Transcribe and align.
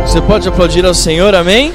Você 0.00 0.20
pode 0.20 0.48
aplaudir 0.48 0.84
ao 0.84 0.94
Senhor, 0.94 1.34
amém? 1.34 1.72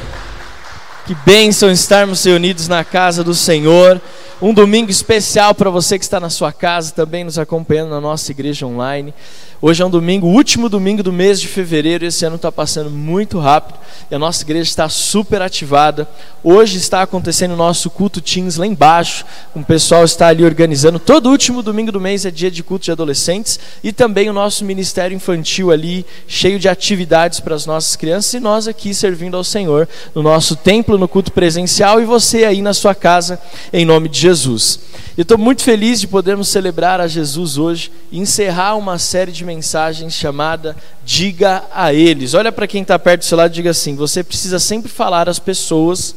Que 1.05 1.15
bênção 1.25 1.71
estarmos 1.71 2.23
reunidos 2.23 2.67
na 2.67 2.83
casa 2.83 3.23
do 3.23 3.33
Senhor. 3.33 4.01
Um 4.41 4.53
domingo 4.53 4.91
especial 4.91 5.55
para 5.55 5.69
você 5.69 5.97
que 5.97 6.03
está 6.03 6.19
na 6.19 6.29
sua 6.29 6.51
casa, 6.51 6.91
também 6.91 7.23
nos 7.23 7.39
acompanhando 7.39 7.89
na 7.89 8.01
nossa 8.01 8.31
igreja 8.31 8.65
online. 8.65 9.13
Hoje 9.59 9.81
é 9.81 9.85
um 9.85 9.89
domingo, 9.89 10.27
último 10.27 10.69
domingo 10.69 11.01
do 11.01 11.11
mês 11.11 11.41
de 11.41 11.47
fevereiro. 11.47 12.05
Esse 12.05 12.23
ano 12.23 12.35
está 12.35 12.51
passando 12.51 12.91
muito 12.91 13.39
rápido 13.39 13.79
e 14.11 14.13
a 14.13 14.19
nossa 14.19 14.43
igreja 14.43 14.69
está 14.69 14.87
super 14.87 15.41
ativada. 15.41 16.07
Hoje 16.43 16.77
está 16.77 17.01
acontecendo 17.01 17.55
o 17.55 17.57
nosso 17.57 17.89
culto 17.89 18.21
Teens 18.21 18.55
lá 18.55 18.67
embaixo. 18.67 19.25
O 19.55 19.63
pessoal 19.63 20.05
está 20.05 20.27
ali 20.27 20.45
organizando. 20.45 20.99
Todo 20.99 21.31
último 21.31 21.63
domingo 21.63 21.91
do 21.91 21.99
mês 21.99 22.23
é 22.23 22.29
dia 22.29 22.51
de 22.51 22.61
culto 22.61 22.85
de 22.85 22.91
adolescentes 22.91 23.59
e 23.83 23.91
também 23.91 24.29
o 24.29 24.33
nosso 24.33 24.63
ministério 24.63 25.15
infantil 25.15 25.71
ali, 25.71 26.05
cheio 26.27 26.59
de 26.59 26.69
atividades 26.69 27.39
para 27.39 27.55
as 27.55 27.65
nossas 27.65 27.95
crianças 27.95 28.35
e 28.35 28.39
nós 28.39 28.67
aqui 28.67 28.93
servindo 28.93 29.35
ao 29.35 29.43
Senhor 29.43 29.89
no 30.13 30.21
nosso 30.21 30.55
templo, 30.55 30.99
no 30.99 31.07
culto 31.07 31.31
presencial 31.31 31.99
e 31.99 32.05
você 32.05 32.45
aí 32.45 32.61
na 32.61 32.75
sua 32.75 32.93
casa, 32.93 33.41
em 33.73 33.85
nome 33.85 34.07
de 34.07 34.19
Jesus. 34.19 34.79
Eu 35.17 35.23
estou 35.23 35.35
muito 35.35 35.63
feliz 35.63 35.99
de 35.99 36.07
podermos 36.07 36.47
celebrar 36.47 37.01
a 37.01 37.07
Jesus 37.07 37.57
hoje 37.57 37.91
e 38.11 38.19
encerrar 38.19 38.75
uma 38.75 38.99
série 38.99 39.31
de 39.31 39.46
mensagens 39.47 40.13
chamada 40.13 40.75
Diga 41.03 41.63
a 41.73 41.93
Eles. 41.93 42.33
Olha 42.33 42.51
para 42.51 42.67
quem 42.67 42.83
está 42.83 42.99
perto 42.99 43.21
do 43.21 43.25
seu 43.25 43.37
lado 43.37 43.51
e 43.51 43.55
diga 43.55 43.71
assim: 43.71 43.95
você 43.95 44.23
precisa 44.23 44.59
sempre 44.59 44.91
falar 44.91 45.27
às 45.27 45.39
pessoas 45.39 46.15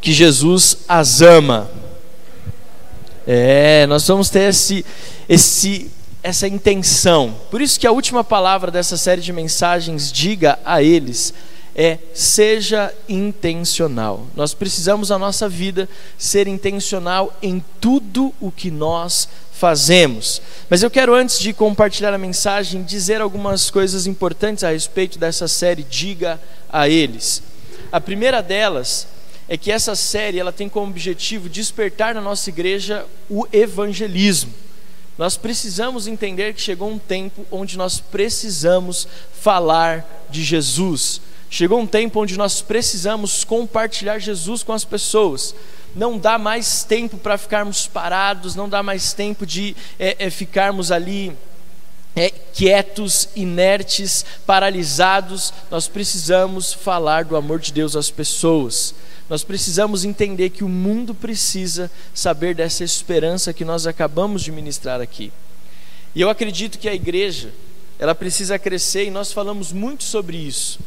que 0.00 0.12
Jesus 0.12 0.78
as 0.88 1.20
ama. 1.20 1.70
É, 3.26 3.86
nós 3.86 4.06
vamos 4.06 4.30
ter 4.30 4.50
esse, 4.50 4.84
esse, 5.28 5.90
essa 6.22 6.48
intenção. 6.48 7.34
Por 7.50 7.60
isso 7.60 7.78
que 7.78 7.86
a 7.86 7.92
última 7.92 8.24
palavra 8.24 8.70
dessa 8.70 8.96
série 8.96 9.20
de 9.20 9.32
mensagens, 9.32 10.10
diga 10.10 10.58
a 10.64 10.82
eles, 10.82 11.34
é 11.78 11.98
seja 12.14 12.90
intencional. 13.06 14.26
Nós 14.34 14.54
precisamos 14.54 15.10
a 15.10 15.18
nossa 15.18 15.46
vida 15.46 15.86
ser 16.16 16.48
intencional 16.48 17.36
em 17.42 17.62
tudo 17.78 18.32
o 18.40 18.50
que 18.50 18.70
nós 18.70 19.28
fazemos. 19.52 20.40
Mas 20.70 20.82
eu 20.82 20.90
quero 20.90 21.14
antes 21.14 21.38
de 21.38 21.52
compartilhar 21.52 22.14
a 22.14 22.18
mensagem 22.18 22.82
dizer 22.82 23.20
algumas 23.20 23.70
coisas 23.70 24.06
importantes 24.06 24.64
a 24.64 24.70
respeito 24.70 25.18
dessa 25.18 25.46
série 25.46 25.82
Diga 25.82 26.40
a 26.70 26.88
eles. 26.88 27.42
A 27.92 28.00
primeira 28.00 28.42
delas 28.42 29.06
é 29.46 29.58
que 29.58 29.70
essa 29.70 29.94
série 29.94 30.38
ela 30.38 30.52
tem 30.52 30.70
como 30.70 30.90
objetivo 30.90 31.46
despertar 31.46 32.14
na 32.14 32.22
nossa 32.22 32.48
igreja 32.48 33.04
o 33.28 33.46
evangelismo. 33.52 34.52
Nós 35.18 35.36
precisamos 35.36 36.06
entender 36.06 36.54
que 36.54 36.60
chegou 36.60 36.90
um 36.90 36.98
tempo 36.98 37.44
onde 37.50 37.76
nós 37.76 38.00
precisamos 38.00 39.06
falar 39.40 40.26
de 40.30 40.42
Jesus. 40.42 41.20
Chegou 41.56 41.80
um 41.80 41.86
tempo 41.86 42.20
onde 42.20 42.36
nós 42.36 42.60
precisamos 42.60 43.42
compartilhar 43.42 44.18
Jesus 44.18 44.62
com 44.62 44.74
as 44.74 44.84
pessoas. 44.84 45.54
Não 45.94 46.18
dá 46.18 46.36
mais 46.36 46.84
tempo 46.84 47.16
para 47.16 47.38
ficarmos 47.38 47.86
parados, 47.86 48.54
não 48.54 48.68
dá 48.68 48.82
mais 48.82 49.14
tempo 49.14 49.46
de 49.46 49.74
é, 49.98 50.16
é, 50.18 50.28
ficarmos 50.28 50.92
ali 50.92 51.32
é, 52.14 52.28
quietos, 52.28 53.30
inertes, 53.34 54.22
paralisados. 54.44 55.50
Nós 55.70 55.88
precisamos 55.88 56.74
falar 56.74 57.24
do 57.24 57.36
amor 57.36 57.58
de 57.58 57.72
Deus 57.72 57.96
às 57.96 58.10
pessoas. 58.10 58.94
Nós 59.26 59.42
precisamos 59.42 60.04
entender 60.04 60.50
que 60.50 60.62
o 60.62 60.68
mundo 60.68 61.14
precisa 61.14 61.90
saber 62.12 62.54
dessa 62.54 62.84
esperança 62.84 63.54
que 63.54 63.64
nós 63.64 63.86
acabamos 63.86 64.42
de 64.42 64.52
ministrar 64.52 65.00
aqui. 65.00 65.32
E 66.14 66.20
eu 66.20 66.28
acredito 66.28 66.78
que 66.78 66.86
a 66.86 66.94
igreja, 66.94 67.50
ela 67.98 68.14
precisa 68.14 68.58
crescer 68.58 69.06
e 69.06 69.10
nós 69.10 69.32
falamos 69.32 69.72
muito 69.72 70.04
sobre 70.04 70.36
isso. 70.36 70.78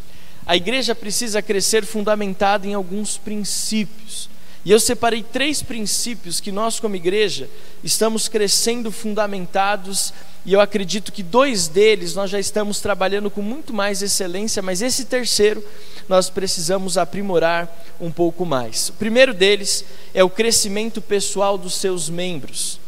A 0.50 0.56
igreja 0.56 0.96
precisa 0.96 1.44
crescer 1.44 1.86
fundamentada 1.86 2.66
em 2.66 2.74
alguns 2.74 3.20
princípios. 3.20 4.28
E 4.66 4.72
eu 4.72 4.80
separei 4.80 5.22
três 5.22 5.62
princípios 5.62 6.40
que 6.40 6.52
nós, 6.52 6.80
como 6.80 6.96
igreja, 6.96 7.48
estamos 7.84 8.28
crescendo 8.28 8.92
fundamentados, 8.92 10.12
e 10.44 10.54
eu 10.54 10.60
acredito 10.60 11.12
que 11.12 11.22
dois 11.22 11.68
deles 11.68 12.16
nós 12.16 12.32
já 12.32 12.40
estamos 12.40 12.80
trabalhando 12.80 13.30
com 13.30 13.44
muito 13.44 13.72
mais 13.72 14.02
excelência, 14.02 14.60
mas 14.60 14.82
esse 14.82 15.06
terceiro 15.06 15.64
nós 16.08 16.32
precisamos 16.32 16.98
aprimorar 16.98 17.72
um 18.02 18.10
pouco 18.10 18.44
mais. 18.44 18.90
O 18.90 18.94
primeiro 18.94 19.36
deles 19.36 19.86
é 20.16 20.24
o 20.24 20.32
crescimento 20.32 21.00
pessoal 21.00 21.60
dos 21.60 21.76
seus 21.76 22.10
membros. 22.10 22.80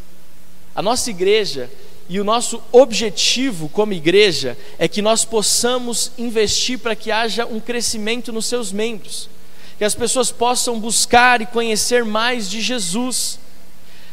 A 0.74 0.82
nossa 0.82 1.12
igreja 1.12 1.70
e 2.12 2.20
o 2.20 2.26
nosso 2.26 2.62
objetivo 2.74 3.70
como 3.70 3.94
igreja 3.94 4.58
é 4.78 4.86
que 4.86 5.02
nós 5.02 5.24
possamos 5.24 6.12
investir 6.18 6.78
para 6.78 6.94
que 6.94 7.10
haja 7.10 7.46
um 7.46 7.58
crescimento 7.58 8.34
nos 8.34 8.48
seus 8.48 8.70
membros, 8.70 9.30
que 9.78 9.84
as 9.86 9.96
pessoas 9.96 10.30
possam 10.30 10.78
buscar 10.78 11.40
e 11.40 11.46
conhecer 11.46 12.04
mais 12.04 12.50
de 12.50 12.60
Jesus 12.60 13.40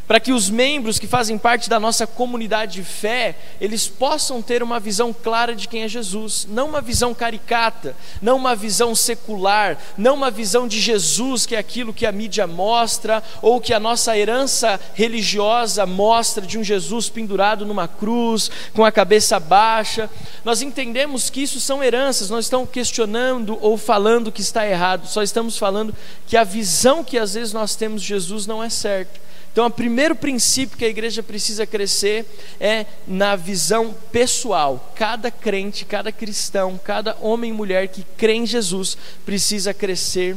para 0.08 0.18
que 0.18 0.32
os 0.32 0.48
membros 0.48 0.98
que 0.98 1.06
fazem 1.06 1.36
parte 1.36 1.68
da 1.68 1.78
nossa 1.78 2.06
comunidade 2.06 2.76
de 2.76 2.82
fé, 2.82 3.36
eles 3.60 3.86
possam 3.86 4.40
ter 4.40 4.62
uma 4.62 4.80
visão 4.80 5.12
clara 5.12 5.54
de 5.54 5.68
quem 5.68 5.82
é 5.82 5.88
Jesus, 5.88 6.48
não 6.50 6.70
uma 6.70 6.80
visão 6.80 7.12
caricata, 7.12 7.94
não 8.22 8.38
uma 8.38 8.56
visão 8.56 8.94
secular, 8.94 9.76
não 9.98 10.14
uma 10.14 10.30
visão 10.30 10.66
de 10.66 10.80
Jesus 10.80 11.44
que 11.44 11.54
é 11.54 11.58
aquilo 11.58 11.92
que 11.92 12.06
a 12.06 12.12
mídia 12.12 12.46
mostra 12.46 13.22
ou 13.42 13.60
que 13.60 13.74
a 13.74 13.78
nossa 13.78 14.16
herança 14.16 14.80
religiosa 14.94 15.84
mostra 15.84 16.46
de 16.46 16.58
um 16.58 16.64
Jesus 16.64 17.10
pendurado 17.10 17.66
numa 17.66 17.86
cruz, 17.86 18.50
com 18.72 18.86
a 18.86 18.90
cabeça 18.90 19.38
baixa. 19.38 20.08
Nós 20.42 20.62
entendemos 20.62 21.28
que 21.28 21.42
isso 21.42 21.60
são 21.60 21.84
heranças, 21.84 22.30
não 22.30 22.38
estamos 22.38 22.70
questionando 22.70 23.58
ou 23.60 23.76
falando 23.76 24.32
que 24.32 24.40
está 24.40 24.66
errado, 24.66 25.06
só 25.06 25.22
estamos 25.22 25.58
falando 25.58 25.94
que 26.26 26.34
a 26.34 26.44
visão 26.44 27.04
que 27.04 27.18
às 27.18 27.34
vezes 27.34 27.52
nós 27.52 27.76
temos 27.76 28.00
de 28.00 28.08
Jesus 28.08 28.46
não 28.46 28.64
é 28.64 28.70
certa. 28.70 29.28
Então, 29.58 29.66
o 29.66 29.70
primeiro 29.72 30.14
princípio 30.14 30.78
que 30.78 30.84
a 30.84 30.88
igreja 30.88 31.20
precisa 31.20 31.66
crescer 31.66 32.24
é 32.60 32.86
na 33.08 33.34
visão 33.34 33.92
pessoal. 34.12 34.92
Cada 34.94 35.32
crente, 35.32 35.84
cada 35.84 36.12
cristão, 36.12 36.78
cada 36.78 37.16
homem 37.20 37.50
e 37.50 37.52
mulher 37.52 37.88
que 37.88 38.06
crê 38.16 38.34
em 38.34 38.46
Jesus 38.46 38.96
precisa 39.26 39.74
crescer 39.74 40.36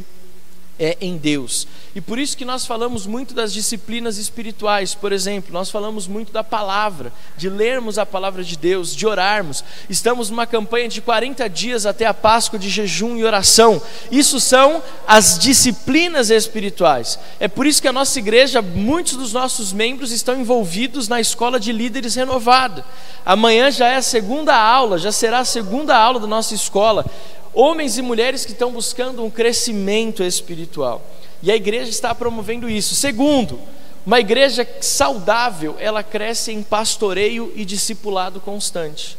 é 0.78 0.96
em 1.00 1.16
Deus. 1.16 1.66
E 1.94 2.00
por 2.00 2.18
isso 2.18 2.36
que 2.36 2.44
nós 2.44 2.64
falamos 2.64 3.06
muito 3.06 3.34
das 3.34 3.52
disciplinas 3.52 4.16
espirituais, 4.16 4.94
por 4.94 5.12
exemplo, 5.12 5.52
nós 5.52 5.70
falamos 5.70 6.06
muito 6.06 6.32
da 6.32 6.42
palavra, 6.42 7.12
de 7.36 7.48
lermos 7.48 7.98
a 7.98 8.06
palavra 8.06 8.42
de 8.42 8.56
Deus, 8.56 8.96
de 8.96 9.06
orarmos. 9.06 9.62
Estamos 9.88 10.30
numa 10.30 10.46
campanha 10.46 10.88
de 10.88 11.00
40 11.00 11.48
dias 11.48 11.84
até 11.84 12.06
a 12.06 12.14
Páscoa 12.14 12.58
de 12.58 12.70
jejum 12.70 13.16
e 13.16 13.24
oração. 13.24 13.80
Isso 14.10 14.40
são 14.40 14.82
as 15.06 15.38
disciplinas 15.38 16.30
espirituais. 16.30 17.18
É 17.38 17.46
por 17.46 17.66
isso 17.66 17.82
que 17.82 17.88
a 17.88 17.92
nossa 17.92 18.18
igreja, 18.18 18.62
muitos 18.62 19.16
dos 19.16 19.32
nossos 19.32 19.72
membros 19.72 20.10
estão 20.10 20.40
envolvidos 20.40 21.08
na 21.08 21.20
escola 21.20 21.60
de 21.60 21.72
líderes 21.72 22.14
renovada. 22.14 22.84
Amanhã 23.24 23.70
já 23.70 23.88
é 23.88 23.96
a 23.96 24.02
segunda 24.02 24.56
aula, 24.56 24.98
já 24.98 25.12
será 25.12 25.40
a 25.40 25.44
segunda 25.44 25.96
aula 25.96 26.18
da 26.18 26.26
nossa 26.26 26.54
escola 26.54 27.04
homens 27.54 27.98
e 27.98 28.02
mulheres 28.02 28.44
que 28.44 28.52
estão 28.52 28.72
buscando 28.72 29.24
um 29.24 29.30
crescimento 29.30 30.22
espiritual. 30.22 31.04
E 31.42 31.50
a 31.50 31.56
igreja 31.56 31.90
está 31.90 32.14
promovendo 32.14 32.68
isso. 32.68 32.94
Segundo, 32.94 33.58
uma 34.04 34.20
igreja 34.20 34.66
saudável, 34.80 35.76
ela 35.78 36.02
cresce 36.02 36.52
em 36.52 36.62
pastoreio 36.62 37.52
e 37.54 37.64
discipulado 37.64 38.40
constante. 38.40 39.16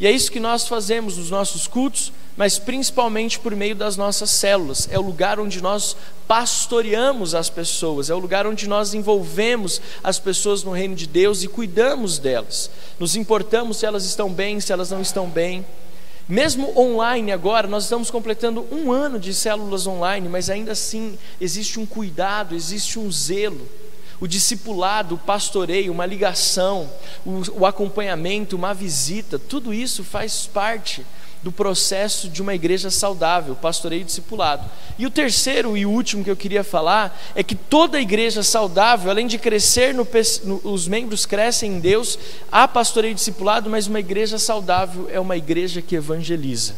E 0.00 0.06
é 0.06 0.10
isso 0.10 0.30
que 0.30 0.38
nós 0.38 0.68
fazemos 0.68 1.16
nos 1.16 1.28
nossos 1.28 1.66
cultos, 1.66 2.12
mas 2.36 2.56
principalmente 2.56 3.38
por 3.38 3.54
meio 3.56 3.74
das 3.74 3.96
nossas 3.96 4.30
células. 4.30 4.88
É 4.92 4.98
o 4.98 5.02
lugar 5.02 5.40
onde 5.40 5.60
nós 5.60 5.96
pastoreamos 6.28 7.34
as 7.34 7.50
pessoas, 7.50 8.08
é 8.08 8.14
o 8.14 8.18
lugar 8.18 8.46
onde 8.46 8.68
nós 8.68 8.94
envolvemos 8.94 9.80
as 10.04 10.20
pessoas 10.20 10.62
no 10.62 10.70
reino 10.70 10.94
de 10.94 11.06
Deus 11.06 11.42
e 11.42 11.48
cuidamos 11.48 12.18
delas. 12.18 12.70
Nos 12.98 13.16
importamos 13.16 13.78
se 13.78 13.86
elas 13.86 14.04
estão 14.04 14.30
bem, 14.30 14.60
se 14.60 14.72
elas 14.72 14.90
não 14.90 15.02
estão 15.02 15.28
bem. 15.28 15.66
Mesmo 16.28 16.78
online 16.78 17.32
agora, 17.32 17.66
nós 17.66 17.84
estamos 17.84 18.10
completando 18.10 18.66
um 18.70 18.92
ano 18.92 19.18
de 19.18 19.32
células 19.32 19.86
online, 19.86 20.28
mas 20.28 20.50
ainda 20.50 20.72
assim 20.72 21.18
existe 21.40 21.80
um 21.80 21.86
cuidado, 21.86 22.54
existe 22.54 22.98
um 22.98 23.10
zelo. 23.10 23.66
O 24.20 24.26
discipulado, 24.26 25.14
o 25.14 25.18
pastoreio, 25.18 25.90
uma 25.90 26.04
ligação, 26.04 26.90
o, 27.24 27.60
o 27.60 27.66
acompanhamento, 27.66 28.56
uma 28.56 28.74
visita, 28.74 29.38
tudo 29.38 29.72
isso 29.72 30.04
faz 30.04 30.44
parte 30.46 31.06
do 31.42 31.52
processo 31.52 32.28
de 32.28 32.42
uma 32.42 32.54
igreja 32.54 32.90
saudável, 32.90 33.54
pastoreio 33.54 34.02
e 34.02 34.04
discipulado. 34.04 34.68
E 34.98 35.06
o 35.06 35.10
terceiro 35.10 35.76
e 35.76 35.86
último 35.86 36.24
que 36.24 36.30
eu 36.30 36.36
queria 36.36 36.64
falar 36.64 37.16
é 37.34 37.42
que 37.42 37.54
toda 37.54 38.00
igreja 38.00 38.42
saudável, 38.42 39.10
além 39.10 39.26
de 39.26 39.38
crescer, 39.38 39.94
no, 39.94 40.06
no, 40.44 40.60
os 40.64 40.88
membros 40.88 41.24
crescem 41.24 41.72
em 41.72 41.80
Deus, 41.80 42.18
há 42.50 42.66
pastoreio 42.66 43.12
e 43.12 43.14
discipulado, 43.14 43.70
mas 43.70 43.86
uma 43.86 44.00
igreja 44.00 44.38
saudável 44.38 45.08
é 45.12 45.20
uma 45.20 45.36
igreja 45.36 45.80
que 45.80 45.94
evangeliza. 45.94 46.74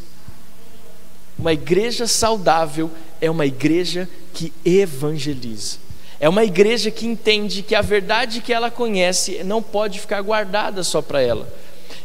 Uma 1.38 1.54
igreja 1.54 2.06
saudável 2.06 2.90
é 3.18 3.30
uma 3.30 3.46
igreja 3.46 4.06
que 4.34 4.52
evangeliza. 4.62 5.78
É 6.18 6.28
uma 6.28 6.44
igreja 6.44 6.90
que 6.90 7.06
entende 7.06 7.62
que 7.62 7.74
a 7.74 7.80
verdade 7.80 8.42
que 8.42 8.52
ela 8.52 8.70
conhece 8.70 9.42
não 9.42 9.62
pode 9.62 9.98
ficar 9.98 10.20
guardada 10.20 10.84
só 10.84 11.00
para 11.00 11.22
ela 11.22 11.50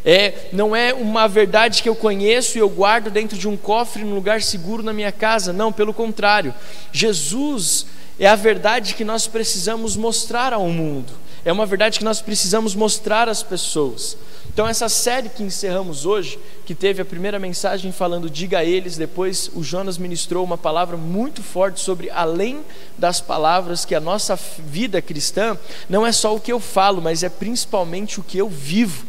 É, 0.03 0.49
não 0.51 0.75
é 0.75 0.93
uma 0.93 1.27
verdade 1.27 1.81
que 1.81 1.89
eu 1.89 1.95
conheço 1.95 2.57
e 2.57 2.61
eu 2.61 2.69
guardo 2.69 3.09
dentro 3.09 3.37
de 3.37 3.47
um 3.47 3.57
cofre 3.57 4.03
num 4.03 4.15
lugar 4.15 4.41
seguro 4.41 4.83
na 4.83 4.93
minha 4.93 5.11
casa. 5.11 5.51
Não, 5.51 5.71
pelo 5.71 5.93
contrário. 5.93 6.53
Jesus 6.91 7.85
é 8.19 8.27
a 8.27 8.35
verdade 8.35 8.95
que 8.95 9.03
nós 9.03 9.27
precisamos 9.27 9.95
mostrar 9.95 10.53
ao 10.53 10.67
mundo. 10.67 11.13
É 11.43 11.51
uma 11.51 11.65
verdade 11.65 11.99
que 11.99 12.05
nós 12.05 12.21
precisamos 12.21 12.73
mostrar 12.73 13.29
às 13.29 13.43
pessoas. 13.43 14.17
Então, 14.51 14.67
essa 14.67 14.89
série 14.89 15.29
que 15.29 15.43
encerramos 15.43 16.05
hoje, 16.05 16.39
que 16.65 16.73
teve 16.73 17.01
a 17.01 17.05
primeira 17.05 17.37
mensagem 17.37 17.91
falando 17.91 18.29
diga 18.29 18.59
a 18.59 18.65
eles, 18.65 18.97
depois 18.97 19.51
o 19.53 19.61
Jonas 19.61 19.97
ministrou 19.97 20.43
uma 20.43 20.57
palavra 20.57 20.97
muito 20.97 21.43
forte 21.43 21.81
sobre 21.81 22.09
além 22.09 22.61
das 22.97 23.21
palavras, 23.21 23.85
que 23.85 23.93
a 23.93 23.99
nossa 23.99 24.35
vida 24.57 25.01
cristã 25.01 25.57
não 25.89 26.07
é 26.07 26.11
só 26.11 26.33
o 26.33 26.39
que 26.39 26.51
eu 26.51 26.59
falo, 26.59 27.01
mas 27.01 27.21
é 27.21 27.29
principalmente 27.29 28.19
o 28.19 28.23
que 28.23 28.37
eu 28.37 28.49
vivo. 28.49 29.05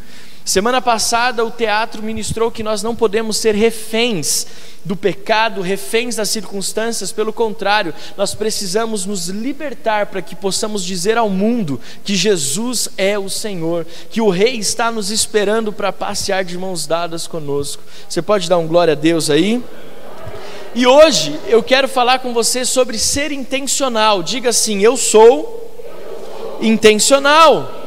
Semana 0.46 0.80
passada 0.80 1.44
o 1.44 1.50
teatro 1.50 2.00
ministrou 2.00 2.52
que 2.52 2.62
nós 2.62 2.80
não 2.80 2.94
podemos 2.94 3.36
ser 3.36 3.52
reféns 3.52 4.46
do 4.84 4.94
pecado, 4.94 5.60
reféns 5.60 6.14
das 6.14 6.30
circunstâncias, 6.30 7.10
pelo 7.10 7.32
contrário, 7.32 7.92
nós 8.16 8.32
precisamos 8.32 9.04
nos 9.04 9.26
libertar 9.26 10.06
para 10.06 10.22
que 10.22 10.36
possamos 10.36 10.84
dizer 10.84 11.18
ao 11.18 11.28
mundo 11.28 11.80
que 12.04 12.14
Jesus 12.14 12.88
é 12.96 13.18
o 13.18 13.28
Senhor, 13.28 13.84
que 14.08 14.20
o 14.20 14.30
Rei 14.30 14.54
está 14.54 14.88
nos 14.92 15.10
esperando 15.10 15.72
para 15.72 15.92
passear 15.92 16.44
de 16.44 16.56
mãos 16.56 16.86
dadas 16.86 17.26
conosco. 17.26 17.82
Você 18.08 18.22
pode 18.22 18.48
dar 18.48 18.58
um 18.58 18.68
glória 18.68 18.92
a 18.92 18.96
Deus 18.96 19.28
aí? 19.28 19.60
E 20.76 20.86
hoje 20.86 21.40
eu 21.48 21.60
quero 21.60 21.88
falar 21.88 22.20
com 22.20 22.32
você 22.32 22.64
sobre 22.64 23.00
ser 23.00 23.32
intencional. 23.32 24.22
Diga 24.22 24.50
assim: 24.50 24.80
eu 24.80 24.96
sou 24.96 25.74
intencional. 26.60 27.85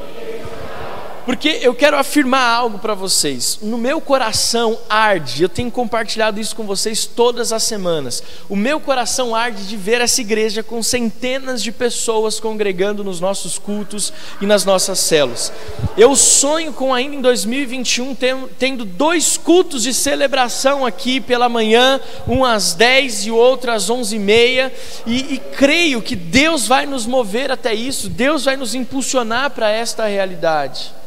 Porque 1.29 1.59
eu 1.61 1.75
quero 1.75 1.95
afirmar 1.95 2.55
algo 2.55 2.79
para 2.79 2.95
vocês. 2.95 3.59
No 3.61 3.77
meu 3.77 4.01
coração 4.01 4.79
arde, 4.89 5.43
eu 5.43 5.47
tenho 5.47 5.69
compartilhado 5.69 6.39
isso 6.39 6.55
com 6.55 6.63
vocês 6.63 7.05
todas 7.05 7.53
as 7.53 7.61
semanas. 7.61 8.23
O 8.49 8.55
meu 8.55 8.79
coração 8.79 9.35
arde 9.35 9.67
de 9.67 9.77
ver 9.77 10.01
essa 10.01 10.21
igreja 10.21 10.63
com 10.63 10.81
centenas 10.81 11.61
de 11.61 11.71
pessoas 11.71 12.39
congregando 12.39 13.03
nos 13.03 13.19
nossos 13.19 13.59
cultos 13.59 14.11
e 14.41 14.47
nas 14.47 14.65
nossas 14.65 14.97
células. 14.97 15.53
Eu 15.95 16.15
sonho 16.15 16.73
com 16.73 16.95
ainda 16.95 17.17
em 17.17 17.21
2021 17.21 18.17
tendo 18.57 18.83
dois 18.83 19.37
cultos 19.37 19.83
de 19.83 19.93
celebração 19.93 20.83
aqui 20.83 21.21
pela 21.21 21.47
manhã, 21.47 22.01
um 22.27 22.43
às 22.43 22.73
10 22.73 23.27
e 23.27 23.31
outro 23.31 23.71
às 23.71 23.87
11h30, 23.87 24.71
e, 25.05 25.35
e 25.35 25.41
creio 25.55 26.01
que 26.01 26.15
Deus 26.15 26.65
vai 26.65 26.87
nos 26.87 27.05
mover 27.05 27.51
até 27.51 27.71
isso, 27.71 28.09
Deus 28.09 28.45
vai 28.45 28.57
nos 28.57 28.73
impulsionar 28.73 29.51
para 29.51 29.69
esta 29.69 30.07
realidade. 30.07 30.97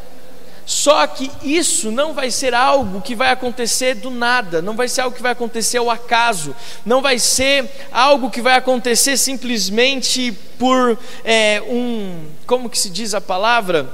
Só 0.65 1.07
que 1.07 1.31
isso 1.43 1.91
não 1.91 2.15
vai 2.15 2.31
ser 2.31 2.55
algo 2.55 3.01
que 3.01 3.15
vai 3.15 3.31
acontecer 3.31 3.95
do 3.95 4.11
nada, 4.11 4.63
não 4.63 4.77
vai 4.77 4.89
ser 4.89 5.01
algo 5.01 5.17
que 5.17 5.23
vai 5.23 5.33
acontecer 5.33 5.79
ao 5.79 5.91
acaso, 5.91 6.55
não 6.87 7.03
vai 7.03 7.19
ser 7.19 7.69
algo 7.91 8.31
que 8.31 8.41
vai 8.41 8.55
acontecer 8.55 9.17
simplesmente 9.17 10.33
por 10.59 10.97
é, 11.25 11.61
um, 11.69 12.27
como 12.47 12.71
que 12.71 12.79
se 12.79 12.91
diz 12.91 13.13
a 13.13 13.21
palavra? 13.21 13.93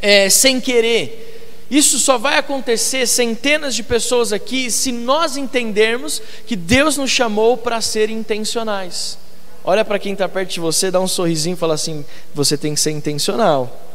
É, 0.00 0.28
sem 0.28 0.60
querer. 0.60 1.66
Isso 1.70 1.98
só 1.98 2.18
vai 2.18 2.36
acontecer 2.36 3.06
centenas 3.06 3.74
de 3.74 3.82
pessoas 3.82 4.32
aqui 4.32 4.70
se 4.70 4.92
nós 4.92 5.36
entendermos 5.36 6.20
que 6.46 6.56
Deus 6.56 6.96
nos 6.96 7.10
chamou 7.10 7.56
para 7.56 7.80
ser 7.80 8.10
intencionais. 8.10 9.16
Olha 9.64 9.84
para 9.84 9.98
quem 9.98 10.12
está 10.12 10.28
perto 10.28 10.50
de 10.50 10.60
você, 10.60 10.90
dá 10.90 11.00
um 11.00 11.06
sorrisinho 11.06 11.54
e 11.54 11.56
fala 11.56 11.74
assim: 11.74 12.04
você 12.34 12.58
tem 12.58 12.74
que 12.74 12.80
ser 12.80 12.90
intencional. 12.90 13.91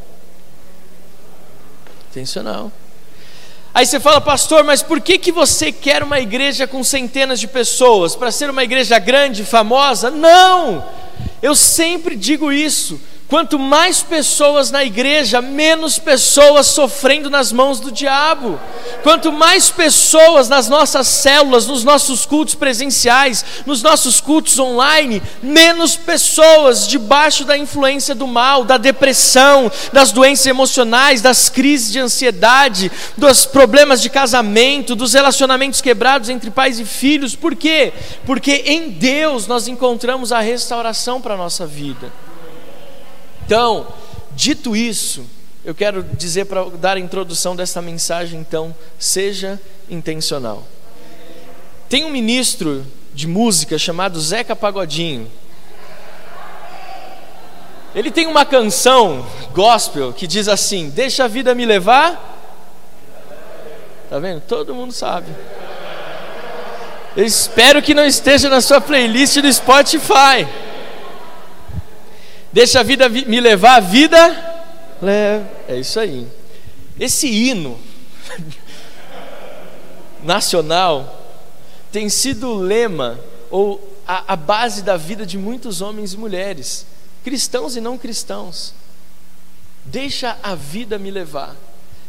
Intencional. 2.10 2.72
Aí 3.74 3.86
você 3.86 4.00
fala, 4.00 4.20
pastor, 4.20 4.64
mas 4.64 4.82
por 4.82 5.00
que, 5.00 5.18
que 5.18 5.30
você 5.30 5.70
quer 5.70 6.02
uma 6.02 6.18
igreja 6.18 6.66
com 6.66 6.82
centenas 6.82 7.38
de 7.38 7.46
pessoas? 7.46 8.16
Para 8.16 8.32
ser 8.32 8.50
uma 8.50 8.64
igreja 8.64 8.98
grande, 8.98 9.44
famosa? 9.44 10.10
Não! 10.10 10.84
Eu 11.40 11.54
sempre 11.54 12.16
digo 12.16 12.50
isso. 12.50 13.00
Quanto 13.28 13.58
mais 13.58 14.00
pessoas 14.00 14.70
na 14.70 14.82
igreja, 14.82 15.42
menos 15.42 15.98
pessoas 15.98 16.66
sofrendo 16.66 17.28
nas 17.28 17.52
mãos 17.52 17.78
do 17.78 17.92
diabo. 17.92 18.58
Quanto 19.02 19.30
mais 19.30 19.68
pessoas 19.68 20.48
nas 20.48 20.66
nossas 20.66 21.06
células, 21.08 21.66
nos 21.66 21.84
nossos 21.84 22.24
cultos 22.24 22.54
presenciais, 22.54 23.44
nos 23.66 23.82
nossos 23.82 24.18
cultos 24.18 24.58
online, 24.58 25.22
menos 25.42 25.94
pessoas 25.94 26.88
debaixo 26.88 27.44
da 27.44 27.58
influência 27.58 28.14
do 28.14 28.26
mal, 28.26 28.64
da 28.64 28.78
depressão, 28.78 29.70
das 29.92 30.10
doenças 30.10 30.46
emocionais, 30.46 31.20
das 31.20 31.50
crises 31.50 31.92
de 31.92 31.98
ansiedade, 31.98 32.90
dos 33.14 33.44
problemas 33.44 34.00
de 34.00 34.08
casamento, 34.08 34.96
dos 34.96 35.12
relacionamentos 35.12 35.82
quebrados 35.82 36.30
entre 36.30 36.50
pais 36.50 36.80
e 36.80 36.84
filhos. 36.86 37.36
Por 37.36 37.54
quê? 37.54 37.92
Porque 38.24 38.62
em 38.64 38.88
Deus 38.88 39.46
nós 39.46 39.68
encontramos 39.68 40.32
a 40.32 40.40
restauração 40.40 41.20
para 41.20 41.34
a 41.34 41.38
nossa 41.38 41.66
vida. 41.66 42.10
Então, 43.48 43.86
dito 44.32 44.76
isso, 44.76 45.24
eu 45.64 45.74
quero 45.74 46.02
dizer 46.02 46.44
para 46.44 46.64
dar 46.64 46.98
a 46.98 47.00
introdução 47.00 47.56
dessa 47.56 47.80
mensagem, 47.80 48.38
então, 48.38 48.76
seja 48.98 49.58
intencional. 49.88 50.66
Tem 51.88 52.04
um 52.04 52.10
ministro 52.10 52.84
de 53.14 53.26
música 53.26 53.78
chamado 53.78 54.20
Zeca 54.20 54.54
Pagodinho. 54.54 55.30
Ele 57.94 58.10
tem 58.10 58.26
uma 58.26 58.44
canção 58.44 59.26
gospel 59.54 60.12
que 60.12 60.26
diz 60.26 60.46
assim: 60.46 60.90
Deixa 60.90 61.24
a 61.24 61.26
vida 61.26 61.54
me 61.54 61.64
levar. 61.64 62.22
Tá 64.10 64.18
vendo? 64.18 64.42
Todo 64.42 64.74
mundo 64.74 64.92
sabe. 64.92 65.32
Eu 67.16 67.24
espero 67.24 67.80
que 67.80 67.94
não 67.94 68.04
esteja 68.04 68.50
na 68.50 68.60
sua 68.60 68.78
playlist 68.78 69.38
do 69.40 69.50
Spotify. 69.50 70.46
Deixa 72.52 72.80
a 72.80 72.82
vida 72.82 73.08
me 73.08 73.40
levar, 73.40 73.76
a 73.76 73.80
vida 73.80 74.18
leva. 75.02 75.48
É 75.68 75.76
isso 75.78 76.00
aí. 76.00 76.26
Esse 76.98 77.28
hino 77.28 77.78
nacional 80.22 81.14
tem 81.92 82.08
sido 82.08 82.48
o 82.48 82.58
lema 82.58 83.18
ou 83.50 83.96
a, 84.06 84.32
a 84.32 84.36
base 84.36 84.82
da 84.82 84.96
vida 84.96 85.26
de 85.26 85.36
muitos 85.36 85.80
homens 85.80 86.14
e 86.14 86.16
mulheres, 86.16 86.86
cristãos 87.22 87.76
e 87.76 87.80
não 87.80 87.98
cristãos. 87.98 88.74
Deixa 89.84 90.36
a 90.42 90.54
vida 90.54 90.98
me 90.98 91.10
levar. 91.10 91.54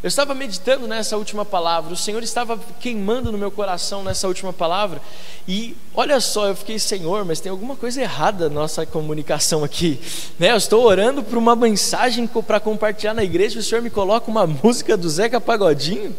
Eu 0.01 0.07
estava 0.07 0.33
meditando 0.33 0.87
nessa 0.87 1.17
última 1.17 1.43
palavra, 1.43 1.93
o 1.93 1.97
Senhor 1.97 2.23
estava 2.23 2.57
queimando 2.79 3.33
no 3.33 3.37
meu 3.37 3.51
coração 3.51 4.01
nessa 4.01 4.29
última 4.29 4.53
palavra, 4.53 5.01
e 5.45 5.75
olha 5.93 6.21
só, 6.21 6.47
eu 6.47 6.55
fiquei, 6.55 6.79
Senhor, 6.79 7.25
mas 7.25 7.41
tem 7.41 7.49
alguma 7.49 7.75
coisa 7.75 8.01
errada 8.01 8.47
na 8.47 8.61
nossa 8.61 8.85
comunicação 8.85 9.61
aqui, 9.61 9.99
né? 10.39 10.51
Eu 10.51 10.55
estou 10.55 10.85
orando 10.85 11.21
por 11.21 11.37
uma 11.37 11.53
mensagem 11.53 12.25
para 12.27 12.61
compartilhar 12.61 13.13
na 13.13 13.25
igreja, 13.25 13.57
e 13.57 13.59
o 13.59 13.63
Senhor 13.63 13.81
me 13.81 13.89
coloca 13.89 14.31
uma 14.31 14.47
música 14.47 14.95
do 14.95 15.09
Zeca 15.09 15.41
Pagodinho, 15.41 16.15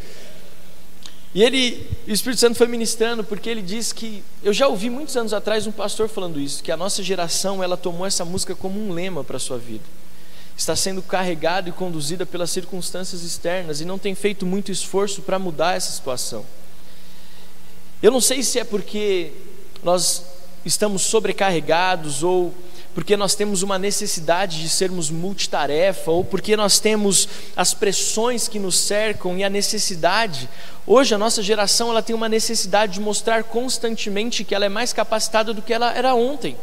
e 1.35 1.43
ele, 1.43 1.89
o 2.07 2.11
Espírito 2.11 2.41
Santo 2.41 2.57
foi 2.57 2.67
ministrando, 2.67 3.25
porque 3.25 3.49
ele 3.49 3.63
diz 3.63 3.95
que, 3.95 4.23
eu 4.43 4.53
já 4.53 4.69
ouvi 4.69 4.91
muitos 4.91 5.17
anos 5.17 5.33
atrás 5.33 5.67
um 5.67 5.73
pastor 5.73 6.07
falando 6.07 6.39
isso, 6.39 6.63
que 6.63 6.71
a 6.71 6.77
nossa 6.77 7.03
geração, 7.03 7.65
ela 7.65 7.79
tomou 7.79 8.05
essa 8.05 8.27
música 8.27 8.55
como 8.55 8.79
um 8.79 8.93
lema 8.93 9.25
para 9.25 9.39
a 9.39 9.41
sua 9.41 9.57
vida 9.57 9.85
está 10.61 10.76
sendo 10.76 11.00
carregada 11.00 11.71
e 11.71 11.73
conduzida 11.73 12.26
pelas 12.26 12.50
circunstâncias 12.50 13.23
externas 13.23 13.81
e 13.81 13.85
não 13.87 13.99
tem 13.99 14.14
feito 14.14 14.45
muito 14.45 14.71
esforço 14.71 15.23
para 15.23 15.38
mudar 15.38 15.75
essa 15.75 15.90
situação. 15.90 16.45
Eu 18.02 18.11
não 18.11 18.21
sei 18.21 18.43
se 18.43 18.59
é 18.59 18.64
porque 18.64 19.33
nós 19.83 20.23
estamos 20.62 21.00
sobrecarregados 21.02 22.23
ou 22.23 22.55
porque 22.95 23.17
nós 23.17 23.35
temos 23.35 23.62
uma 23.62 23.79
necessidade 23.79 24.61
de 24.61 24.69
sermos 24.69 25.09
multitarefa 25.09 26.11
ou 26.11 26.23
porque 26.23 26.55
nós 26.57 26.79
temos 26.79 27.26
as 27.57 27.73
pressões 27.73 28.47
que 28.47 28.59
nos 28.59 28.79
cercam 28.79 29.38
e 29.38 29.45
a 29.45 29.49
necessidade. 29.49 30.47
Hoje 30.87 31.14
a 31.14 31.19
nossa 31.19 31.43
geração 31.43 31.88
ela 31.88 32.02
tem 32.02 32.14
uma 32.14 32.29
necessidade 32.29 32.95
de 32.95 33.00
mostrar 33.00 33.45
constantemente 33.45 34.45
que 34.45 34.55
ela 34.55 34.67
é 34.67 34.69
mais 34.69 34.93
capacitada 34.93 35.55
do 35.55 35.62
que 35.62 35.73
ela 35.73 35.90
era 35.97 36.14
ontem 36.14 36.55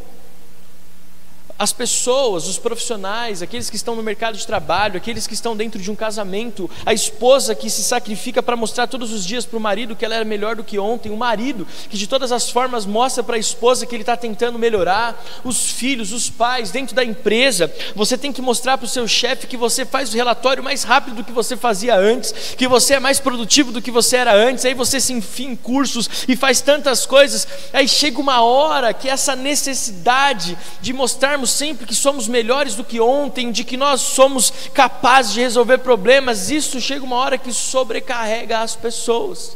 as 1.57 1.73
pessoas, 1.73 2.47
os 2.47 2.57
profissionais, 2.57 3.41
aqueles 3.41 3.69
que 3.69 3.75
estão 3.75 3.95
no 3.95 4.03
mercado 4.03 4.37
de 4.37 4.45
trabalho, 4.45 4.97
aqueles 4.97 5.25
que 5.25 5.33
estão 5.33 5.55
dentro 5.55 5.81
de 5.81 5.89
um 5.89 5.95
casamento, 5.95 6.69
a 6.85 6.93
esposa 6.93 7.55
que 7.55 7.69
se 7.69 7.83
sacrifica 7.83 8.43
para 8.43 8.55
mostrar 8.55 8.87
todos 8.87 9.11
os 9.11 9.25
dias 9.25 9.45
para 9.45 9.57
o 9.57 9.61
marido 9.61 9.95
que 9.95 10.05
ela 10.05 10.15
era 10.15 10.25
melhor 10.25 10.55
do 10.55 10.63
que 10.63 10.77
ontem, 10.77 11.11
o 11.11 11.17
marido 11.17 11.67
que 11.89 11.97
de 11.97 12.07
todas 12.07 12.31
as 12.31 12.49
formas 12.49 12.85
mostra 12.85 13.23
para 13.23 13.35
a 13.35 13.39
esposa 13.39 13.85
que 13.85 13.95
ele 13.95 14.03
está 14.03 14.15
tentando 14.15 14.59
melhorar, 14.59 15.23
os 15.43 15.71
filhos, 15.71 16.11
os 16.11 16.29
pais, 16.29 16.69
dentro 16.69 16.95
da 16.95 17.03
empresa, 17.03 17.73
você 17.95 18.17
tem 18.17 18.31
que 18.31 18.41
mostrar 18.41 18.77
para 18.77 18.85
o 18.85 18.89
seu 18.89 19.07
chefe 19.07 19.47
que 19.47 19.57
você 19.57 19.85
faz 19.85 20.13
o 20.13 20.15
relatório 20.15 20.63
mais 20.63 20.83
rápido 20.83 21.17
do 21.17 21.23
que 21.23 21.31
você 21.31 21.57
fazia 21.57 21.95
antes, 21.95 22.33
que 22.55 22.67
você 22.67 22.95
é 22.95 22.99
mais 22.99 23.19
produtivo 23.19 23.71
do 23.71 23.81
que 23.81 23.89
você 23.89 24.17
era 24.17 24.35
antes, 24.35 24.65
aí 24.65 24.73
você 24.73 24.99
se 24.99 25.13
enfia 25.13 25.47
em 25.47 25.55
cursos 25.55 26.09
e 26.27 26.35
faz 26.35 26.61
tantas 26.61 27.05
coisas, 27.05 27.47
aí 27.73 27.87
chega 27.87 28.19
uma 28.19 28.41
hora 28.41 28.93
que 28.93 29.09
essa 29.09 29.35
necessidade 29.35 30.57
de 30.81 30.93
mostrarmos 30.93 31.46
sempre 31.47 31.85
que 31.85 31.95
somos 31.95 32.27
melhores 32.27 32.75
do 32.75 32.83
que 32.83 32.99
ontem, 32.99 33.51
de 33.51 33.63
que 33.63 33.77
nós 33.77 34.01
somos 34.01 34.51
capazes 34.73 35.33
de 35.33 35.39
resolver 35.39 35.79
problemas, 35.79 36.49
isso 36.49 36.79
chega 36.79 37.03
uma 37.03 37.15
hora 37.15 37.37
que 37.37 37.51
sobrecarrega 37.51 38.59
as 38.59 38.75
pessoas. 38.75 39.55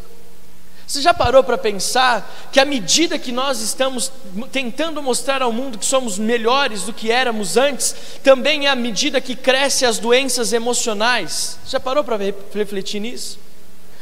Você 0.91 1.01
já 1.01 1.13
parou 1.13 1.41
para 1.41 1.57
pensar 1.57 2.49
que 2.51 2.59
à 2.59 2.65
medida 2.65 3.17
que 3.17 3.31
nós 3.31 3.61
estamos 3.61 4.11
tentando 4.51 5.01
mostrar 5.01 5.41
ao 5.41 5.53
mundo 5.53 5.77
que 5.77 5.85
somos 5.85 6.19
melhores 6.19 6.83
do 6.83 6.91
que 6.91 7.09
éramos 7.09 7.55
antes, 7.55 7.95
também 8.21 8.67
é 8.67 8.69
à 8.69 8.75
medida 8.75 9.21
que 9.21 9.33
crescem 9.33 9.87
as 9.87 9.97
doenças 9.97 10.51
emocionais? 10.51 11.57
Já 11.65 11.79
parou 11.79 12.03
para 12.03 12.17
refletir 12.53 12.99
nisso? 12.99 13.39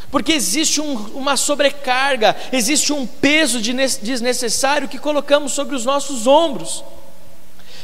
Porque 0.09 0.31
existe 0.31 0.81
um, 0.81 0.95
uma 1.13 1.37
sobrecarga, 1.37 2.35
existe 2.51 2.91
um 2.91 3.05
peso 3.05 3.61
desnecessário 3.61 4.87
que 4.87 4.97
colocamos 4.97 5.51
sobre 5.53 5.75
os 5.75 5.85
nossos 5.85 6.25
ombros. 6.25 6.83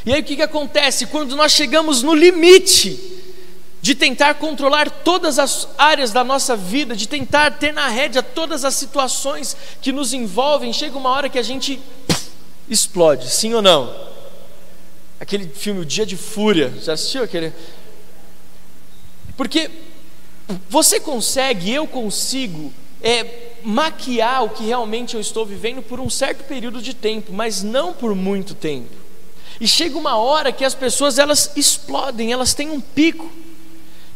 E 0.06 0.14
aí 0.14 0.20
o 0.20 0.24
que, 0.24 0.36
que 0.36 0.42
acontece? 0.42 1.06
Quando 1.06 1.34
nós 1.34 1.50
chegamos 1.50 2.00
no 2.00 2.14
limite, 2.14 3.16
de 3.82 3.92
tentar 3.92 4.34
controlar 4.34 4.88
todas 4.88 5.38
as 5.38 5.68
áreas 5.76 6.12
da 6.12 6.22
nossa 6.22 6.56
vida, 6.56 6.94
de 6.94 7.08
tentar 7.08 7.58
ter 7.58 7.72
na 7.72 7.88
rédea 7.88 8.22
todas 8.22 8.64
as 8.64 8.74
situações 8.74 9.56
que 9.82 9.90
nos 9.92 10.12
envolvem, 10.12 10.72
chega 10.72 10.96
uma 10.96 11.10
hora 11.10 11.28
que 11.28 11.38
a 11.38 11.42
gente 11.42 11.80
explode, 12.68 13.28
sim 13.30 13.52
ou 13.52 13.60
não? 13.60 13.92
Aquele 15.18 15.48
filme 15.48 15.80
O 15.80 15.84
Dia 15.84 16.06
de 16.06 16.16
Fúria, 16.16 16.72
já 16.80 16.92
assistiu 16.92 17.22
aquele? 17.22 17.52
Porque 19.36 19.70
você 20.68 21.00
consegue, 21.00 21.72
eu 21.72 21.86
consigo, 21.86 22.72
é, 23.02 23.54
maquiar 23.62 24.44
o 24.44 24.50
que 24.50 24.64
realmente 24.64 25.14
eu 25.14 25.20
estou 25.20 25.44
vivendo 25.44 25.82
por 25.82 25.98
um 25.98 26.08
certo 26.08 26.44
período 26.44 26.80
de 26.80 26.94
tempo, 26.94 27.32
mas 27.32 27.62
não 27.62 27.92
por 27.92 28.14
muito 28.14 28.54
tempo. 28.54 29.05
E 29.60 29.66
chega 29.66 29.96
uma 29.96 30.16
hora 30.16 30.52
que 30.52 30.64
as 30.64 30.74
pessoas 30.74 31.18
elas 31.18 31.50
explodem, 31.56 32.32
elas 32.32 32.52
têm 32.54 32.70
um 32.70 32.80
pico. 32.80 33.30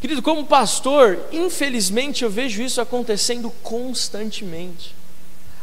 Querido, 0.01 0.23
como 0.23 0.47
pastor, 0.47 1.19
infelizmente 1.31 2.25
eu 2.25 2.31
vejo 2.31 2.63
isso 2.63 2.81
acontecendo 2.81 3.51
constantemente. 3.63 4.95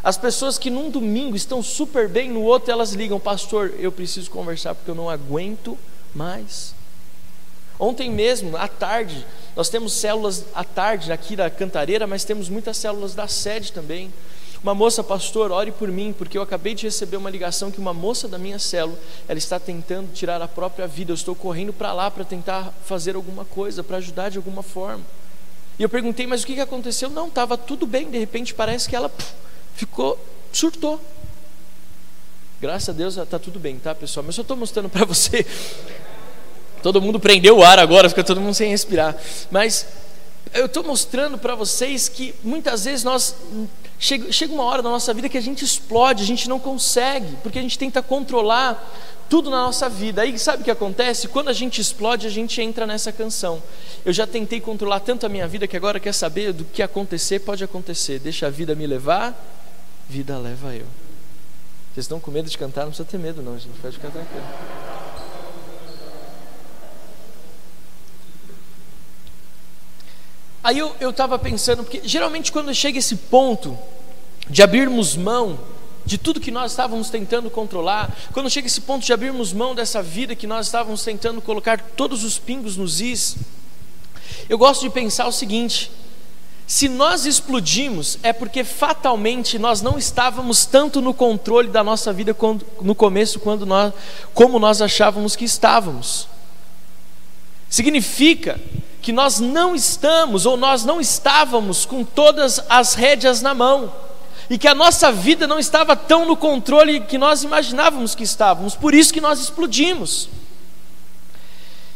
As 0.03 0.17
pessoas 0.17 0.57
que 0.57 0.69
num 0.69 0.89
domingo 0.89 1.36
estão 1.36 1.62
super 1.62 2.07
bem, 2.07 2.29
no 2.29 2.43
outro 2.43 2.72
elas 2.72 2.93
ligam, 2.93 3.19
pastor, 3.19 3.74
eu 3.79 3.91
preciso 3.91 4.29
conversar 4.29 4.75
porque 4.75 4.89
eu 4.89 4.96
não 4.96 5.10
aguento 5.10 5.77
mais. 6.13 6.74
Ontem 7.79 8.10
mesmo, 8.10 8.57
à 8.57 8.67
tarde, 8.67 9.25
nós 9.55 9.69
temos 9.69 9.93
células 9.93 10.46
à 10.53 10.63
tarde 10.63 11.12
aqui 11.12 11.36
da 11.36 11.50
Cantareira, 11.50 12.07
mas 12.07 12.24
temos 12.24 12.50
muitas 12.50 12.77
células 12.77 13.13
da 13.13 13.27
sede 13.27 13.72
também. 13.72 14.12
Uma 14.64 14.74
moça, 14.74 15.04
pastor, 15.04 15.52
ore 15.52 15.72
por 15.72 15.90
mim, 15.90 16.14
porque 16.18 16.38
eu 16.38 16.42
acabei 16.42 16.74
de 16.74 16.84
receber 16.84 17.18
uma 17.18 17.30
ligação 17.30 17.72
que 17.72 17.80
uma 17.80 17.94
moça 17.94 18.28
da 18.28 18.38
minha 18.38 18.58
célula, 18.58 18.98
ela 19.28 19.38
está 19.38 19.60
tentando 19.60 20.12
tirar 20.12 20.42
a 20.42 20.48
própria 20.48 20.88
vida. 20.88 21.12
Eu 21.12 21.16
estou 21.16 21.36
correndo 21.36 21.72
para 21.72 21.94
lá 21.94 22.10
para 22.10 22.24
tentar 22.24 22.74
fazer 22.86 23.16
alguma 23.16 23.46
coisa, 23.46 23.84
para 23.84 23.98
ajudar 23.98 24.30
de 24.30 24.38
alguma 24.38 24.64
forma. 24.64 25.04
E 25.78 25.84
eu 25.84 25.90
perguntei, 25.90 26.26
mas 26.26 26.44
o 26.44 26.48
que 26.48 26.60
aconteceu? 26.60 27.10
Não, 27.10 27.28
estava 27.28 27.58
tudo 27.58 27.86
bem, 27.86 28.10
de 28.10 28.18
repente 28.18 28.54
parece 28.54 28.90
que 28.90 28.96
ela 28.96 29.10
puf, 29.10 29.32
ficou, 29.76 30.20
surtou. 30.52 31.00
Graças 32.60 32.90
a 32.90 32.94
Deus 32.94 33.16
está 33.16 33.38
tudo 33.38 33.60
bem, 33.60 33.78
tá, 33.78 33.94
pessoal? 33.94 34.26
Mas 34.26 34.36
eu 34.36 34.42
estou 34.42 34.58
mostrando 34.58 34.90
para 34.90 35.06
você. 35.06 35.46
Todo 36.82 37.00
mundo 37.00 37.20
prendeu 37.20 37.60
o 37.60 37.64
ar 37.64 37.78
agora, 37.78 38.10
fica 38.10 38.24
todo 38.24 38.42
mundo 38.42 38.56
sem 38.56 38.72
respirar. 38.72 39.16
Mas 39.52 39.86
eu 40.54 40.66
estou 40.66 40.84
mostrando 40.84 41.38
para 41.38 41.54
vocês 41.54 42.10
que 42.10 42.34
muitas 42.44 42.86
vezes 42.86 43.04
nós 43.04 43.36
chega, 44.00 44.32
chega 44.32 44.54
uma 44.54 44.63
hora 44.63 44.82
da 44.82 44.89
nossa 44.89 45.13
vida 45.13 45.30
que 45.30 45.38
a 45.38 45.42
gente 45.42 45.63
explode, 45.63 46.24
a 46.24 46.25
gente 46.25 46.48
não 46.48 46.60
consegue, 46.60 47.36
porque 47.44 47.60
a 47.60 47.62
gente 47.62 47.77
tenta 47.77 48.01
controlar 48.01 48.82
tudo 49.30 49.50
na 49.50 49.63
nossa 49.63 49.89
vida. 49.89 50.22
Aí 50.22 50.38
sabe 50.39 50.62
o 50.62 50.66
que 50.66 50.72
acontece? 50.72 51.27
Quando 51.27 51.50
a 51.50 51.54
gente 51.54 51.82
explode, 51.82 52.27
a 52.27 52.30
gente 52.30 52.62
entra 52.62 52.88
nessa 52.88 53.12
canção. 53.12 53.62
Eu 54.06 54.13
já 54.13 54.25
tentei 54.25 54.62
controlar 54.62 55.01
tanto 55.01 55.25
a 55.25 55.30
minha 55.30 55.48
vida 55.48 55.68
que 55.68 55.75
agora 55.75 56.00
quer 56.00 56.13
saber 56.13 56.54
do 56.54 56.63
que 56.66 56.82
acontecer, 56.82 57.39
pode 57.39 57.63
acontecer. 57.63 58.20
Deixa 58.20 58.48
a 58.48 58.50
vida 58.50 58.75
me 58.75 58.88
levar, 58.88 59.36
vida 60.10 60.38
leva 60.38 60.74
eu. 60.74 60.86
Vocês 61.94 62.06
estão 62.06 62.20
com 62.20 62.32
medo 62.32 62.50
de 62.50 62.58
cantar? 62.58 62.82
Não 62.82 62.89
precisa 62.89 63.08
ter 63.10 63.18
medo, 63.18 63.42
não, 63.42 63.58
gente. 63.58 63.77
Pode 63.82 63.96
ficar 63.96 64.12
tranquilo. 64.12 64.97
Aí 70.67 70.79
eu 70.79 71.12
estava 71.12 71.39
pensando, 71.39 71.81
porque 71.81 72.01
geralmente 72.03 72.51
quando 72.51 72.75
chega 72.75 73.00
esse 73.00 73.15
ponto 73.15 73.79
de 74.50 74.62
abrirmos 74.62 75.15
mão 75.15 75.57
de 76.05 76.17
tudo 76.17 76.41
que 76.41 76.51
nós 76.51 76.71
estávamos 76.71 77.09
tentando 77.09 77.50
controlar, 77.50 78.13
quando 78.33 78.50
chega 78.50 78.67
esse 78.67 78.81
ponto 78.81 79.05
de 79.05 79.13
abrirmos 79.13 79.53
mão 79.53 79.74
dessa 79.74 80.03
vida 80.03 80.36
que 80.36 80.45
nós 80.45 80.65
estávamos 80.65 81.05
tentando 81.05 81.41
colocar 81.41 81.79
todos 81.95 82.25
os 82.25 82.38
pingos 82.38 82.75
nos 82.75 83.00
is, 83.00 83.38
eu 84.50 84.57
gosto 84.57 84.81
de 84.81 84.89
pensar 84.89 85.25
o 85.27 85.31
seguinte: 85.31 85.89
se 86.67 86.89
nós 86.89 87.25
explodimos, 87.25 88.19
é 88.21 88.33
porque 88.33 88.65
fatalmente 88.65 89.57
nós 89.57 89.81
não 89.81 89.97
estávamos 89.97 90.65
tanto 90.65 91.00
no 91.00 91.13
controle 91.13 91.69
da 91.69 91.81
nossa 91.81 92.12
vida 92.12 92.36
no 92.81 92.93
começo, 92.93 93.39
quando 93.39 93.65
nós, 93.65 93.93
como 94.33 94.59
nós 94.59 94.81
achávamos 94.81 95.33
que 95.33 95.45
estávamos. 95.45 96.27
Significa 97.69 98.59
que 99.01 99.12
nós 99.12 99.39
não 99.39 99.75
estamos 99.75 100.46
ou 100.46 100.58
nós 100.58 100.84
não 100.84 101.00
estávamos 101.00 101.86
com 101.86 102.04
todas 102.04 102.60
as 102.70 102.94
rédeas 102.94 103.42
na 103.42 103.54
mão 103.54 103.94
e 104.50 104.58
que 104.58 104.68
a 104.68 104.75
nossa 104.75 105.12
vida 105.12 105.46
não 105.46 105.60
estava 105.60 105.96
tão 105.96 106.25
no 106.25 106.38
controle 106.38 107.01
que 107.01 107.18
nós 107.18 107.44
imaginávamos 107.44 108.16
que 108.16 108.24
estávamos, 108.24 108.75
por 108.75 108.94
isso 108.94 109.13
que 109.13 109.22
nós 109.22 109.39
explodimos. 109.39 110.30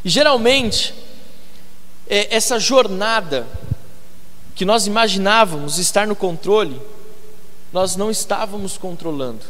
E 0.03 0.09
geralmente, 0.09 0.93
é, 2.09 2.35
essa 2.35 2.59
jornada 2.59 3.47
que 4.53 4.65
nós 4.65 4.85
imaginávamos 4.85 5.77
estar 5.77 6.05
no 6.05 6.15
controle, 6.15 6.81
nós 7.71 7.95
não 7.95 8.11
estávamos 8.11 8.77
controlando, 8.77 9.45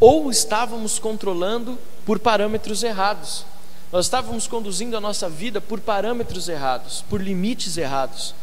ou 0.00 0.30
estávamos 0.30 0.98
controlando 0.98 1.78
por 2.06 2.18
parâmetros 2.18 2.82
errados. 2.82 3.44
Nós 3.92 4.06
estávamos 4.06 4.46
conduzindo 4.46 4.96
a 4.96 5.00
nossa 5.00 5.28
vida 5.28 5.60
por 5.60 5.78
parâmetros 5.78 6.48
errados, 6.48 7.04
por 7.10 7.20
limites 7.20 7.76
errados. 7.76 8.34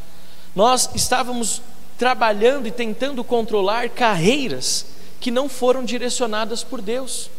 Nós 0.55 0.87
estávamos 0.93 1.59
trabalhando 1.97 2.67
e 2.67 2.71
tentando 2.71 3.23
controlar 3.23 3.89
carreiras 3.89 4.85
que 5.19 5.31
não 5.31 5.49
foram 5.49 5.83
direcionadas 5.83 6.63
por 6.63 6.83
Deus. 6.83 7.31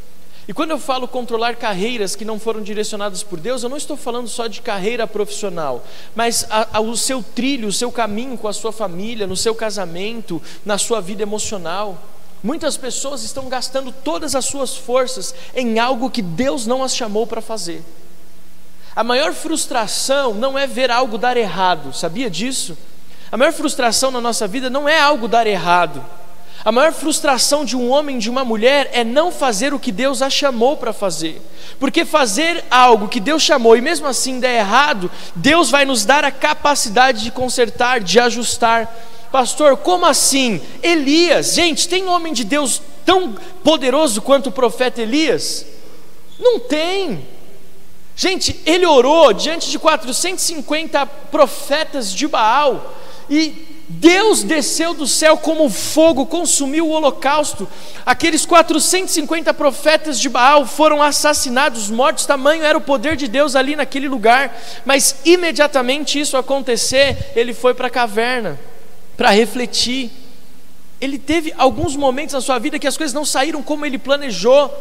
E 0.49 0.52
quando 0.52 0.73
eu 0.73 0.79
falo 0.81 1.07
controlar 1.07 1.55
carreiras 1.55 2.17
que 2.17 2.25
não 2.25 2.37
foram 2.37 2.61
direcionadas 2.61 3.23
por 3.23 3.38
Deus, 3.38 3.62
eu 3.62 3.69
não 3.69 3.76
estou 3.76 3.97
falando 3.97 4.26
só 4.26 4.49
de 4.49 4.61
carreira 4.61 5.07
profissional, 5.07 5.87
mas 6.12 6.45
a, 6.50 6.79
a, 6.79 6.81
o 6.81 6.97
seu 6.97 7.23
trilho, 7.23 7.69
o 7.69 7.73
seu 7.73 7.93
caminho 7.93 8.37
com 8.37 8.49
a 8.49 8.52
sua 8.52 8.73
família, 8.73 9.29
no 9.29 9.37
seu 9.37 9.55
casamento, 9.55 10.43
na 10.64 10.76
sua 10.76 11.00
vida 11.00 11.23
emocional. 11.23 11.97
Muitas 12.42 12.76
pessoas 12.76 13.23
estão 13.23 13.49
gastando 13.49 13.92
todas 13.92 14.35
as 14.35 14.47
suas 14.47 14.76
forças 14.76 15.35
em 15.54 15.78
algo 15.78 16.11
que 16.11 16.23
Deus 16.23 16.66
não 16.66 16.82
as 16.82 16.97
chamou 16.97 17.26
para 17.26 17.42
fazer. 17.42 17.82
A 18.97 19.04
maior 19.04 19.32
frustração 19.32 20.35
não 20.35 20.59
é 20.59 20.66
ver 20.66 20.90
algo 20.90 21.18
dar 21.18 21.37
errado, 21.37 21.92
sabia 21.92 22.30
disso? 22.30 22.76
A 23.30 23.37
maior 23.37 23.52
frustração 23.52 24.11
na 24.11 24.20
nossa 24.20 24.49
vida 24.49 24.68
não 24.68 24.88
é 24.88 24.99
algo 24.99 25.28
dar 25.28 25.47
errado. 25.47 26.04
A 26.62 26.70
maior 26.70 26.92
frustração 26.92 27.64
de 27.64 27.75
um 27.75 27.88
homem, 27.88 28.18
de 28.18 28.28
uma 28.28 28.44
mulher, 28.44 28.90
é 28.92 29.02
não 29.02 29.32
fazer 29.32 29.73
o 29.73 29.78
que 29.78 29.90
Deus 29.90 30.20
a 30.20 30.28
chamou 30.28 30.76
para 30.76 30.92
fazer. 30.92 31.40
Porque 31.78 32.04
fazer 32.04 32.62
algo 32.70 33.09
que 33.09 33.20
Deus 33.20 33.42
chamou 33.42 33.76
e 33.76 33.80
mesmo 33.80 34.06
assim 34.06 34.38
der 34.38 34.59
errado, 34.59 35.11
Deus 35.35 35.70
vai 35.70 35.87
nos 35.87 36.04
dar 36.04 36.23
a 36.23 36.30
capacidade 36.30 37.23
de 37.23 37.30
consertar, 37.30 38.00
de 38.00 38.20
ajustar. 38.20 38.94
Pastor, 39.30 39.76
como 39.76 40.06
assim? 40.06 40.60
Elias, 40.82 41.54
gente, 41.54 41.88
tem 41.88 42.06
homem 42.06 42.32
de 42.32 42.42
Deus 42.42 42.82
tão 43.06 43.37
poderoso 43.62 44.20
quanto 44.20 44.49
o 44.49 44.52
profeta 44.52 45.00
Elias? 45.00 45.64
Não 46.38 46.58
tem. 46.58 47.26
Gente, 48.16 48.60
ele 48.66 48.84
orou 48.84 49.32
diante 49.32 49.70
de 49.70 49.78
450 49.78 51.06
profetas 51.06 52.12
de 52.12 52.26
Baal 52.26 52.96
e 53.30 53.68
Deus 53.88 54.42
desceu 54.42 54.94
do 54.94 55.06
céu 55.06 55.37
como 55.37 55.70
fogo, 55.70 56.26
consumiu 56.26 56.88
o 56.88 56.90
holocausto. 56.90 57.68
Aqueles 58.04 58.44
450 58.44 59.54
profetas 59.54 60.18
de 60.18 60.28
Baal 60.28 60.66
foram 60.66 61.00
assassinados, 61.00 61.88
mortos, 61.88 62.26
tamanho 62.26 62.64
era 62.64 62.76
o 62.76 62.80
poder 62.80 63.16
de 63.16 63.28
Deus 63.28 63.54
ali 63.54 63.76
naquele 63.76 64.08
lugar. 64.08 64.56
Mas 64.84 65.16
imediatamente 65.25 66.18
isso 66.18 66.37
acontecer, 66.37 67.32
ele 67.37 67.54
foi 67.54 67.75
para 67.75 67.87
a 67.87 67.90
caverna 67.90 68.58
para 69.20 69.32
refletir. 69.32 70.10
Ele 70.98 71.18
teve 71.18 71.52
alguns 71.58 71.94
momentos 71.94 72.32
na 72.32 72.40
sua 72.40 72.58
vida 72.58 72.78
que 72.78 72.86
as 72.86 72.96
coisas 72.96 73.12
não 73.12 73.22
saíram 73.22 73.62
como 73.62 73.84
ele 73.84 73.98
planejou. 73.98 74.74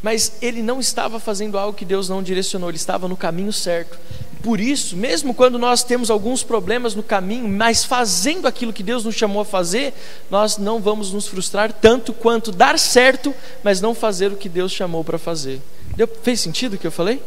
Mas 0.00 0.34
ele 0.40 0.62
não 0.62 0.78
estava 0.78 1.18
fazendo 1.18 1.58
algo 1.58 1.76
que 1.76 1.84
Deus 1.84 2.08
não 2.08 2.22
direcionou, 2.22 2.70
ele 2.70 2.76
estava 2.76 3.08
no 3.08 3.16
caminho 3.16 3.52
certo. 3.52 3.98
por 4.44 4.60
isso, 4.60 4.96
mesmo 4.96 5.34
quando 5.34 5.58
nós 5.58 5.82
temos 5.82 6.08
alguns 6.08 6.44
problemas 6.44 6.94
no 6.94 7.02
caminho, 7.02 7.48
mas 7.48 7.84
fazendo 7.84 8.46
aquilo 8.46 8.72
que 8.72 8.82
Deus 8.82 9.04
nos 9.04 9.16
chamou 9.16 9.42
a 9.42 9.44
fazer, 9.44 9.92
nós 10.30 10.56
não 10.56 10.78
vamos 10.80 11.12
nos 11.12 11.26
frustrar 11.26 11.72
tanto 11.72 12.12
quanto 12.12 12.52
dar 12.52 12.78
certo, 12.78 13.34
mas 13.64 13.80
não 13.80 13.92
fazer 13.92 14.30
o 14.30 14.36
que 14.36 14.48
Deus 14.48 14.70
chamou 14.70 15.02
para 15.02 15.18
fazer. 15.18 15.60
Deu, 15.96 16.08
fez 16.22 16.40
sentido 16.40 16.74
o 16.74 16.78
que 16.78 16.86
eu 16.86 16.92
falei? 16.92 17.20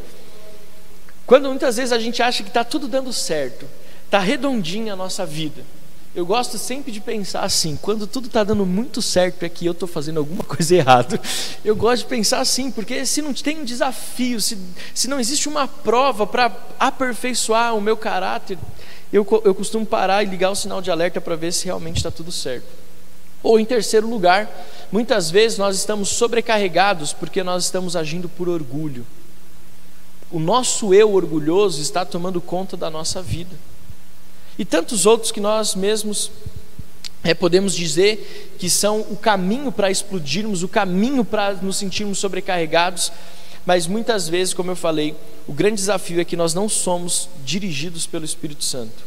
Quando 1.25 1.49
muitas 1.49 1.75
vezes 1.75 1.91
a 1.91 1.99
gente 1.99 2.23
acha 2.23 2.41
que 2.41 2.49
está 2.49 2.63
tudo 2.63 2.87
dando 2.87 3.11
certo, 3.11 3.67
está 4.13 4.19
redondinha 4.19 4.93
a 4.93 4.95
nossa 4.95 5.25
vida. 5.25 5.63
Eu 6.15 6.23
gosto 6.23 6.59
sempre 6.59 6.91
de 6.91 7.01
pensar 7.01 7.41
assim, 7.41 7.75
quando 7.81 8.05
tudo 8.05 8.27
está 8.27 8.43
dando 8.43 8.63
muito 8.63 9.01
certo 9.01 9.41
é 9.41 9.49
que 9.49 9.65
eu 9.65 9.71
estou 9.71 9.87
fazendo 9.87 10.19
alguma 10.19 10.43
coisa 10.45 10.75
errada. 10.75 11.19
Eu 11.65 11.75
gosto 11.75 12.03
de 12.03 12.09
pensar 12.09 12.39
assim, 12.39 12.69
porque 12.69 13.07
se 13.07 13.23
não 13.23 13.33
tem 13.33 13.61
um 13.61 13.65
desafio, 13.65 14.39
se, 14.39 14.55
se 14.93 15.07
não 15.07 15.19
existe 15.19 15.49
uma 15.49 15.67
prova 15.67 16.27
para 16.27 16.55
aperfeiçoar 16.79 17.75
o 17.75 17.81
meu 17.81 17.97
caráter, 17.97 18.59
eu, 19.11 19.25
eu 19.43 19.55
costumo 19.55 19.83
parar 19.83 20.21
e 20.21 20.27
ligar 20.27 20.51
o 20.51 20.55
sinal 20.55 20.79
de 20.79 20.91
alerta 20.91 21.19
para 21.19 21.35
ver 21.35 21.51
se 21.51 21.65
realmente 21.65 21.97
está 21.97 22.11
tudo 22.11 22.31
certo. 22.31 22.67
Ou 23.41 23.59
em 23.59 23.65
terceiro 23.65 24.07
lugar, 24.07 24.47
muitas 24.91 25.31
vezes 25.31 25.57
nós 25.57 25.75
estamos 25.75 26.09
sobrecarregados 26.09 27.13
porque 27.13 27.41
nós 27.41 27.63
estamos 27.63 27.95
agindo 27.95 28.29
por 28.29 28.47
orgulho. 28.47 29.07
O 30.29 30.37
nosso 30.37 30.93
eu 30.93 31.15
orgulhoso 31.15 31.81
está 31.81 32.05
tomando 32.05 32.39
conta 32.39 32.77
da 32.77 32.91
nossa 32.91 33.19
vida. 33.19 33.72
E 34.57 34.63
tantos 34.65 35.05
outros 35.05 35.31
que 35.31 35.39
nós 35.39 35.75
mesmos 35.75 36.31
é, 37.23 37.33
podemos 37.33 37.73
dizer 37.73 38.55
que 38.59 38.69
são 38.69 39.01
o 39.01 39.15
caminho 39.15 39.71
para 39.71 39.89
explodirmos, 39.89 40.61
o 40.61 40.67
caminho 40.67 41.23
para 41.23 41.53
nos 41.53 41.77
sentirmos 41.77 42.19
sobrecarregados, 42.19 43.11
mas 43.65 43.87
muitas 43.87 44.27
vezes, 44.27 44.53
como 44.53 44.71
eu 44.71 44.75
falei, 44.75 45.15
o 45.47 45.53
grande 45.53 45.75
desafio 45.75 46.19
é 46.19 46.25
que 46.25 46.35
nós 46.35 46.53
não 46.53 46.67
somos 46.67 47.29
dirigidos 47.45 48.05
pelo 48.05 48.25
Espírito 48.25 48.63
Santo, 48.63 49.03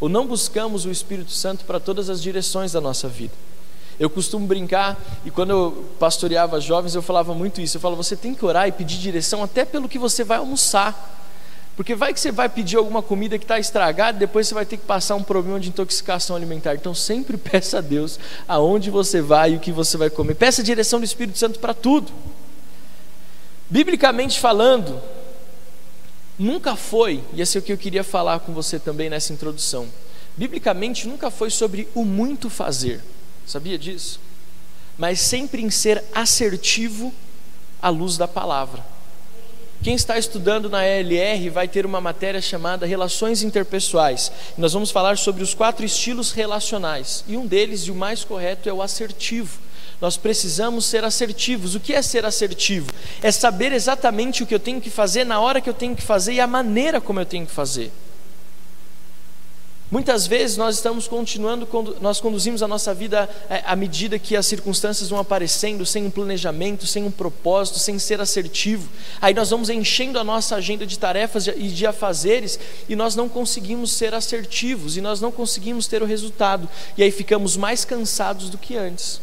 ou 0.00 0.08
não 0.08 0.26
buscamos 0.26 0.84
o 0.84 0.90
Espírito 0.90 1.30
Santo 1.30 1.64
para 1.64 1.78
todas 1.78 2.10
as 2.10 2.20
direções 2.20 2.72
da 2.72 2.80
nossa 2.80 3.08
vida. 3.08 3.32
Eu 3.98 4.10
costumo 4.10 4.46
brincar, 4.46 5.00
e 5.24 5.30
quando 5.30 5.50
eu 5.50 5.84
pastoreava 6.00 6.60
jovens, 6.60 6.96
eu 6.96 7.02
falava 7.02 7.32
muito 7.32 7.60
isso. 7.60 7.76
Eu 7.76 7.80
falava, 7.80 8.02
você 8.02 8.16
tem 8.16 8.34
que 8.34 8.44
orar 8.44 8.66
e 8.66 8.72
pedir 8.72 8.98
direção 8.98 9.42
até 9.42 9.64
pelo 9.64 9.88
que 9.88 9.98
você 9.98 10.24
vai 10.24 10.38
almoçar. 10.38 11.23
Porque 11.76 11.94
vai 11.94 12.14
que 12.14 12.20
você 12.20 12.30
vai 12.30 12.48
pedir 12.48 12.76
alguma 12.76 13.02
comida 13.02 13.36
que 13.36 13.44
está 13.44 13.58
estragada, 13.58 14.18
depois 14.18 14.46
você 14.46 14.54
vai 14.54 14.64
ter 14.64 14.76
que 14.76 14.84
passar 14.84 15.16
um 15.16 15.22
problema 15.22 15.58
de 15.58 15.68
intoxicação 15.68 16.36
alimentar. 16.36 16.74
Então 16.74 16.94
sempre 16.94 17.36
peça 17.38 17.78
a 17.78 17.80
Deus 17.80 18.18
aonde 18.46 18.90
você 18.90 19.20
vai 19.20 19.52
e 19.52 19.56
o 19.56 19.60
que 19.60 19.72
você 19.72 19.96
vai 19.96 20.08
comer. 20.08 20.34
Peça 20.34 20.62
a 20.62 20.64
direção 20.64 21.00
do 21.00 21.04
Espírito 21.04 21.38
Santo 21.38 21.58
para 21.58 21.74
tudo. 21.74 22.12
Biblicamente 23.68 24.38
falando, 24.38 25.02
nunca 26.38 26.76
foi, 26.76 27.24
e 27.32 27.40
esse 27.40 27.56
é 27.56 27.60
o 27.60 27.62
que 27.62 27.72
eu 27.72 27.78
queria 27.78 28.04
falar 28.04 28.40
com 28.40 28.52
você 28.52 28.78
também 28.78 29.10
nessa 29.10 29.32
introdução. 29.32 29.88
Biblicamente 30.36 31.08
nunca 31.08 31.30
foi 31.30 31.50
sobre 31.50 31.88
o 31.94 32.04
muito 32.04 32.48
fazer. 32.50 33.00
Sabia 33.46 33.78
disso? 33.78 34.20
Mas 34.96 35.20
sempre 35.20 35.62
em 35.62 35.70
ser 35.70 36.04
assertivo 36.14 37.12
à 37.82 37.88
luz 37.88 38.16
da 38.16 38.28
palavra. 38.28 38.93
Quem 39.84 39.94
está 39.94 40.16
estudando 40.16 40.70
na 40.70 40.82
ELR 40.82 41.50
vai 41.50 41.68
ter 41.68 41.84
uma 41.84 42.00
matéria 42.00 42.40
chamada 42.40 42.86
Relações 42.86 43.42
Interpessoais. 43.42 44.32
Nós 44.56 44.72
vamos 44.72 44.90
falar 44.90 45.18
sobre 45.18 45.42
os 45.42 45.52
quatro 45.52 45.84
estilos 45.84 46.32
relacionais. 46.32 47.22
E 47.28 47.36
um 47.36 47.46
deles, 47.46 47.82
e 47.82 47.90
o 47.90 47.94
mais 47.94 48.24
correto, 48.24 48.66
é 48.66 48.72
o 48.72 48.80
assertivo. 48.80 49.58
Nós 50.00 50.16
precisamos 50.16 50.86
ser 50.86 51.04
assertivos. 51.04 51.74
O 51.74 51.80
que 51.80 51.92
é 51.92 52.00
ser 52.00 52.24
assertivo? 52.24 52.90
É 53.22 53.30
saber 53.30 53.72
exatamente 53.72 54.42
o 54.42 54.46
que 54.46 54.54
eu 54.54 54.58
tenho 54.58 54.80
que 54.80 54.88
fazer 54.88 55.22
na 55.24 55.38
hora 55.38 55.60
que 55.60 55.68
eu 55.68 55.74
tenho 55.74 55.94
que 55.94 56.02
fazer 56.02 56.32
e 56.32 56.40
a 56.40 56.46
maneira 56.46 56.98
como 56.98 57.20
eu 57.20 57.26
tenho 57.26 57.44
que 57.44 57.52
fazer. 57.52 57.92
Muitas 59.90 60.26
vezes 60.26 60.56
nós 60.56 60.76
estamos 60.76 61.06
continuando, 61.06 61.68
nós 62.00 62.18
conduzimos 62.18 62.62
a 62.62 62.68
nossa 62.68 62.94
vida 62.94 63.28
é, 63.50 63.62
à 63.66 63.76
medida 63.76 64.18
que 64.18 64.34
as 64.34 64.46
circunstâncias 64.46 65.10
vão 65.10 65.18
aparecendo, 65.18 65.84
sem 65.84 66.06
um 66.06 66.10
planejamento, 66.10 66.86
sem 66.86 67.04
um 67.04 67.10
propósito, 67.10 67.78
sem 67.78 67.98
ser 67.98 68.20
assertivo. 68.20 68.88
Aí 69.20 69.34
nós 69.34 69.50
vamos 69.50 69.68
enchendo 69.68 70.18
a 70.18 70.24
nossa 70.24 70.56
agenda 70.56 70.86
de 70.86 70.98
tarefas 70.98 71.46
e 71.46 71.68
de 71.68 71.86
afazeres 71.86 72.58
e 72.88 72.96
nós 72.96 73.14
não 73.14 73.28
conseguimos 73.28 73.92
ser 73.92 74.14
assertivos 74.14 74.96
e 74.96 75.02
nós 75.02 75.20
não 75.20 75.30
conseguimos 75.30 75.86
ter 75.86 76.02
o 76.02 76.06
resultado. 76.06 76.68
E 76.96 77.02
aí 77.02 77.10
ficamos 77.10 77.56
mais 77.56 77.84
cansados 77.84 78.48
do 78.48 78.56
que 78.56 78.76
antes. 78.76 79.20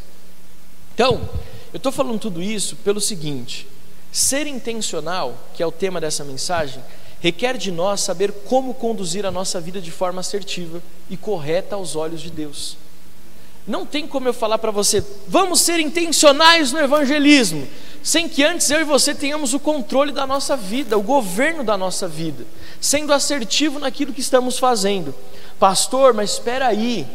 Então, 0.94 1.28
eu 1.74 1.78
estou 1.78 1.92
falando 1.92 2.20
tudo 2.20 2.42
isso 2.42 2.76
pelo 2.78 3.02
seguinte: 3.02 3.68
ser 4.12 4.46
intencional, 4.46 5.38
que 5.56 5.64
é 5.64 5.66
o 5.66 5.72
tema 5.72 6.00
dessa 6.00 6.24
mensagem, 6.24 6.84
requer 7.22 7.58
de 7.58 7.72
nós 7.72 8.02
saber 8.02 8.32
como 8.46 8.74
conduzir 8.74 9.26
a 9.26 9.32
nossa 9.32 9.62
vida 9.62 9.80
de 9.80 9.92
forma 9.92 10.20
assertiva 10.20 10.82
e 11.10 11.16
correta 11.16 11.76
aos 11.76 11.96
olhos 11.96 12.20
de 12.20 12.32
Deus. 12.32 12.78
Não 13.68 13.86
tem 13.86 14.08
como 14.08 14.28
eu 14.28 14.34
falar 14.34 14.58
para 14.58 14.72
você, 14.72 15.06
vamos 15.28 15.62
ser 15.62 15.80
intencionais 15.80 16.72
no 16.72 16.80
evangelismo, 16.80 17.68
sem 18.02 18.28
que 18.28 18.44
antes 18.44 18.72
eu 18.72 18.82
e 18.82 18.84
você 18.84 19.14
tenhamos 19.14 19.54
o 19.54 19.60
controle 19.60 20.12
da 20.12 20.26
nossa 20.26 20.58
vida, 20.58 20.98
o 20.98 21.04
governo 21.04 21.64
da 21.64 21.78
nossa 21.78 22.08
vida, 22.08 22.44
sendo 22.82 23.14
assertivo 23.14 23.78
naquilo 23.78 24.14
que 24.14 24.20
estamos 24.20 24.58
fazendo. 24.58 25.14
Pastor, 25.60 26.12
mas 26.12 26.32
espera 26.32 26.68
aí, 26.68 27.06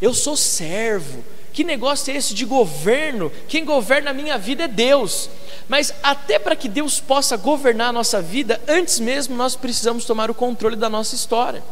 eu 0.00 0.14
sou 0.14 0.34
servo, 0.34 1.22
que 1.52 1.64
negócio 1.64 2.12
é 2.12 2.16
esse 2.16 2.34
de 2.34 2.44
governo? 2.44 3.30
Quem 3.46 3.64
governa 3.64 4.10
a 4.10 4.14
minha 4.14 4.38
vida 4.38 4.64
é 4.64 4.68
Deus. 4.68 5.28
Mas 5.68 5.92
até 6.02 6.38
para 6.38 6.56
que 6.56 6.68
Deus 6.68 6.98
possa 6.98 7.36
governar 7.36 7.88
a 7.88 7.92
nossa 7.92 8.22
vida, 8.22 8.60
antes 8.66 8.98
mesmo 8.98 9.36
nós 9.36 9.54
precisamos 9.54 10.04
tomar 10.04 10.30
o 10.30 10.34
controle 10.34 10.76
da 10.76 10.88
nossa 10.88 11.14
história. 11.14 11.62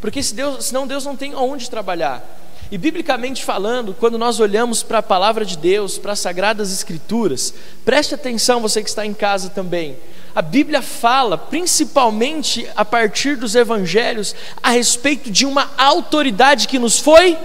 Porque 0.00 0.22
se 0.22 0.34
Deus, 0.34 0.66
senão 0.66 0.86
Deus 0.86 1.04
não 1.04 1.16
tem 1.16 1.32
aonde 1.32 1.70
trabalhar. 1.70 2.24
E 2.70 2.78
biblicamente 2.78 3.44
falando, 3.44 3.94
quando 3.94 4.16
nós 4.16 4.38
olhamos 4.38 4.82
para 4.82 4.98
a 4.98 5.02
palavra 5.02 5.44
de 5.44 5.58
Deus, 5.58 5.98
para 5.98 6.12
as 6.12 6.20
sagradas 6.20 6.72
escrituras, 6.72 7.52
preste 7.84 8.14
atenção 8.14 8.60
você 8.60 8.82
que 8.82 8.88
está 8.88 9.04
em 9.04 9.12
casa 9.12 9.50
também. 9.50 9.96
A 10.34 10.40
Bíblia 10.40 10.80
fala, 10.80 11.36
principalmente 11.36 12.68
a 12.76 12.84
partir 12.84 13.36
dos 13.36 13.56
evangelhos, 13.56 14.34
a 14.62 14.70
respeito 14.70 15.30
de 15.30 15.44
uma 15.44 15.70
autoridade 15.76 16.68
que 16.68 16.78
nos 16.78 17.00
foi 17.00 17.36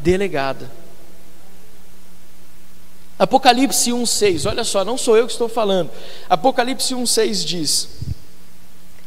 delegada. 0.00 0.68
Apocalipse 3.18 3.90
1,6, 3.90 4.48
olha 4.48 4.64
só, 4.64 4.84
não 4.84 4.98
sou 4.98 5.16
eu 5.16 5.26
que 5.26 5.32
estou 5.32 5.48
falando. 5.48 5.90
Apocalipse 6.28 6.94
1,6 6.94 7.44
diz: 7.44 7.88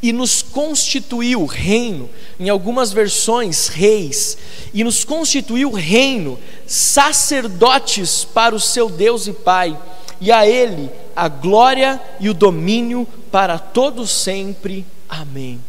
E 0.01 0.11
nos 0.11 0.41
constituiu 0.41 1.45
reino, 1.45 2.09
em 2.39 2.49
algumas 2.49 2.91
versões, 2.91 3.67
reis, 3.67 4.37
e 4.73 4.83
nos 4.83 5.03
constituiu 5.03 5.71
reino, 5.71 6.39
sacerdotes 6.65 8.23
para 8.23 8.55
o 8.55 8.59
seu 8.59 8.89
Deus 8.89 9.27
e 9.27 9.33
Pai, 9.33 9.77
e 10.19 10.31
a 10.31 10.47
Ele 10.47 10.89
a 11.19 11.27
glória 11.27 12.01
e 12.17 12.29
o 12.29 12.33
domínio 12.33 13.05
para 13.29 13.59
todos 13.59 14.09
sempre. 14.09 14.85
Amém. 15.09 15.59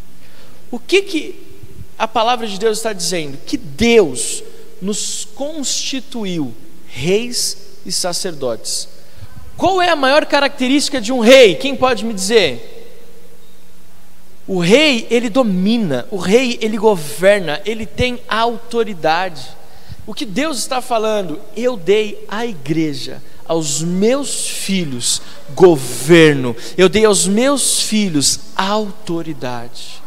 O 0.71 0.79
que, 0.79 1.03
que 1.03 1.43
a 1.99 2.07
palavra 2.07 2.47
de 2.47 2.57
Deus 2.57 2.79
está 2.79 2.93
dizendo? 2.93 3.37
Que 3.45 3.57
Deus 3.57 4.45
nos 4.81 5.25
constituiu 5.35 6.55
reis 6.87 7.70
e 7.85 7.93
sacerdotes. 7.93 8.89
Qual 9.57 9.83
é 9.83 9.91
a 9.91 9.97
maior 9.97 10.25
característica 10.25 11.01
de 11.01 11.13
um 11.13 11.21
rei? 11.21 11.55
Quem 11.55 11.77
pode 11.77 12.05
me 12.05 12.15
dizer? 12.15 12.79
O 14.47 14.59
rei, 14.59 15.07
ele 15.11 15.29
domina, 15.29 16.07
o 16.11 16.17
rei, 16.17 16.59
ele 16.63 16.79
governa, 16.79 17.61
ele 17.65 17.85
tem 17.85 18.21
autoridade. 18.29 19.47
O 20.07 20.15
que 20.15 20.25
Deus 20.25 20.59
está 20.59 20.81
falando? 20.81 21.39
Eu 21.55 21.77
dei 21.77 22.25
à 22.27 22.47
igreja, 22.47 23.23
aos 23.47 23.83
meus 23.83 24.49
filhos, 24.49 25.21
governo, 25.55 26.57
eu 26.77 26.89
dei 26.89 27.05
aos 27.05 27.29
meus 27.29 27.83
filhos 27.83 28.41
autoridade. 28.57 30.03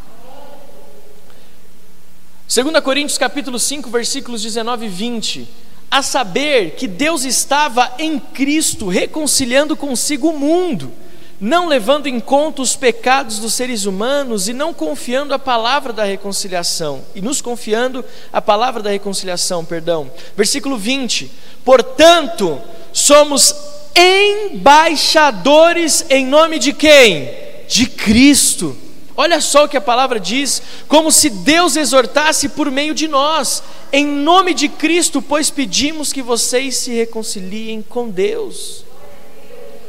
2 2.54 2.84
Coríntios 2.84 3.18
capítulo 3.18 3.58
5, 3.58 3.90
versículos 3.90 4.42
19 4.42 4.88
e 4.88 4.90
20 4.90 5.50
a 5.93 6.01
saber 6.01 6.71
que 6.71 6.88
Deus 6.88 7.23
estava 7.23 7.93
em 7.99 8.17
Cristo 8.17 8.88
reconciliando 8.88 9.77
consigo 9.77 10.29
o 10.29 10.39
mundo, 10.39 10.91
não 11.39 11.67
levando 11.67 12.08
em 12.08 12.19
conta 12.19 12.63
os 12.63 12.75
pecados 12.75 13.38
dos 13.38 13.53
seres 13.53 13.86
humanos 13.86 14.47
e 14.47 14.53
não 14.53 14.73
confiando 14.73 15.36
a 15.36 15.39
palavra 15.39 15.93
da 15.93 16.03
reconciliação, 16.03 17.03
e 17.13 17.21
nos 17.21 17.41
confiando 17.41 18.03
a 18.32 18.41
palavra 18.41 18.82
da 18.82 18.89
reconciliação, 18.89 19.63
perdão. 19.63 20.10
Versículo 20.36 20.79
20: 20.79 21.29
Portanto, 21.63 22.60
somos 22.91 23.53
embaixadores 23.95 26.08
em 26.10 26.25
nome 26.25 26.58
de 26.58 26.73
quem? 26.73 27.29
De 27.67 27.86
Cristo. 27.86 28.75
Olha 29.15 29.39
só 29.39 29.65
o 29.65 29.69
que 29.69 29.78
a 29.78 29.82
palavra 29.82 30.19
diz, 30.19 30.62
como 30.88 31.12
se 31.12 31.30
Deus 31.30 31.76
exortasse 31.76 32.49
por 32.49 32.71
meio 32.71 32.95
de 32.95 33.08
nós. 33.08 33.62
Em 33.91 34.06
nome 34.06 34.54
de 34.54 34.67
Cristo, 34.67 35.21
pois 35.21 35.52
pedimos 35.52 36.12
que 36.12 36.21
vocês 36.21 36.78
se 36.78 36.91
reconciliem 36.91 37.84
com 37.84 38.10
Deus. 38.10 38.84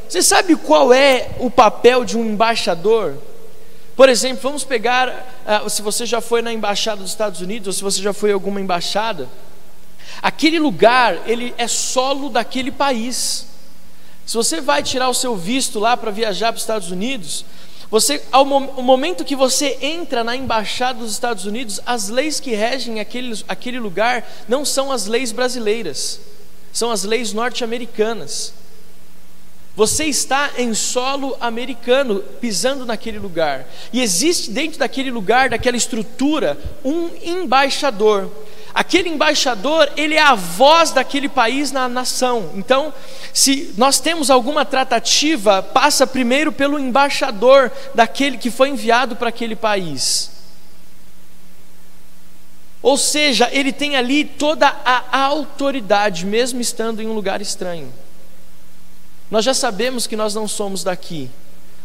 Você 0.08 0.22
sabe 0.22 0.54
qual 0.56 0.92
é 0.92 1.30
o 1.38 1.50
papel 1.50 2.04
de 2.04 2.18
um 2.18 2.26
embaixador? 2.26 3.16
Por 3.96 4.08
exemplo, 4.08 4.42
vamos 4.42 4.62
pegar, 4.62 5.08
uh, 5.64 5.70
se 5.70 5.80
você 5.80 6.04
já 6.04 6.20
foi 6.20 6.42
na 6.42 6.52
embaixada 6.52 7.00
dos 7.00 7.10
Estados 7.10 7.40
Unidos, 7.40 7.68
ou 7.68 7.72
se 7.72 7.82
você 7.82 8.02
já 8.02 8.12
foi 8.12 8.30
em 8.30 8.34
alguma 8.34 8.60
embaixada, 8.60 9.28
aquele 10.20 10.58
lugar, 10.58 11.22
ele 11.26 11.54
é 11.56 11.66
solo 11.66 12.28
daquele 12.28 12.70
país. 12.70 13.46
Se 14.26 14.36
você 14.36 14.60
vai 14.60 14.82
tirar 14.82 15.08
o 15.08 15.14
seu 15.14 15.36
visto 15.36 15.78
lá 15.78 15.96
para 15.96 16.10
viajar 16.10 16.48
para 16.48 16.56
os 16.56 16.62
Estados 16.62 16.90
Unidos, 16.90 17.44
você, 17.94 18.20
ao 18.32 18.44
mo 18.44 18.58
momento 18.82 19.24
que 19.24 19.36
você 19.36 19.78
entra 19.80 20.24
na 20.24 20.34
embaixada 20.34 20.98
dos 20.98 21.12
Estados 21.12 21.46
Unidos, 21.46 21.80
as 21.86 22.08
leis 22.08 22.40
que 22.40 22.50
regem 22.50 22.98
aquele, 22.98 23.40
aquele 23.46 23.78
lugar 23.78 24.28
não 24.48 24.64
são 24.64 24.90
as 24.90 25.06
leis 25.06 25.30
brasileiras, 25.30 26.18
são 26.72 26.90
as 26.90 27.04
leis 27.04 27.32
norte-americanas. 27.32 28.52
Você 29.76 30.06
está 30.06 30.50
em 30.58 30.74
solo 30.74 31.36
americano, 31.40 32.18
pisando 32.40 32.84
naquele 32.84 33.20
lugar. 33.20 33.64
E 33.92 34.02
existe 34.02 34.50
dentro 34.50 34.80
daquele 34.80 35.12
lugar, 35.12 35.50
daquela 35.50 35.76
estrutura, 35.76 36.58
um 36.84 37.10
embaixador. 37.22 38.28
Aquele 38.74 39.08
embaixador, 39.08 39.88
ele 39.96 40.14
é 40.14 40.22
a 40.22 40.34
voz 40.34 40.90
daquele 40.90 41.28
país 41.28 41.70
na 41.70 41.88
nação. 41.88 42.50
Então, 42.56 42.92
se 43.32 43.72
nós 43.76 44.00
temos 44.00 44.30
alguma 44.30 44.64
tratativa, 44.64 45.62
passa 45.62 46.04
primeiro 46.06 46.50
pelo 46.50 46.76
embaixador 46.76 47.70
daquele 47.94 48.36
que 48.36 48.50
foi 48.50 48.70
enviado 48.70 49.14
para 49.14 49.28
aquele 49.28 49.54
país. 49.54 50.32
Ou 52.82 52.98
seja, 52.98 53.48
ele 53.52 53.72
tem 53.72 53.96
ali 53.96 54.24
toda 54.24 54.66
a 54.84 55.18
autoridade, 55.18 56.26
mesmo 56.26 56.60
estando 56.60 57.00
em 57.00 57.06
um 57.06 57.14
lugar 57.14 57.40
estranho. 57.40 57.94
Nós 59.30 59.44
já 59.44 59.54
sabemos 59.54 60.06
que 60.06 60.16
nós 60.16 60.34
não 60.34 60.48
somos 60.48 60.82
daqui, 60.82 61.30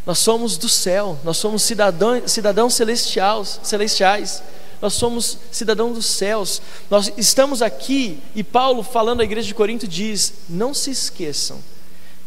nós 0.10 0.17
somos 0.17 0.58
do 0.58 0.67
céu, 0.67 1.19
nós 1.24 1.38
somos 1.38 1.62
cidadãos, 1.62 2.32
cidadãos 2.32 2.74
celestiais, 2.74 3.60
celestiais. 3.62 4.41
Nós 4.82 4.93
somos 4.93 5.38
cidadãos 5.52 5.93
dos 5.93 6.08
céus, 6.08 6.63
nós 6.89 7.13
estamos 7.15 7.62
aqui, 7.62 8.17
e 8.34 8.43
Paulo, 8.43 8.82
falando 8.82 9.22
à 9.22 9.24
igreja 9.24 9.45
de 9.45 9.54
Corinto, 9.54 9.88
diz: 9.88 10.34
não 10.50 10.74
se 10.74 10.89
esqueçam 10.89 11.60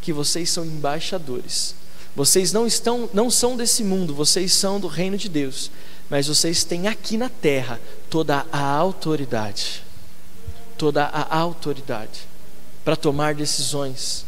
que 0.01 0.12
vocês 0.12 0.49
são 0.49 0.64
embaixadores, 0.64 1.75
vocês 2.14 2.53
não, 2.53 2.68
estão, 2.68 3.11
não 3.12 3.29
são 3.29 3.57
desse 3.57 3.83
mundo, 3.83 4.14
vocês 4.14 4.53
são 4.53 4.79
do 4.79 4.87
reino 4.87 5.16
de 5.16 5.29
Deus, 5.29 5.68
mas 6.09 6.29
vocês 6.29 6.62
têm 6.62 6.87
aqui 6.87 7.16
na 7.16 7.29
terra 7.29 7.81
toda 8.09 8.47
a 8.53 8.62
autoridade, 8.62 9.83
toda 10.79 11.03
a 11.03 11.37
autoridade 11.37 12.29
para 12.85 12.95
tomar 12.95 13.35
decisões 13.35 14.25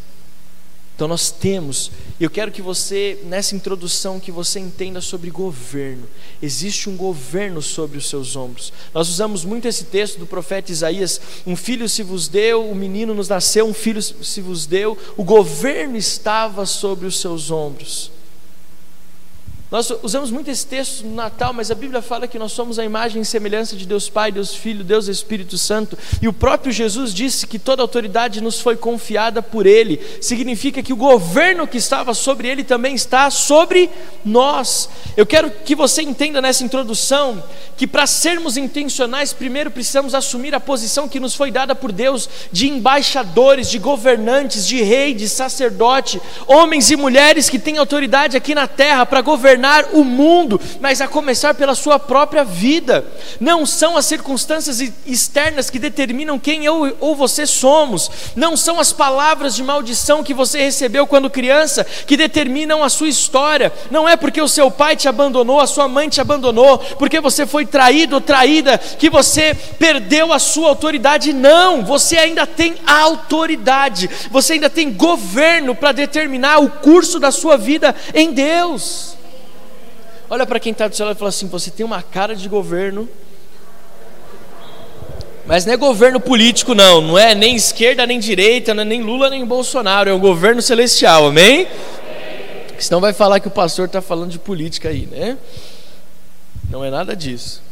então 0.94 1.08
nós 1.08 1.32
temos, 1.32 1.90
eu 2.20 2.30
quero 2.30 2.52
que 2.52 2.62
você, 2.62 3.18
nessa 3.24 3.56
introdução, 3.56 4.20
que 4.20 4.30
você 4.30 4.60
entenda 4.60 5.00
sobre 5.00 5.28
governo. 5.28 6.04
Existe 6.40 6.88
um 6.88 6.96
governo 6.96 7.60
sobre 7.60 7.98
os 7.98 8.08
seus 8.08 8.36
ombros. 8.36 8.72
Nós 8.92 9.08
usamos 9.08 9.44
muito 9.44 9.66
esse 9.66 9.84
texto 9.84 10.18
do 10.18 10.26
profeta 10.26 10.70
Isaías: 10.70 11.20
um 11.44 11.56
filho 11.56 11.88
se 11.88 12.04
vos 12.04 12.28
deu, 12.28 12.70
o 12.70 12.76
menino 12.76 13.12
nos 13.12 13.28
nasceu, 13.28 13.66
um 13.66 13.74
filho 13.74 14.00
se 14.00 14.40
vos 14.40 14.66
deu, 14.66 14.96
o 15.16 15.24
governo 15.24 15.96
estava 15.96 16.64
sobre 16.64 17.06
os 17.06 17.20
seus 17.20 17.50
ombros. 17.50 18.12
Nós 19.74 19.92
usamos 20.04 20.30
muito 20.30 20.48
esse 20.48 20.64
texto 20.64 21.04
no 21.04 21.16
Natal, 21.16 21.52
mas 21.52 21.68
a 21.68 21.74
Bíblia 21.74 22.00
fala 22.00 22.28
que 22.28 22.38
nós 22.38 22.52
somos 22.52 22.78
a 22.78 22.84
imagem 22.84 23.20
e 23.20 23.24
semelhança 23.24 23.74
de 23.74 23.84
Deus 23.84 24.08
Pai, 24.08 24.30
Deus 24.30 24.54
Filho, 24.54 24.84
Deus 24.84 25.08
Espírito 25.08 25.58
Santo, 25.58 25.98
e 26.22 26.28
o 26.28 26.32
próprio 26.32 26.70
Jesus 26.70 27.12
disse 27.12 27.44
que 27.44 27.58
toda 27.58 27.82
autoridade 27.82 28.40
nos 28.40 28.60
foi 28.60 28.76
confiada 28.76 29.42
por 29.42 29.66
Ele. 29.66 30.00
Significa 30.20 30.80
que 30.80 30.92
o 30.92 30.96
governo 30.96 31.66
que 31.66 31.76
estava 31.76 32.14
sobre 32.14 32.46
Ele 32.46 32.62
também 32.62 32.94
está 32.94 33.28
sobre 33.30 33.90
nós. 34.24 34.88
Eu 35.16 35.26
quero 35.26 35.50
que 35.50 35.74
você 35.74 36.02
entenda 36.02 36.40
nessa 36.40 36.62
introdução 36.62 37.42
que 37.76 37.88
para 37.88 38.06
sermos 38.06 38.56
intencionais, 38.56 39.32
primeiro 39.32 39.72
precisamos 39.72 40.14
assumir 40.14 40.54
a 40.54 40.60
posição 40.60 41.08
que 41.08 41.18
nos 41.18 41.34
foi 41.34 41.50
dada 41.50 41.74
por 41.74 41.90
Deus 41.90 42.30
de 42.52 42.68
embaixadores, 42.68 43.68
de 43.68 43.80
governantes, 43.80 44.68
de 44.68 44.80
rei, 44.84 45.14
de 45.14 45.28
sacerdote, 45.28 46.22
homens 46.46 46.92
e 46.92 46.96
mulheres 46.96 47.50
que 47.50 47.58
têm 47.58 47.78
autoridade 47.78 48.36
aqui 48.36 48.54
na 48.54 48.68
terra 48.68 49.04
para 49.04 49.20
governar 49.20 49.63
governar 49.64 49.86
o 49.92 50.04
mundo, 50.04 50.60
mas 50.80 51.00
a 51.00 51.08
começar 51.08 51.54
pela 51.54 51.74
sua 51.74 51.98
própria 51.98 52.44
vida. 52.44 53.04
Não 53.40 53.64
são 53.64 53.96
as 53.96 54.04
circunstâncias 54.04 54.80
externas 55.06 55.70
que 55.70 55.78
determinam 55.78 56.38
quem 56.38 56.64
eu 56.64 56.96
ou 57.00 57.16
você 57.16 57.46
somos, 57.46 58.10
não 58.36 58.56
são 58.56 58.78
as 58.78 58.92
palavras 58.92 59.54
de 59.54 59.62
maldição 59.62 60.22
que 60.22 60.34
você 60.34 60.62
recebeu 60.62 61.06
quando 61.06 61.30
criança 61.30 61.84
que 62.06 62.16
determinam 62.16 62.84
a 62.84 62.88
sua 62.88 63.08
história. 63.08 63.72
Não 63.90 64.08
é 64.08 64.16
porque 64.16 64.40
o 64.40 64.48
seu 64.48 64.70
pai 64.70 64.96
te 64.96 65.08
abandonou, 65.08 65.60
a 65.60 65.66
sua 65.66 65.88
mãe 65.88 66.08
te 66.08 66.20
abandonou, 66.20 66.78
porque 66.98 67.20
você 67.20 67.46
foi 67.46 67.64
traído 67.64 68.16
ou 68.16 68.20
traída, 68.20 68.76
que 68.76 69.08
você 69.08 69.54
perdeu 69.78 70.32
a 70.32 70.38
sua 70.38 70.68
autoridade. 70.68 71.32
Não, 71.32 71.82
você 71.82 72.18
ainda 72.18 72.46
tem 72.46 72.74
autoridade, 72.86 74.10
você 74.30 74.54
ainda 74.54 74.68
tem 74.68 74.92
governo 74.92 75.74
para 75.74 75.92
determinar 75.92 76.58
o 76.58 76.68
curso 76.68 77.18
da 77.18 77.30
sua 77.30 77.56
vida 77.56 77.94
em 78.12 78.32
Deus. 78.32 79.14
Olha 80.28 80.46
para 80.46 80.58
quem 80.58 80.72
está 80.72 80.88
do 80.88 80.96
seu 80.96 81.06
lado 81.06 81.16
e 81.16 81.18
fala 81.18 81.28
assim: 81.28 81.48
você 81.48 81.70
tem 81.70 81.84
uma 81.84 82.02
cara 82.02 82.34
de 82.34 82.48
governo. 82.48 83.08
Mas 85.46 85.66
não 85.66 85.74
é 85.74 85.76
governo 85.76 86.18
político, 86.18 86.74
não. 86.74 87.02
Não 87.02 87.18
é 87.18 87.34
nem 87.34 87.54
esquerda, 87.54 88.06
nem 88.06 88.18
direita, 88.18 88.70
é 88.72 88.84
nem 88.84 89.02
Lula, 89.02 89.28
nem 89.28 89.44
Bolsonaro. 89.44 90.08
É 90.08 90.14
um 90.14 90.18
governo 90.18 90.62
celestial, 90.62 91.26
amém? 91.26 91.68
Senão 92.78 93.00
vai 93.00 93.12
falar 93.12 93.40
que 93.40 93.48
o 93.48 93.50
pastor 93.50 93.86
está 93.86 94.00
falando 94.00 94.30
de 94.30 94.38
política 94.38 94.88
aí, 94.88 95.06
né? 95.06 95.36
Não 96.70 96.82
é 96.82 96.90
nada 96.90 97.14
disso. 97.14 97.62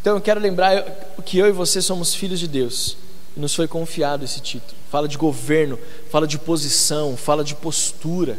Então 0.00 0.16
eu 0.16 0.20
quero 0.20 0.38
lembrar 0.38 0.82
que 1.24 1.38
eu 1.38 1.46
e 1.46 1.52
você 1.52 1.80
somos 1.80 2.14
filhos 2.14 2.38
de 2.38 2.46
Deus. 2.46 2.96
E 3.36 3.40
nos 3.40 3.54
foi 3.54 3.66
confiado 3.66 4.24
esse 4.24 4.40
título. 4.40 4.74
Fala 4.90 5.08
de 5.08 5.16
governo, 5.16 5.78
fala 6.10 6.26
de 6.26 6.38
posição, 6.38 7.16
fala 7.16 7.42
de 7.42 7.54
postura. 7.54 8.38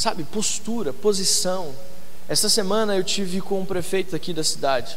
Sabe, 0.00 0.24
postura, 0.24 0.94
posição. 0.94 1.74
Esta 2.26 2.48
semana 2.48 2.96
eu 2.96 3.04
tive 3.04 3.38
com 3.42 3.60
o 3.60 3.66
prefeito 3.66 4.16
aqui 4.16 4.32
da 4.32 4.42
cidade. 4.42 4.96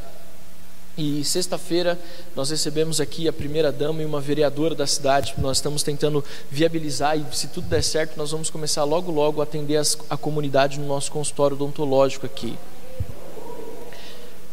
E 0.98 1.26
sexta-feira 1.26 2.00
nós 2.34 2.52
recebemos 2.52 3.02
aqui 3.02 3.28
a 3.28 3.34
primeira 3.34 3.70
dama 3.70 4.02
e 4.02 4.06
uma 4.06 4.22
vereadora 4.22 4.74
da 4.74 4.88
cidade. 4.88 5.34
Nós 5.40 5.58
estamos 5.58 5.84
tentando 5.84 6.24
viabilizar 6.50 7.18
e 7.18 7.26
se 7.36 7.48
tudo 7.48 7.68
der 7.68 7.84
certo, 7.84 8.16
nós 8.16 8.32
vamos 8.32 8.50
começar 8.50 8.86
logo 8.86 9.12
logo 9.12 9.42
a 9.42 9.44
atender 9.44 9.76
as, 9.76 9.98
a 10.10 10.16
comunidade 10.16 10.80
no 10.80 10.88
nosso 10.88 11.12
consultório 11.12 11.58
odontológico 11.58 12.26
aqui. 12.26 12.58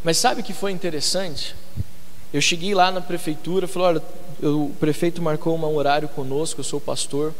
Mas 0.02 0.16
sabe 0.16 0.40
o 0.40 0.44
que 0.44 0.52
foi 0.52 0.72
interessante? 0.72 1.54
Eu 2.34 2.40
cheguei 2.40 2.74
lá 2.74 2.90
na 2.90 3.00
prefeitura, 3.00 3.68
falei, 3.68 4.02
olha, 4.42 4.50
o 4.52 4.74
prefeito 4.80 5.22
marcou 5.22 5.56
um 5.56 5.76
horário 5.76 6.08
conosco, 6.08 6.58
eu 6.58 6.64
sou 6.64 6.80
pastor. 6.80 7.32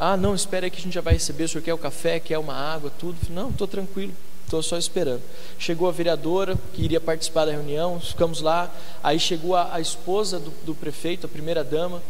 Ah, 0.00 0.16
não, 0.16 0.32
espere 0.32 0.66
aí 0.66 0.70
que 0.70 0.78
a 0.78 0.80
gente 0.80 0.94
já 0.94 1.00
vai 1.00 1.14
receber. 1.14 1.44
O 1.44 1.48
senhor 1.48 1.62
quer 1.64 1.74
o 1.74 1.78
café, 1.78 2.20
quer 2.20 2.38
uma 2.38 2.54
água, 2.54 2.88
tudo? 3.00 3.18
Não, 3.30 3.50
estou 3.50 3.66
tranquilo, 3.66 4.12
estou 4.44 4.62
só 4.62 4.78
esperando. 4.78 5.20
Chegou 5.58 5.88
a 5.88 5.92
vereadora 5.92 6.56
que 6.72 6.82
iria 6.82 7.00
participar 7.00 7.46
da 7.46 7.50
reunião, 7.50 7.98
ficamos 7.98 8.40
lá. 8.40 8.72
Aí 9.02 9.18
chegou 9.18 9.56
a, 9.56 9.74
a 9.74 9.80
esposa 9.80 10.38
do, 10.38 10.50
do, 10.64 10.72
prefeito, 10.72 11.26
a 11.26 11.28
primeira 11.28 11.64
dama. 11.64 12.00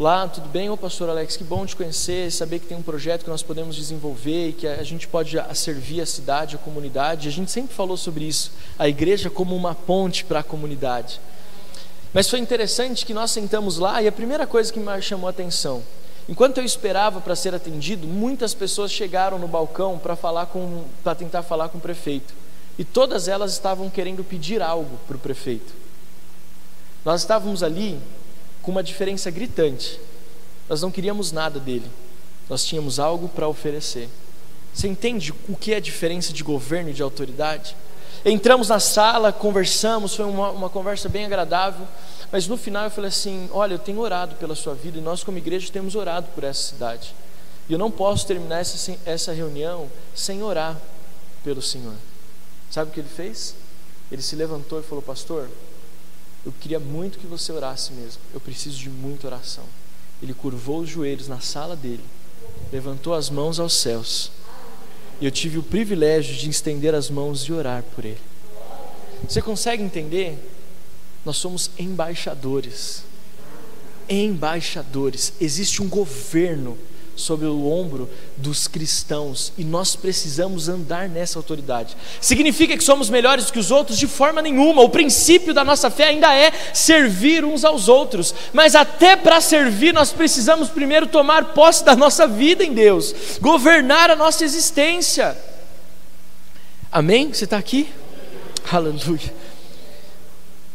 Lá, 0.00 0.26
tudo 0.26 0.48
bem? 0.48 0.70
Ô 0.70 0.78
pastor 0.78 1.10
Alex, 1.10 1.36
que 1.36 1.44
bom 1.44 1.66
te 1.66 1.76
conhecer, 1.76 2.32
saber 2.32 2.58
que 2.58 2.66
tem 2.66 2.76
um 2.76 2.82
projeto 2.82 3.22
que 3.22 3.30
nós 3.30 3.42
podemos 3.42 3.76
desenvolver 3.76 4.48
e 4.48 4.52
que 4.54 4.66
a 4.66 4.82
gente 4.82 5.06
pode 5.06 5.36
servir 5.54 6.00
a 6.00 6.06
cidade, 6.06 6.56
a 6.56 6.58
comunidade. 6.58 7.28
A 7.28 7.30
gente 7.30 7.50
sempre 7.50 7.74
falou 7.74 7.98
sobre 7.98 8.24
isso, 8.24 8.50
a 8.78 8.88
igreja 8.88 9.28
como 9.28 9.54
uma 9.54 9.74
ponte 9.74 10.24
para 10.24 10.40
a 10.40 10.42
comunidade. 10.42 11.20
Mas 12.14 12.30
foi 12.30 12.38
interessante 12.38 13.04
que 13.04 13.12
nós 13.12 13.30
sentamos 13.30 13.76
lá 13.76 14.02
e 14.02 14.08
a 14.08 14.12
primeira 14.12 14.46
coisa 14.46 14.72
que 14.72 14.80
me 14.80 15.02
chamou 15.02 15.26
a 15.26 15.30
atenção 15.30 15.82
Enquanto 16.28 16.58
eu 16.58 16.64
esperava 16.64 17.20
para 17.20 17.36
ser 17.36 17.54
atendido, 17.54 18.06
muitas 18.06 18.54
pessoas 18.54 18.90
chegaram 18.90 19.38
no 19.38 19.46
balcão 19.46 19.98
para 19.98 20.16
falar 20.16 20.46
com, 20.46 20.84
para 21.02 21.14
tentar 21.14 21.42
falar 21.42 21.68
com 21.68 21.78
o 21.78 21.80
prefeito. 21.80 22.34
E 22.78 22.84
todas 22.84 23.28
elas 23.28 23.52
estavam 23.52 23.90
querendo 23.90 24.24
pedir 24.24 24.62
algo 24.62 24.98
para 25.06 25.16
o 25.16 25.20
prefeito. 25.20 25.72
Nós 27.04 27.20
estávamos 27.20 27.62
ali 27.62 28.00
com 28.62 28.70
uma 28.70 28.82
diferença 28.82 29.30
gritante. 29.30 30.00
Nós 30.68 30.80
não 30.80 30.90
queríamos 30.90 31.30
nada 31.30 31.60
dele. 31.60 31.90
Nós 32.48 32.64
tínhamos 32.64 32.98
algo 32.98 33.28
para 33.28 33.46
oferecer. 33.46 34.08
Você 34.72 34.88
entende 34.88 35.32
o 35.48 35.54
que 35.54 35.72
é 35.72 35.76
a 35.76 35.80
diferença 35.80 36.32
de 36.32 36.42
governo 36.42 36.90
e 36.90 36.94
de 36.94 37.02
autoridade? 37.02 37.76
Entramos 38.24 38.70
na 38.70 38.80
sala, 38.80 39.32
conversamos, 39.32 40.16
foi 40.16 40.24
uma, 40.24 40.50
uma 40.50 40.70
conversa 40.70 41.08
bem 41.08 41.26
agradável. 41.26 41.86
Mas 42.30 42.46
no 42.46 42.56
final 42.56 42.84
eu 42.84 42.90
falei 42.90 43.08
assim: 43.08 43.48
olha, 43.52 43.74
eu 43.74 43.78
tenho 43.78 44.00
orado 44.00 44.34
pela 44.36 44.54
sua 44.54 44.74
vida 44.74 44.98
e 44.98 45.00
nós, 45.00 45.22
como 45.22 45.38
igreja, 45.38 45.70
temos 45.72 45.94
orado 45.94 46.28
por 46.34 46.44
essa 46.44 46.70
cidade. 46.70 47.14
E 47.68 47.72
eu 47.72 47.78
não 47.78 47.90
posso 47.90 48.26
terminar 48.26 48.60
essa, 48.60 48.96
essa 49.04 49.32
reunião 49.32 49.90
sem 50.14 50.42
orar 50.42 50.80
pelo 51.42 51.62
Senhor. 51.62 51.94
Sabe 52.70 52.90
o 52.90 52.92
que 52.92 53.00
ele 53.00 53.08
fez? 53.08 53.54
Ele 54.10 54.22
se 54.22 54.36
levantou 54.36 54.80
e 54.80 54.82
falou: 54.82 55.02
Pastor, 55.02 55.48
eu 56.44 56.52
queria 56.60 56.80
muito 56.80 57.18
que 57.18 57.26
você 57.26 57.52
orasse 57.52 57.92
mesmo. 57.92 58.20
Eu 58.32 58.40
preciso 58.40 58.76
de 58.76 58.90
muita 58.90 59.26
oração. 59.26 59.64
Ele 60.22 60.34
curvou 60.34 60.80
os 60.80 60.88
joelhos 60.88 61.28
na 61.28 61.40
sala 61.40 61.76
dele, 61.76 62.04
levantou 62.72 63.14
as 63.14 63.30
mãos 63.30 63.58
aos 63.58 63.74
céus 63.74 64.30
e 65.20 65.24
eu 65.24 65.30
tive 65.30 65.58
o 65.58 65.62
privilégio 65.62 66.34
de 66.34 66.50
estender 66.50 66.94
as 66.94 67.08
mãos 67.08 67.42
e 67.42 67.52
orar 67.52 67.82
por 67.94 68.04
ele. 68.04 68.20
Você 69.28 69.40
consegue 69.40 69.82
entender? 69.82 70.38
Nós 71.24 71.36
somos 71.36 71.70
embaixadores. 71.78 73.04
Embaixadores. 74.08 75.32
Existe 75.40 75.82
um 75.82 75.88
governo 75.88 76.76
sobre 77.16 77.46
o 77.46 77.66
ombro 77.66 78.10
dos 78.36 78.66
cristãos 78.66 79.52
e 79.56 79.64
nós 79.64 79.94
precisamos 79.94 80.68
andar 80.68 81.08
nessa 81.08 81.38
autoridade. 81.38 81.96
Significa 82.20 82.76
que 82.76 82.82
somos 82.82 83.08
melhores 83.08 83.50
que 83.50 83.58
os 83.58 83.70
outros? 83.70 83.98
De 83.98 84.06
forma 84.06 84.42
nenhuma. 84.42 84.82
O 84.82 84.88
princípio 84.88 85.54
da 85.54 85.64
nossa 85.64 85.90
fé 85.90 86.08
ainda 86.08 86.34
é 86.34 86.52
servir 86.72 87.44
uns 87.44 87.64
aos 87.64 87.88
outros, 87.88 88.34
mas 88.52 88.74
até 88.74 89.16
para 89.16 89.40
servir 89.40 89.94
nós 89.94 90.12
precisamos 90.12 90.68
primeiro 90.68 91.06
tomar 91.06 91.54
posse 91.54 91.84
da 91.84 91.94
nossa 91.94 92.26
vida 92.26 92.64
em 92.64 92.74
Deus, 92.74 93.14
governar 93.40 94.10
a 94.10 94.16
nossa 94.16 94.44
existência. 94.44 95.36
Amém? 96.90 97.32
Você 97.32 97.44
está 97.44 97.58
aqui? 97.58 97.88
Aleluia. 98.70 99.43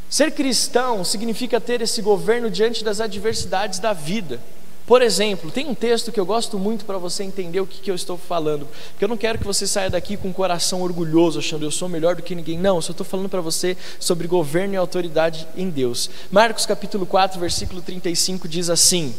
Ser 0.09 0.31
cristão 0.31 1.03
significa 1.03 1.61
ter 1.61 1.81
esse 1.81 2.01
governo 2.01 2.49
diante 2.49 2.83
das 2.83 2.99
adversidades 2.99 3.77
da 3.77 3.93
vida. 3.93 4.39
Por 4.87 5.03
exemplo, 5.03 5.51
tem 5.51 5.67
um 5.67 5.75
texto 5.75 6.11
que 6.11 6.19
eu 6.19 6.25
gosto 6.25 6.57
muito 6.57 6.83
para 6.83 6.97
você 6.97 7.23
entender 7.23 7.59
o 7.59 7.67
que, 7.67 7.79
que 7.79 7.91
eu 7.91 7.95
estou 7.95 8.17
falando, 8.17 8.67
porque 8.89 9.05
eu 9.05 9.07
não 9.07 9.17
quero 9.17 9.37
que 9.37 9.45
você 9.45 9.67
saia 9.67 9.87
daqui 9.87 10.17
com 10.17 10.29
o 10.29 10.33
coração 10.33 10.81
orgulhoso, 10.81 11.37
achando 11.37 11.63
eu 11.63 11.69
sou 11.69 11.87
melhor 11.87 12.15
do 12.15 12.23
que 12.23 12.33
ninguém. 12.33 12.57
Não, 12.57 12.77
eu 12.77 12.81
só 12.81 12.89
estou 12.89 13.05
falando 13.05 13.29
para 13.29 13.39
você 13.39 13.77
sobre 13.99 14.27
governo 14.27 14.73
e 14.73 14.77
autoridade 14.77 15.47
em 15.55 15.69
Deus. 15.69 16.09
Marcos 16.31 16.65
capítulo 16.65 17.05
4, 17.05 17.39
versículo 17.39 17.83
35 17.83 18.47
diz 18.47 18.67
assim: 18.67 19.13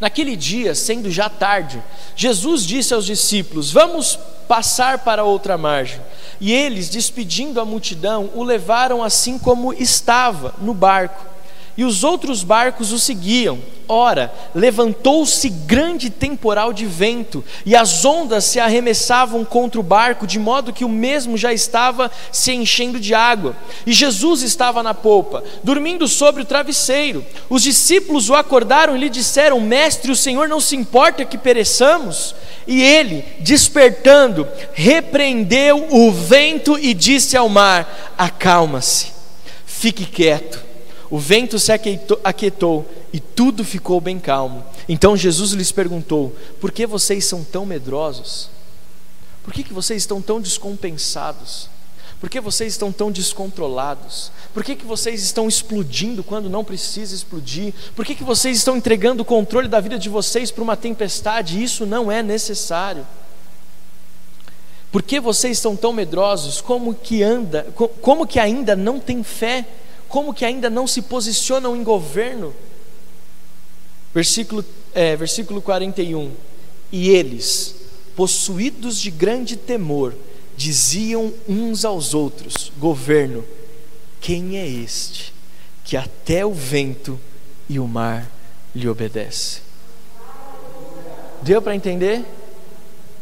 Naquele 0.00 0.34
dia, 0.34 0.74
sendo 0.74 1.10
já 1.10 1.28
tarde, 1.28 1.82
Jesus 2.16 2.64
disse 2.64 2.94
aos 2.94 3.04
discípulos: 3.04 3.70
Vamos 3.70 4.18
passar 4.48 5.00
para 5.00 5.24
outra 5.24 5.58
margem. 5.58 6.00
E 6.40 6.52
eles, 6.52 6.88
despedindo 6.88 7.60
a 7.60 7.64
multidão, 7.66 8.30
o 8.34 8.42
levaram 8.42 9.02
assim 9.02 9.38
como 9.38 9.74
estava, 9.74 10.54
no 10.58 10.72
barco 10.72 11.26
e 11.80 11.84
os 11.84 12.04
outros 12.04 12.44
barcos 12.44 12.92
o 12.92 12.98
seguiam. 12.98 13.58
Ora, 13.88 14.30
levantou-se 14.54 15.48
grande 15.48 16.10
temporal 16.10 16.74
de 16.74 16.84
vento, 16.84 17.42
e 17.64 17.74
as 17.74 18.04
ondas 18.04 18.44
se 18.44 18.60
arremessavam 18.60 19.46
contra 19.46 19.80
o 19.80 19.82
barco, 19.82 20.26
de 20.26 20.38
modo 20.38 20.74
que 20.74 20.84
o 20.84 20.90
mesmo 20.90 21.38
já 21.38 21.54
estava 21.54 22.10
se 22.30 22.52
enchendo 22.52 23.00
de 23.00 23.14
água. 23.14 23.56
E 23.86 23.94
Jesus 23.94 24.42
estava 24.42 24.82
na 24.82 24.92
polpa, 24.92 25.42
dormindo 25.64 26.06
sobre 26.06 26.42
o 26.42 26.44
travesseiro. 26.44 27.24
Os 27.48 27.62
discípulos 27.62 28.28
o 28.28 28.34
acordaram 28.34 28.94
e 28.94 29.00
lhe 29.00 29.08
disseram: 29.08 29.58
Mestre, 29.58 30.12
o 30.12 30.16
Senhor 30.16 30.50
não 30.50 30.60
se 30.60 30.76
importa 30.76 31.24
que 31.24 31.38
pereçamos? 31.38 32.34
E 32.66 32.82
ele, 32.82 33.24
despertando, 33.38 34.46
repreendeu 34.74 35.86
o 35.90 36.12
vento 36.12 36.78
e 36.78 36.92
disse 36.92 37.38
ao 37.38 37.48
mar: 37.48 38.12
Acalma-se, 38.18 39.06
fique 39.64 40.04
quieto. 40.04 40.68
O 41.10 41.18
vento 41.18 41.58
se 41.58 41.72
aquietou 41.72 42.86
e 43.12 43.18
tudo 43.18 43.64
ficou 43.64 44.00
bem 44.00 44.20
calmo. 44.20 44.64
Então 44.88 45.16
Jesus 45.16 45.50
lhes 45.52 45.72
perguntou: 45.72 46.34
Por 46.60 46.70
que 46.70 46.86
vocês 46.86 47.24
são 47.24 47.42
tão 47.42 47.66
medrosos? 47.66 48.48
Por 49.42 49.52
que, 49.52 49.64
que 49.64 49.72
vocês 49.72 50.02
estão 50.02 50.22
tão 50.22 50.40
descompensados? 50.40 51.68
Por 52.20 52.28
que 52.28 52.38
vocês 52.38 52.74
estão 52.74 52.92
tão 52.92 53.10
descontrolados? 53.10 54.30
Por 54.52 54.62
que, 54.62 54.76
que 54.76 54.84
vocês 54.84 55.22
estão 55.22 55.48
explodindo 55.48 56.22
quando 56.22 56.50
não 56.50 56.62
precisa 56.62 57.14
explodir? 57.14 57.72
Por 57.96 58.04
que, 58.04 58.14
que 58.14 58.22
vocês 58.22 58.58
estão 58.58 58.76
entregando 58.76 59.22
o 59.22 59.24
controle 59.24 59.66
da 59.66 59.80
vida 59.80 59.98
de 59.98 60.10
vocês 60.10 60.50
para 60.50 60.62
uma 60.62 60.76
tempestade? 60.76 61.60
Isso 61.60 61.86
não 61.86 62.12
é 62.12 62.22
necessário. 62.22 63.06
Por 64.92 65.02
que 65.02 65.18
vocês 65.18 65.56
estão 65.56 65.74
tão 65.74 65.92
medrosos? 65.92 66.60
Como 66.60 66.94
que 66.94 67.22
anda? 67.22 67.66
Como 68.02 68.26
que 68.26 68.38
ainda 68.38 68.76
não 68.76 69.00
tem 69.00 69.22
fé? 69.22 69.66
Como 70.10 70.34
que 70.34 70.44
ainda 70.44 70.68
não 70.68 70.88
se 70.88 71.02
posicionam 71.02 71.76
em 71.76 71.84
governo? 71.84 72.52
Versículo, 74.12 74.64
é, 74.92 75.14
versículo 75.14 75.62
41. 75.62 76.32
E 76.90 77.10
eles, 77.10 77.76
possuídos 78.16 79.00
de 79.00 79.08
grande 79.08 79.56
temor, 79.56 80.12
diziam 80.56 81.32
uns 81.48 81.84
aos 81.84 82.12
outros: 82.12 82.72
Governo, 82.76 83.44
quem 84.20 84.58
é 84.58 84.66
este 84.66 85.32
que 85.84 85.96
até 85.96 86.44
o 86.44 86.52
vento 86.52 87.18
e 87.68 87.78
o 87.78 87.86
mar 87.86 88.28
lhe 88.74 88.88
obedece? 88.88 89.60
Deu 91.40 91.62
para 91.62 91.76
entender? 91.76 92.24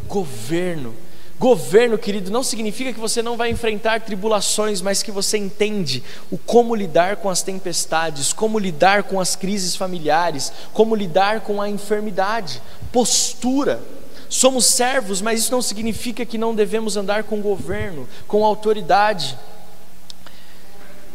Governo 0.07 0.95
Governo, 1.39 1.97
querido, 1.97 2.33
não 2.33 2.43
significa 2.43 2.93
que 2.93 2.99
você 2.99 3.23
não 3.23 3.37
vai 3.37 3.49
enfrentar 3.49 4.01
tribulações, 4.01 4.81
mas 4.81 5.05
que 5.05 5.13
você 5.13 5.39
entende 5.39 6.03
o 6.33 6.37
como 6.37 6.75
lidar 6.75 7.17
com 7.17 7.31
as 7.31 7.43
tempestades, 7.43 8.33
como 8.33 8.59
lidar 8.59 9.05
com 9.05 9.21
as 9.21 9.37
crises 9.37 9.77
familiares, 9.77 10.53
como 10.73 10.97
lidar 10.97 11.43
com 11.43 11.63
a 11.63 11.69
enfermidade. 11.69 12.61
Postura. 12.91 13.81
Somos 14.29 14.67
servos, 14.67 15.23
mas 15.23 15.41
isso 15.41 15.53
não 15.53 15.63
significa 15.63 16.27
que 16.27 16.37
não 16.37 16.57
devemos 16.57 16.97
andar 16.97 17.23
com 17.23 17.41
governo, 17.41 18.09
com 18.27 18.45
autoridade. 18.45 19.39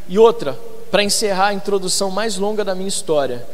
E 0.07 0.17
outra, 0.17 0.57
para 0.89 1.03
encerrar 1.03 1.47
a 1.47 1.53
introdução 1.53 2.09
mais 2.09 2.37
longa 2.37 2.63
da 2.63 2.73
minha 2.73 2.87
história, 2.87 3.45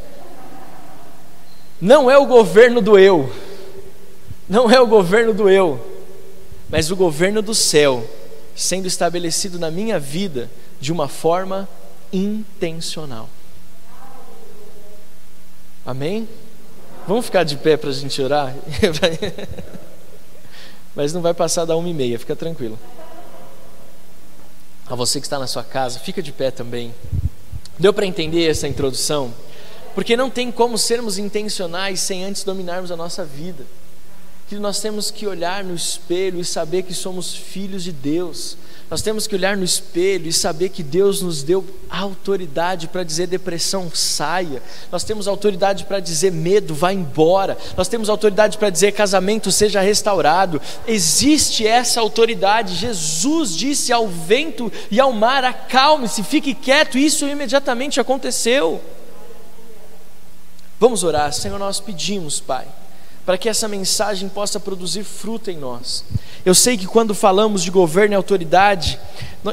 não 1.81 2.11
é 2.11 2.17
o 2.17 2.27
governo 2.27 2.79
do 2.79 2.97
eu, 2.97 3.33
não 4.47 4.69
é 4.69 4.79
o 4.79 4.85
governo 4.85 5.33
do 5.33 5.49
eu 5.49 5.88
mas 6.69 6.91
o 6.91 6.95
governo 6.95 7.41
do 7.41 7.55
céu 7.55 8.07
sendo 8.55 8.87
estabelecido 8.87 9.57
na 9.57 9.71
minha 9.71 9.99
vida 9.99 10.49
de 10.79 10.91
uma 10.91 11.07
forma 11.07 11.67
intencional. 12.13 13.27
Amém? 15.85 16.27
Vamos 17.07 17.25
ficar 17.25 17.43
de 17.43 17.57
pé 17.57 17.75
para 17.75 17.89
a 17.89 17.93
gente 17.93 18.21
orar? 18.21 18.55
Mas 20.95 21.13
não 21.13 21.21
vai 21.21 21.33
passar 21.33 21.65
da 21.65 21.75
uma 21.75 21.87
e 21.87 21.93
meia, 21.93 22.19
fica 22.19 22.35
tranquilo. 22.35 22.77
A 24.87 24.95
você 24.95 25.19
que 25.19 25.25
está 25.25 25.39
na 25.39 25.47
sua 25.47 25.63
casa, 25.63 25.99
fica 25.99 26.21
de 26.21 26.31
pé 26.31 26.51
também. 26.51 26.93
Deu 27.77 27.93
para 27.93 28.05
entender 28.05 28.49
essa 28.49 28.67
introdução? 28.67 29.33
Porque 29.95 30.17
não 30.17 30.29
tem 30.29 30.51
como 30.51 30.77
sermos 30.77 31.17
intencionais 31.17 32.01
sem 32.01 32.25
antes 32.25 32.43
dominarmos 32.43 32.91
a 32.91 32.97
nossa 32.97 33.23
vida 33.23 33.65
que 34.49 34.55
nós 34.55 34.79
temos 34.79 35.11
que 35.11 35.27
olhar 35.27 35.63
no 35.63 35.75
espelho 35.75 36.39
e 36.39 36.43
saber 36.43 36.81
que 36.81 36.93
somos 36.93 37.35
filhos 37.35 37.83
de 37.83 37.91
Deus. 37.91 38.57
Nós 38.89 39.03
temos 39.03 39.27
que 39.27 39.35
olhar 39.35 39.55
no 39.55 39.63
espelho 39.63 40.27
e 40.27 40.33
saber 40.33 40.69
que 40.69 40.81
Deus 40.81 41.21
nos 41.21 41.43
deu 41.43 41.63
autoridade 41.87 42.87
para 42.87 43.03
dizer 43.03 43.27
depressão 43.27 43.91
saia. 43.93 44.63
Nós 44.91 45.03
temos 45.03 45.27
autoridade 45.27 45.85
para 45.85 45.99
dizer 45.99 46.31
medo 46.31 46.73
vá 46.73 46.91
embora. 46.91 47.55
Nós 47.77 47.87
temos 47.87 48.09
autoridade 48.09 48.57
para 48.57 48.71
dizer 48.71 48.93
casamento 48.93 49.51
seja 49.51 49.81
restaurado. 49.81 50.59
Existe 50.87 51.67
essa 51.67 52.01
autoridade. 52.01 52.73
Jesus 52.73 53.55
disse 53.55 53.93
ao 53.93 54.07
vento 54.07 54.71
e 54.89 54.99
ao 54.99 55.13
mar: 55.13 55.43
acalme-se, 55.45 56.23
fique 56.23 56.55
quieto. 56.55 56.97
Isso 56.97 57.27
imediatamente 57.27 57.99
aconteceu. 57.99 58.81
Vamos 60.79 61.03
orar, 61.03 61.31
Senhor, 61.31 61.59
nós 61.59 61.79
pedimos, 61.79 62.39
Pai 62.39 62.65
para 63.29 63.37
que 63.37 63.47
essa 63.47 63.67
mensagem 63.67 64.27
possa 64.27 64.59
produzir 64.59 65.03
fruto 65.03 65.51
em 65.51 65.55
nós. 65.55 66.03
Eu 66.43 66.55
sei 66.55 66.75
que 66.75 66.87
quando 66.87 67.13
falamos 67.13 67.61
de 67.61 67.69
governo 67.69 68.15
e 68.15 68.15
autoridade, 68.15 68.99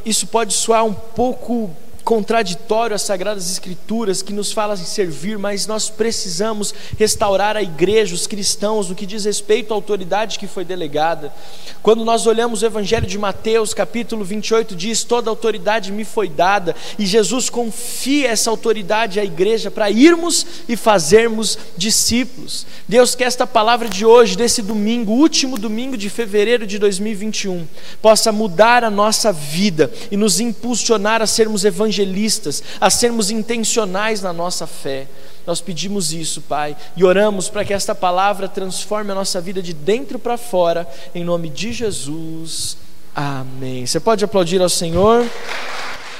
isso 0.02 0.28
pode 0.28 0.54
soar 0.54 0.82
um 0.82 0.94
pouco 0.94 1.70
contraditório 2.06 2.94
às 2.94 3.02
Sagradas 3.02 3.50
Escrituras 3.50 4.22
que 4.22 4.32
nos 4.32 4.52
fala 4.52 4.74
em 4.74 4.84
servir, 4.84 5.36
mas 5.36 5.66
nós 5.66 5.90
precisamos 5.90 6.72
restaurar 6.96 7.56
a 7.56 7.62
igreja, 7.62 8.14
os 8.14 8.28
cristãos, 8.28 8.88
no 8.88 8.94
que 8.94 9.04
diz 9.04 9.24
respeito 9.24 9.72
à 9.72 9.74
autoridade 9.74 10.38
que 10.38 10.46
foi 10.46 10.64
delegada. 10.64 11.34
Quando 11.82 12.04
nós 12.04 12.24
olhamos 12.24 12.62
o 12.62 12.66
Evangelho 12.66 13.08
de 13.08 13.18
Mateus, 13.18 13.74
capítulo 13.74 14.24
28, 14.24 14.76
diz: 14.76 15.02
Toda 15.02 15.28
autoridade 15.28 15.90
me 15.90 16.04
foi 16.04 16.28
dada, 16.28 16.76
e 16.96 17.04
Jesus 17.04 17.50
confia 17.50 18.28
essa 18.28 18.50
autoridade 18.50 19.18
à 19.18 19.24
igreja 19.24 19.68
para 19.68 19.90
irmos 19.90 20.46
e 20.68 20.76
fazermos 20.76 21.58
discípulos. 21.76 22.68
Deus 22.86 23.16
quer 23.16 23.24
esta 23.24 23.48
palavra 23.48 23.88
de 23.88 24.06
hoje, 24.06 24.36
desse 24.36 24.62
domingo, 24.62 25.10
último 25.10 25.58
domingo 25.58 25.96
de 25.96 26.08
fevereiro 26.08 26.68
de 26.68 26.78
2021, 26.78 27.66
possa 28.00 28.30
mudar 28.30 28.84
a 28.84 28.90
nossa 28.90 29.32
vida 29.32 29.90
e 30.08 30.16
nos 30.16 30.38
impulsionar 30.38 31.20
a 31.20 31.26
sermos 31.26 31.64
evangelistas 31.64 31.95
evangelistas, 31.96 32.62
a 32.80 32.90
sermos 32.90 33.30
intencionais 33.30 34.20
na 34.22 34.32
nossa 34.32 34.66
fé. 34.66 35.06
Nós 35.46 35.60
pedimos 35.60 36.12
isso, 36.12 36.40
Pai, 36.42 36.76
e 36.96 37.04
oramos 37.04 37.48
para 37.48 37.64
que 37.64 37.72
esta 37.72 37.94
palavra 37.94 38.48
transforme 38.48 39.12
a 39.12 39.14
nossa 39.14 39.40
vida 39.40 39.62
de 39.62 39.72
dentro 39.72 40.18
para 40.18 40.36
fora, 40.36 40.86
em 41.14 41.24
nome 41.24 41.48
de 41.48 41.72
Jesus. 41.72 42.76
Amém. 43.14 43.86
Você 43.86 44.00
pode 44.00 44.24
aplaudir 44.24 44.60
ao 44.60 44.68
Senhor? 44.68 45.24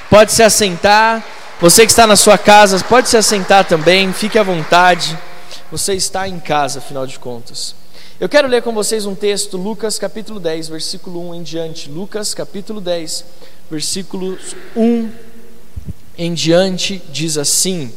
Pode 0.09 0.31
se 0.31 0.41
assentar. 0.41 1.23
Você 1.59 1.85
que 1.85 1.91
está 1.91 2.07
na 2.07 2.15
sua 2.15 2.37
casa, 2.37 2.79
pode 2.83 3.09
se 3.09 3.17
assentar 3.17 3.65
também, 3.65 4.13
fique 4.13 4.37
à 4.37 4.43
vontade. 4.43 5.17
Você 5.71 5.93
está 5.93 6.27
em 6.27 6.39
casa, 6.39 6.79
afinal 6.79 7.05
de 7.05 7.19
contas. 7.19 7.75
Eu 8.19 8.29
quero 8.29 8.47
ler 8.47 8.61
com 8.61 8.73
vocês 8.73 9.05
um 9.05 9.13
texto, 9.13 9.57
Lucas 9.57 9.99
capítulo 9.99 10.39
10, 10.39 10.69
versículo 10.69 11.29
1 11.29 11.35
em 11.35 11.43
diante. 11.43 11.89
Lucas 11.89 12.33
capítulo 12.33 12.79
10, 12.79 13.25
versículos 13.69 14.55
1 14.75 15.26
em 16.17 16.33
diante, 16.33 17.01
diz 17.11 17.37
assim: 17.37 17.91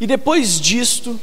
E 0.00 0.06
depois 0.06 0.60
disto, 0.60 1.18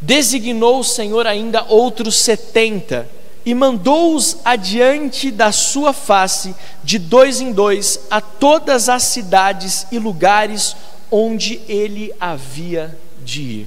designou 0.00 0.80
o 0.80 0.84
Senhor 0.84 1.26
ainda 1.26 1.64
outros 1.64 2.16
setenta, 2.16 3.08
e 3.44 3.54
mandou-os 3.54 4.38
adiante 4.44 5.30
da 5.30 5.50
sua 5.50 5.92
face, 5.92 6.54
de 6.84 6.98
dois 6.98 7.40
em 7.40 7.52
dois, 7.52 8.00
a 8.10 8.20
todas 8.20 8.88
as 8.88 9.04
cidades 9.04 9.86
e 9.90 9.98
lugares 9.98 10.76
onde 11.10 11.60
ele 11.66 12.12
havia 12.20 12.96
de 13.24 13.42
ir. 13.42 13.66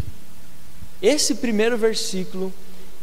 Esse 1.01 1.35
primeiro 1.35 1.77
versículo 1.77 2.53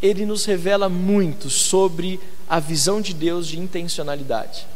ele 0.01 0.25
nos 0.25 0.45
revela 0.45 0.89
muito 0.89 1.51
sobre 1.51 2.19
a 2.49 2.59
visão 2.59 3.01
de 3.01 3.13
Deus 3.13 3.47
de 3.47 3.59
intencionalidade. 3.59 4.67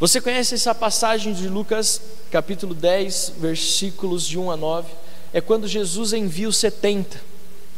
Você 0.00 0.20
conhece 0.20 0.54
essa 0.54 0.72
passagem 0.72 1.32
de 1.32 1.48
Lucas, 1.48 2.00
capítulo 2.30 2.72
10, 2.72 3.32
versículos 3.40 4.24
de 4.24 4.38
1 4.38 4.52
a 4.52 4.56
9? 4.56 4.88
É 5.32 5.40
quando 5.40 5.66
Jesus 5.66 6.12
envia 6.12 6.48
os 6.48 6.56
70. 6.56 7.20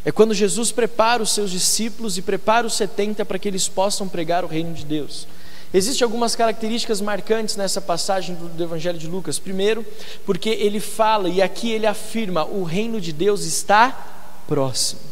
É 0.05 0.13
quando 0.13 0.35
Jesus 0.35 0.71
prepara 0.71 1.23
os 1.23 1.33
seus 1.33 1.51
discípulos 1.51 2.19
e 2.19 2.23
prepara 2.23 2.67
os 2.67 2.75
70 2.75 3.25
para 3.25 3.39
que 3.39 3.49
eles 3.49 3.69
possam 3.69 4.07
pregar 4.07 4.45
o 4.45 4.49
reino 4.49 4.75
de 4.75 4.85
Deus. 4.85 5.27
Existem 5.73 6.05
algumas 6.05 6.37
características 6.37 7.01
marcantes 7.01 7.57
nessa 7.57 7.81
passagem 7.81 8.35
do, 8.35 8.49
do, 8.49 8.63
Evangelho 8.63 8.99
de 8.99 9.07
Lucas. 9.07 9.39
Primeiro, 9.39 9.83
porque 10.27 10.51
ele 10.51 10.79
fala 10.79 11.27
e 11.27 11.41
aqui 11.41 11.71
ele 11.71 11.87
afirma: 11.87 12.45
o 12.45 12.65
reino 12.65 13.01
de 13.01 13.15
Deus 13.15 13.45
está 13.45 14.43
próximo. 14.47 15.10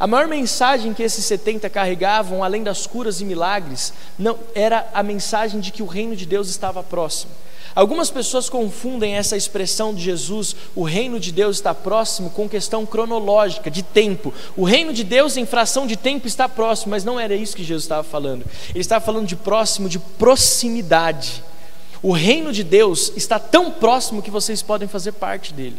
A 0.00 0.06
maior 0.06 0.28
mensagem 0.28 0.94
que 0.94 1.02
esses 1.02 1.24
70 1.24 1.68
carregavam, 1.68 2.44
além 2.44 2.62
das 2.62 2.86
curas 2.86 3.20
e 3.20 3.24
milagres, 3.24 3.92
não 4.16 4.38
era 4.54 4.88
a 4.94 5.02
mensagem 5.02 5.58
de 5.58 5.72
que 5.72 5.82
o 5.82 5.86
reino 5.86 6.14
de 6.14 6.24
Deus 6.24 6.48
estava 6.48 6.82
próximo. 6.84 7.32
Algumas 7.74 8.10
pessoas 8.10 8.48
confundem 8.48 9.14
essa 9.14 9.36
expressão 9.36 9.92
de 9.94 10.02
Jesus, 10.02 10.54
o 10.74 10.82
reino 10.84 11.18
de 11.18 11.32
Deus 11.32 11.56
está 11.56 11.74
próximo, 11.74 12.30
com 12.30 12.48
questão 12.48 12.86
cronológica, 12.86 13.70
de 13.70 13.82
tempo. 13.82 14.32
O 14.56 14.64
reino 14.64 14.92
de 14.92 15.04
Deus, 15.04 15.36
em 15.36 15.44
fração 15.44 15.86
de 15.86 15.96
tempo, 15.96 16.26
está 16.26 16.48
próximo, 16.48 16.90
mas 16.92 17.04
não 17.04 17.18
era 17.18 17.34
isso 17.34 17.56
que 17.56 17.64
Jesus 17.64 17.84
estava 17.84 18.02
falando. 18.02 18.44
Ele 18.70 18.80
estava 18.80 19.04
falando 19.04 19.26
de 19.26 19.36
próximo, 19.36 19.88
de 19.88 19.98
proximidade. 19.98 21.42
O 22.00 22.12
reino 22.12 22.52
de 22.52 22.62
Deus 22.62 23.12
está 23.16 23.38
tão 23.38 23.70
próximo 23.70 24.22
que 24.22 24.30
vocês 24.30 24.62
podem 24.62 24.86
fazer 24.86 25.12
parte 25.12 25.52
dele. 25.52 25.76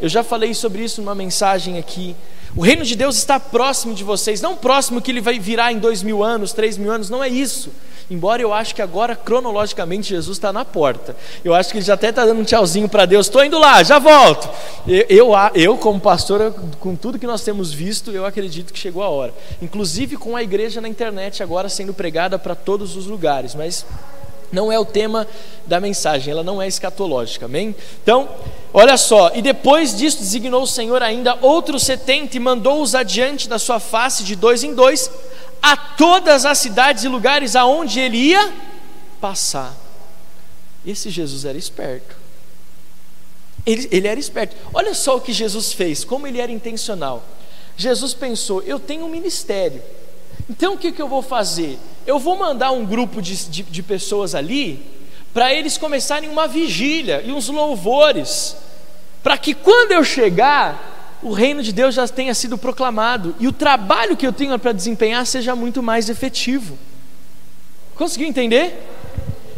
Eu 0.00 0.08
já 0.08 0.22
falei 0.22 0.54
sobre 0.54 0.82
isso 0.82 1.00
numa 1.00 1.14
mensagem 1.14 1.78
aqui. 1.78 2.16
O 2.56 2.62
reino 2.62 2.84
de 2.84 2.96
Deus 2.96 3.16
está 3.16 3.38
próximo 3.38 3.94
de 3.94 4.02
vocês, 4.02 4.40
não 4.40 4.56
próximo 4.56 5.00
que 5.00 5.10
ele 5.10 5.20
vai 5.20 5.38
virar 5.38 5.72
em 5.72 5.78
dois 5.78 6.02
mil 6.02 6.24
anos, 6.24 6.52
três 6.52 6.76
mil 6.76 6.90
anos, 6.90 7.08
não 7.08 7.22
é 7.22 7.28
isso. 7.28 7.70
Embora 8.10 8.42
eu 8.42 8.52
acho 8.52 8.74
que 8.74 8.82
agora, 8.82 9.14
cronologicamente, 9.14 10.08
Jesus 10.08 10.36
está 10.36 10.52
na 10.52 10.64
porta. 10.64 11.16
Eu 11.44 11.54
acho 11.54 11.70
que 11.70 11.78
ele 11.78 11.84
já 11.84 11.94
até 11.94 12.08
está 12.08 12.26
dando 12.26 12.40
um 12.40 12.44
tchauzinho 12.44 12.88
para 12.88 13.06
Deus. 13.06 13.26
Estou 13.26 13.44
indo 13.44 13.56
lá, 13.56 13.84
já 13.84 14.00
volto. 14.00 14.48
Eu, 14.84 15.06
eu, 15.08 15.32
eu, 15.54 15.78
como 15.78 16.00
pastor, 16.00 16.52
com 16.80 16.96
tudo 16.96 17.20
que 17.20 17.26
nós 17.26 17.44
temos 17.44 17.72
visto, 17.72 18.10
eu 18.10 18.26
acredito 18.26 18.72
que 18.72 18.78
chegou 18.80 19.04
a 19.04 19.08
hora. 19.08 19.32
Inclusive 19.62 20.16
com 20.16 20.34
a 20.34 20.42
igreja 20.42 20.80
na 20.80 20.88
internet 20.88 21.40
agora 21.40 21.68
sendo 21.68 21.94
pregada 21.94 22.36
para 22.36 22.56
todos 22.56 22.96
os 22.96 23.06
lugares. 23.06 23.54
Mas 23.54 23.86
não 24.52 24.70
é 24.70 24.78
o 24.78 24.84
tema 24.84 25.26
da 25.66 25.80
mensagem, 25.80 26.32
ela 26.32 26.42
não 26.42 26.60
é 26.60 26.66
escatológica, 26.66 27.46
amém? 27.46 27.74
Então, 28.02 28.28
olha 28.72 28.96
só, 28.96 29.30
e 29.34 29.42
depois 29.42 29.96
disso 29.96 30.18
designou 30.18 30.62
o 30.62 30.66
Senhor 30.66 31.02
ainda 31.02 31.38
outros 31.40 31.84
setenta 31.84 32.36
e 32.36 32.40
mandou-os 32.40 32.94
adiante 32.94 33.48
da 33.48 33.58
sua 33.58 33.78
face 33.78 34.24
de 34.24 34.34
dois 34.34 34.64
em 34.64 34.74
dois, 34.74 35.10
a 35.62 35.76
todas 35.76 36.44
as 36.44 36.58
cidades 36.58 37.04
e 37.04 37.08
lugares 37.08 37.54
aonde 37.54 38.00
ele 38.00 38.16
ia 38.16 38.52
passar. 39.20 39.76
Esse 40.84 41.10
Jesus 41.10 41.44
era 41.44 41.58
esperto. 41.58 42.16
Ele, 43.66 43.88
ele 43.92 44.08
era 44.08 44.18
esperto. 44.18 44.56
Olha 44.72 44.94
só 44.94 45.16
o 45.16 45.20
que 45.20 45.32
Jesus 45.32 45.72
fez, 45.72 46.02
como 46.04 46.26
ele 46.26 46.40
era 46.40 46.50
intencional. 46.50 47.22
Jesus 47.76 48.14
pensou: 48.14 48.62
eu 48.62 48.78
tenho 48.78 49.04
um 49.04 49.08
ministério, 49.08 49.82
então 50.48 50.74
o 50.74 50.78
que, 50.78 50.92
que 50.92 51.00
eu 51.00 51.08
vou 51.08 51.22
fazer? 51.22 51.78
Eu 52.10 52.18
vou 52.18 52.36
mandar 52.36 52.72
um 52.72 52.84
grupo 52.84 53.22
de, 53.22 53.36
de, 53.48 53.62
de 53.62 53.82
pessoas 53.84 54.34
ali, 54.34 54.84
para 55.32 55.54
eles 55.54 55.78
começarem 55.78 56.28
uma 56.28 56.48
vigília 56.48 57.22
e 57.24 57.30
uns 57.30 57.48
louvores, 57.48 58.56
para 59.22 59.38
que 59.38 59.54
quando 59.54 59.92
eu 59.92 60.02
chegar, 60.02 61.20
o 61.22 61.30
reino 61.30 61.62
de 61.62 61.72
Deus 61.72 61.94
já 61.94 62.08
tenha 62.08 62.34
sido 62.34 62.58
proclamado 62.58 63.36
e 63.38 63.46
o 63.46 63.52
trabalho 63.52 64.16
que 64.16 64.26
eu 64.26 64.32
tenho 64.32 64.58
para 64.58 64.72
desempenhar 64.72 65.24
seja 65.24 65.54
muito 65.54 65.84
mais 65.84 66.08
efetivo. 66.10 66.76
Conseguiu 67.94 68.26
entender? 68.26 68.90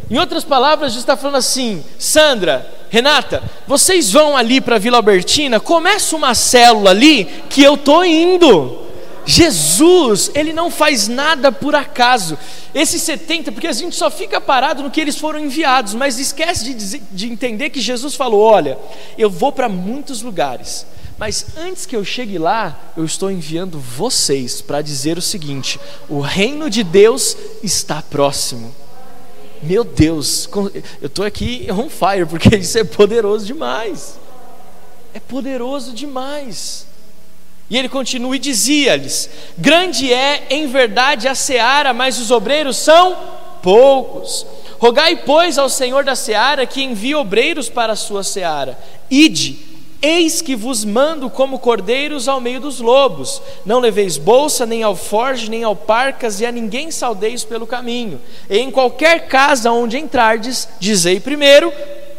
Em 0.07 0.19
outras 0.19 0.43
palavras, 0.43 0.91
Jesus 0.91 1.01
está 1.01 1.17
falando 1.17 1.37
assim: 1.37 1.83
Sandra, 1.97 2.71
Renata, 2.91 3.41
vocês 3.65 4.11
vão 4.11 4.37
ali 4.37 4.61
para 4.61 4.77
Vila 4.77 4.97
Albertina, 4.97 5.59
começa 5.59 6.15
uma 6.15 6.35
célula 6.35 6.91
ali 6.91 7.25
que 7.49 7.63
eu 7.63 7.73
estou 7.73 8.05
indo. 8.05 8.82
Jesus, 9.25 10.31
ele 10.33 10.51
não 10.51 10.69
faz 10.69 11.07
nada 11.07 11.51
por 11.51 11.75
acaso. 11.75 12.37
Esses 12.73 13.01
70, 13.01 13.51
porque 13.51 13.67
a 13.67 13.73
gente 13.73 13.95
só 13.95 14.11
fica 14.11 14.41
parado 14.41 14.83
no 14.83 14.91
que 14.91 14.99
eles 14.99 15.17
foram 15.17 15.39
enviados, 15.39 15.93
mas 15.93 16.19
esquece 16.19 16.65
de, 16.65 16.73
dizer, 16.73 17.01
de 17.11 17.31
entender 17.31 17.69
que 17.69 17.79
Jesus 17.79 18.15
falou: 18.15 18.41
olha, 18.41 18.77
eu 19.17 19.29
vou 19.29 19.51
para 19.51 19.69
muitos 19.69 20.21
lugares, 20.21 20.85
mas 21.17 21.45
antes 21.57 21.85
que 21.85 21.95
eu 21.95 22.03
chegue 22.03 22.37
lá, 22.37 22.93
eu 22.97 23.05
estou 23.05 23.31
enviando 23.31 23.79
vocês 23.79 24.61
para 24.61 24.81
dizer 24.81 25.17
o 25.17 25.21
seguinte: 25.21 25.79
o 26.09 26.19
reino 26.19 26.69
de 26.69 26.83
Deus 26.83 27.37
está 27.63 28.01
próximo. 28.01 28.73
Meu 29.61 29.85
Deus, 29.85 30.49
eu 31.01 31.07
estou 31.07 31.23
aqui 31.23 31.67
on 31.71 31.89
fire, 31.89 32.25
porque 32.25 32.57
isso 32.57 32.77
é 32.77 32.83
poderoso 32.83 33.45
demais. 33.45 34.19
É 35.13 35.19
poderoso 35.19 35.93
demais. 35.93 36.85
E 37.73 37.77
ele 37.77 37.89
continua 37.89 38.35
e 38.35 38.39
dizia-lhes: 38.39 39.27
Grande 39.57 40.13
é 40.13 40.45
em 40.51 40.67
verdade 40.67 41.27
a 41.27 41.33
seara, 41.33 41.91
mas 41.91 42.19
os 42.19 42.29
obreiros 42.29 42.77
são 42.77 43.17
poucos. 43.63 44.45
Rogai, 44.77 45.23
pois, 45.25 45.57
ao 45.57 45.67
Senhor 45.67 46.03
da 46.03 46.15
seara 46.15 46.67
que 46.67 46.83
envie 46.83 47.15
obreiros 47.15 47.69
para 47.69 47.93
a 47.93 47.95
sua 47.95 48.23
seara. 48.23 48.77
Ide, 49.09 49.57
eis 50.03 50.39
que 50.39 50.55
vos 50.55 50.85
mando 50.85 51.31
como 51.31 51.57
cordeiros 51.57 52.27
ao 52.27 52.39
meio 52.39 52.61
dos 52.61 52.79
lobos. 52.79 53.41
Não 53.65 53.79
leveis 53.79 54.17
bolsa, 54.17 54.67
nem 54.67 54.83
alforge, 54.83 55.49
nem 55.49 55.63
alparcas, 55.63 56.39
e 56.41 56.45
a 56.45 56.51
ninguém 56.51 56.91
saudeis 56.91 57.43
pelo 57.43 57.65
caminho. 57.65 58.21
E 58.51 58.59
em 58.59 58.69
qualquer 58.69 59.27
casa 59.27 59.71
onde 59.71 59.97
entrardes, 59.97 60.67
dizei 60.79 61.19
primeiro: 61.19 61.73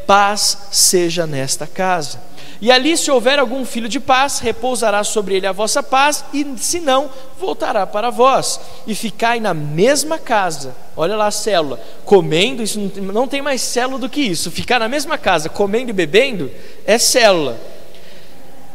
paz 0.05 0.67
seja 0.73 1.29
nesta 1.29 1.65
casa. 1.65 2.34
E 2.65 2.73
ali, 2.73 2.97
se 2.97 3.11
houver 3.11 3.39
algum 3.39 3.63
filho 3.63 3.91
de 3.91 4.01
paz, 4.01 4.39
repousará 4.39 5.05
sobre 5.05 5.35
ele 5.35 5.47
a 5.47 5.53
vossa 5.53 5.83
paz, 5.83 6.25
e 6.33 6.47
se 6.57 6.81
não, 6.81 7.11
voltará 7.39 7.87
para 7.87 8.09
vós. 8.09 8.59
E 8.87 8.95
ficai 8.95 9.39
na 9.39 9.53
mesma 9.53 10.19
casa, 10.19 10.75
olha 10.97 11.15
lá 11.15 11.27
a 11.27 11.31
célula, 11.31 11.79
comendo, 12.07 12.63
isso 12.63 12.81
não 13.03 13.29
tem 13.29 13.43
mais 13.43 13.61
célula 13.61 13.99
do 13.99 14.09
que 14.09 14.23
isso. 14.23 14.51
Ficar 14.51 14.79
na 14.79 14.89
mesma 14.89 15.19
casa, 15.19 15.51
comendo 15.51 15.91
e 15.91 15.93
bebendo, 15.93 16.51
é 16.87 16.97
célula 16.97 17.61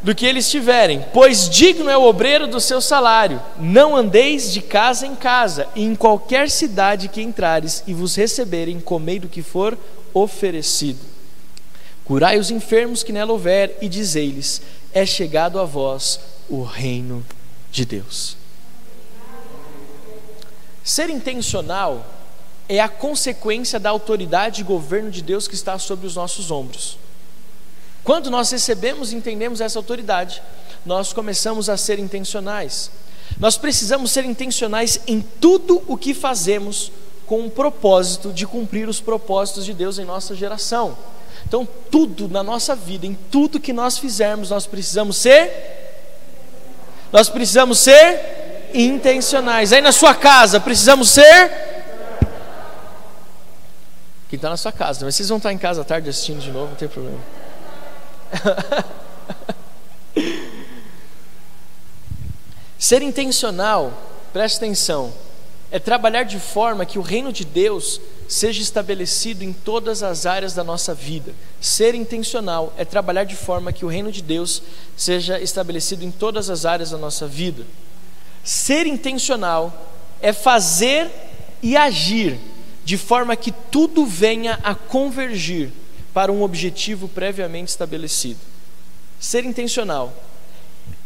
do 0.03 0.13
que 0.13 0.27
eles 0.27 0.47
tiverem, 0.51 1.03
pois 1.11 1.49
digno 1.49 1.89
é 1.89 1.97
o 1.97 2.03
obreiro 2.03 2.45
do 2.45 2.59
seu 2.59 2.79
salário. 2.79 3.41
Não 3.59 3.95
andeis 3.95 4.53
de 4.53 4.61
casa 4.61 5.07
em 5.07 5.15
casa, 5.15 5.67
e 5.75 5.83
em 5.83 5.95
qualquer 5.95 6.51
cidade 6.51 7.07
que 7.07 7.23
entrares 7.23 7.83
e 7.87 7.95
vos 7.95 8.13
receberem, 8.13 8.79
comei 8.79 9.17
do 9.17 9.27
que 9.27 9.41
for 9.41 9.75
oferecido. 10.13 11.17
Curai 12.09 12.39
os 12.39 12.49
enfermos 12.49 13.03
que 13.03 13.13
nela 13.13 13.31
houver 13.31 13.77
e 13.83 13.87
dizei-lhes: 13.87 14.63
É 14.91 15.05
chegado 15.05 15.59
a 15.59 15.63
vós 15.63 16.19
o 16.49 16.63
reino 16.63 17.23
de 17.71 17.85
Deus. 17.85 18.35
Ser 20.83 21.11
intencional 21.11 22.03
é 22.67 22.79
a 22.79 22.89
consequência 22.89 23.79
da 23.79 23.91
autoridade 23.91 24.61
e 24.61 24.63
governo 24.63 25.11
de 25.11 25.21
Deus 25.21 25.47
que 25.47 25.53
está 25.53 25.77
sobre 25.77 26.07
os 26.07 26.15
nossos 26.15 26.49
ombros. 26.49 26.97
Quando 28.03 28.31
nós 28.31 28.49
recebemos 28.49 29.13
e 29.13 29.15
entendemos 29.15 29.61
essa 29.61 29.77
autoridade, 29.77 30.41
nós 30.83 31.13
começamos 31.13 31.69
a 31.69 31.77
ser 31.77 31.99
intencionais. 31.99 32.89
Nós 33.39 33.55
precisamos 33.55 34.09
ser 34.09 34.25
intencionais 34.25 34.99
em 35.05 35.21
tudo 35.21 35.83
o 35.85 35.95
que 35.95 36.15
fazemos 36.15 36.91
com 37.27 37.45
o 37.45 37.51
propósito 37.51 38.33
de 38.33 38.47
cumprir 38.47 38.89
os 38.89 38.99
propósitos 38.99 39.63
de 39.63 39.75
Deus 39.75 39.99
em 39.99 40.05
nossa 40.05 40.33
geração. 40.33 40.97
Então, 41.47 41.67
tudo 41.89 42.27
na 42.27 42.43
nossa 42.43 42.75
vida, 42.75 43.05
em 43.05 43.17
tudo 43.31 43.59
que 43.59 43.73
nós 43.73 43.97
fizermos, 43.97 44.49
nós 44.49 44.67
precisamos 44.67 45.17
ser 45.17 45.77
nós 47.11 47.27
precisamos 47.27 47.79
ser 47.79 48.69
intencionais. 48.73 49.73
Aí 49.73 49.81
na 49.81 49.91
sua 49.91 50.13
casa, 50.13 50.59
precisamos 50.59 51.09
ser 51.09 51.51
quem 54.29 54.37
está 54.37 54.49
na 54.49 54.57
sua 54.57 54.71
casa, 54.71 55.03
mas 55.05 55.15
vocês 55.15 55.27
vão 55.27 55.37
estar 55.37 55.51
em 55.51 55.57
casa 55.57 55.81
à 55.81 55.83
tarde 55.83 56.07
assistindo 56.07 56.39
de 56.39 56.51
novo, 56.51 56.67
não 56.67 56.75
tem 56.75 56.87
problema. 56.87 57.19
Ser 62.77 63.01
intencional, 63.01 63.91
preste 64.31 64.57
atenção, 64.57 65.11
é 65.71 65.79
trabalhar 65.79 66.23
de 66.23 66.39
forma 66.39 66.85
que 66.85 66.99
o 66.99 67.01
reino 67.01 67.33
de 67.33 67.43
Deus 67.43 67.99
seja 68.29 68.61
estabelecido 68.61 69.43
em 69.43 69.51
todas 69.51 70.03
as 70.03 70.27
áreas 70.27 70.53
da 70.53 70.63
nossa 70.63 70.93
vida. 70.93 71.33
Ser 71.59 71.95
intencional 71.95 72.71
é 72.77 72.85
trabalhar 72.85 73.23
de 73.23 73.35
forma 73.35 73.73
que 73.73 73.83
o 73.83 73.87
reino 73.87 74.11
de 74.11 74.21
Deus 74.21 74.61
seja 74.95 75.39
estabelecido 75.39 76.05
em 76.05 76.11
todas 76.11 76.47
as 76.47 76.63
áreas 76.63 76.91
da 76.91 76.97
nossa 76.97 77.25
vida. 77.27 77.65
Ser 78.43 78.85
intencional 78.85 79.73
é 80.21 80.31
fazer 80.31 81.09
e 81.61 81.75
agir 81.75 82.37
de 82.85 82.97
forma 82.97 83.35
que 83.35 83.51
tudo 83.51 84.05
venha 84.05 84.59
a 84.63 84.75
convergir 84.75 85.71
para 86.13 86.31
um 86.31 86.43
objetivo 86.43 87.07
previamente 87.07 87.69
estabelecido. 87.69 88.39
Ser 89.19 89.43
intencional 89.43 90.13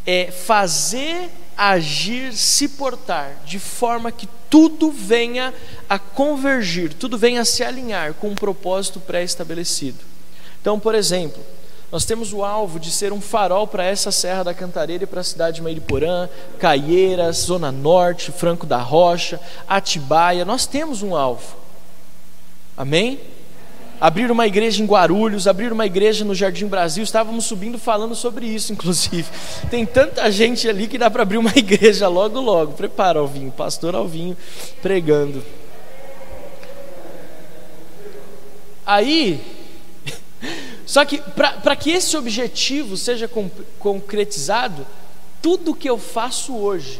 é 0.05 0.29
fazer, 0.29 1.29
agir, 1.57 2.33
se 2.33 2.67
portar 2.69 3.37
de 3.45 3.59
forma 3.59 4.11
que 4.11 4.27
tudo 4.49 4.91
venha 4.91 5.53
a 5.89 5.97
convergir, 5.97 6.93
tudo 6.93 7.17
venha 7.17 7.41
a 7.41 7.45
se 7.45 7.63
alinhar 7.63 8.13
com 8.13 8.29
um 8.29 8.35
propósito 8.35 8.99
pré-estabelecido. 8.99 9.99
Então, 10.61 10.79
por 10.79 10.95
exemplo, 10.95 11.43
nós 11.91 12.05
temos 12.05 12.33
o 12.33 12.43
alvo 12.43 12.79
de 12.79 12.89
ser 12.89 13.13
um 13.13 13.21
farol 13.21 13.67
para 13.67 13.83
essa 13.83 14.11
Serra 14.11 14.43
da 14.43 14.53
Cantareira 14.53 15.03
e 15.03 15.07
para 15.07 15.21
a 15.21 15.23
cidade 15.23 15.57
de 15.57 15.61
Mairiporã, 15.61 16.27
Caieiras, 16.57 17.37
Zona 17.37 17.71
Norte, 17.71 18.31
Franco 18.31 18.65
da 18.65 18.77
Rocha, 18.79 19.39
Atibaia. 19.67 20.43
Nós 20.43 20.65
temos 20.65 21.03
um 21.03 21.15
alvo. 21.15 21.55
Amém? 22.75 23.19
Abrir 24.03 24.29
uma 24.29 24.45
igreja 24.45 24.83
em 24.83 24.85
Guarulhos, 24.85 25.47
abrir 25.47 25.71
uma 25.71 25.85
igreja 25.85 26.25
no 26.25 26.35
Jardim 26.35 26.67
Brasil. 26.67 27.01
Estávamos 27.01 27.45
subindo 27.45 27.79
falando 27.79 28.13
sobre 28.13 28.45
isso, 28.45 28.73
inclusive. 28.73 29.25
Tem 29.71 29.85
tanta 29.85 30.29
gente 30.29 30.67
ali 30.67 30.89
que 30.89 30.97
dá 30.97 31.09
para 31.09 31.23
abrir 31.23 31.37
uma 31.37 31.51
igreja 31.55 32.09
logo, 32.09 32.41
logo. 32.41 32.73
Prepara, 32.73 33.19
Alvinho, 33.19 33.49
pastor 33.49 33.95
Alvinho 33.95 34.35
pregando. 34.81 35.41
Aí, 38.85 39.41
só 40.85 41.05
que 41.05 41.19
para 41.63 41.73
que 41.73 41.89
esse 41.91 42.17
objetivo 42.17 42.97
seja 42.97 43.31
concretizado, 43.79 44.85
tudo 45.41 45.73
que 45.73 45.89
eu 45.89 45.97
faço 45.97 46.53
hoje, 46.57 46.99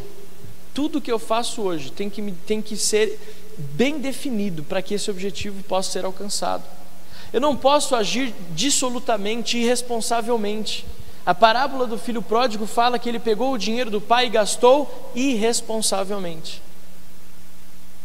tudo 0.73 1.01
que 1.01 1.11
eu 1.11 1.19
faço 1.19 1.63
hoje 1.63 1.91
tem 1.91 2.09
que, 2.09 2.21
tem 2.47 2.61
que 2.61 2.77
ser 2.77 3.19
bem 3.57 3.99
definido 3.99 4.63
para 4.63 4.81
que 4.81 4.93
esse 4.93 5.11
objetivo 5.11 5.61
possa 5.63 5.91
ser 5.91 6.05
alcançado. 6.05 6.63
Eu 7.33 7.41
não 7.41 7.57
posso 7.57 7.95
agir 7.95 8.33
dissolutamente, 8.51 9.57
irresponsavelmente. 9.57 10.85
A 11.25 11.33
parábola 11.33 11.87
do 11.87 11.97
filho 11.97 12.21
pródigo 12.21 12.67
fala 12.67 12.99
que 12.99 13.09
ele 13.09 13.17
pegou 13.17 13.51
o 13.51 13.57
dinheiro 13.57 13.89
do 13.89 13.99
pai 13.99 14.27
e 14.27 14.29
gastou 14.29 15.11
irresponsavelmente. 15.15 16.61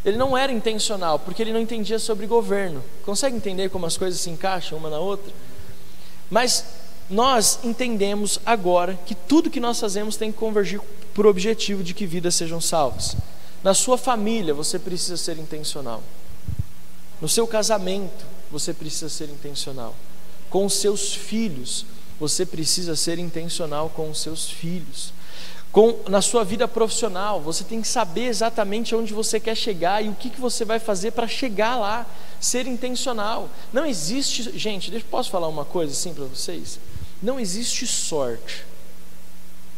Ele 0.03 0.17
não 0.17 0.35
era 0.35 0.51
intencional, 0.51 1.19
porque 1.19 1.41
ele 1.41 1.53
não 1.53 1.59
entendia 1.59 1.99
sobre 1.99 2.25
governo. 2.25 2.83
Consegue 3.05 3.35
entender 3.35 3.69
como 3.69 3.85
as 3.85 3.97
coisas 3.97 4.19
se 4.19 4.29
encaixam 4.29 4.79
uma 4.79 4.89
na 4.89 4.97
outra? 4.97 5.31
Mas 6.29 6.65
nós 7.09 7.59
entendemos 7.63 8.39
agora 8.45 8.97
que 9.05 9.13
tudo 9.13 9.49
que 9.49 9.59
nós 9.59 9.79
fazemos 9.79 10.15
tem 10.15 10.31
que 10.31 10.37
convergir 10.37 10.81
para 11.13 11.27
o 11.27 11.29
objetivo 11.29 11.83
de 11.83 11.93
que 11.93 12.05
vidas 12.05 12.35
sejam 12.35 12.61
salvas. 12.61 13.15
Na 13.61 13.73
sua 13.73 13.97
família, 13.97 14.53
você 14.53 14.79
precisa 14.79 15.17
ser 15.17 15.37
intencional. 15.37 16.01
No 17.19 17.27
seu 17.27 17.45
casamento, 17.45 18.25
você 18.51 18.73
precisa 18.73 19.09
ser 19.09 19.29
intencional. 19.29 19.95
Com 20.49 20.65
os 20.65 20.73
seus 20.73 21.13
filhos, 21.13 21.85
você 22.19 22.45
precisa 22.45 22.95
ser 22.95 23.19
intencional 23.19 23.89
com 23.89 24.09
os 24.09 24.19
seus 24.19 24.49
filhos. 24.49 25.13
Com, 25.71 25.99
na 26.09 26.21
sua 26.21 26.43
vida 26.43 26.67
profissional, 26.67 27.39
você 27.39 27.63
tem 27.63 27.79
que 27.79 27.87
saber 27.87 28.25
exatamente 28.25 28.95
onde 28.95 29.13
você 29.13 29.39
quer 29.39 29.55
chegar 29.55 30.03
e 30.03 30.09
o 30.09 30.15
que, 30.15 30.31
que 30.31 30.41
você 30.41 30.65
vai 30.65 30.79
fazer 30.79 31.11
para 31.11 31.27
chegar 31.27 31.77
lá, 31.77 32.07
ser 32.39 32.65
intencional. 32.65 33.47
Não 33.71 33.85
existe, 33.85 34.57
gente, 34.57 34.89
deixa, 34.89 35.05
posso 35.09 35.29
falar 35.29 35.47
uma 35.47 35.63
coisa 35.63 35.93
assim 35.93 36.13
para 36.13 36.25
vocês? 36.25 36.79
Não 37.21 37.39
existe 37.39 37.85
sorte, 37.85 38.65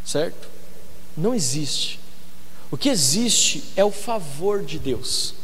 certo? 0.06 0.48
Não 1.18 1.36
existe. 1.36 2.00
O 2.72 2.78
que 2.78 2.88
existe 2.88 3.66
é 3.76 3.84
o 3.84 3.92
favor 3.92 4.64
de 4.64 4.80
Deus 4.80 5.41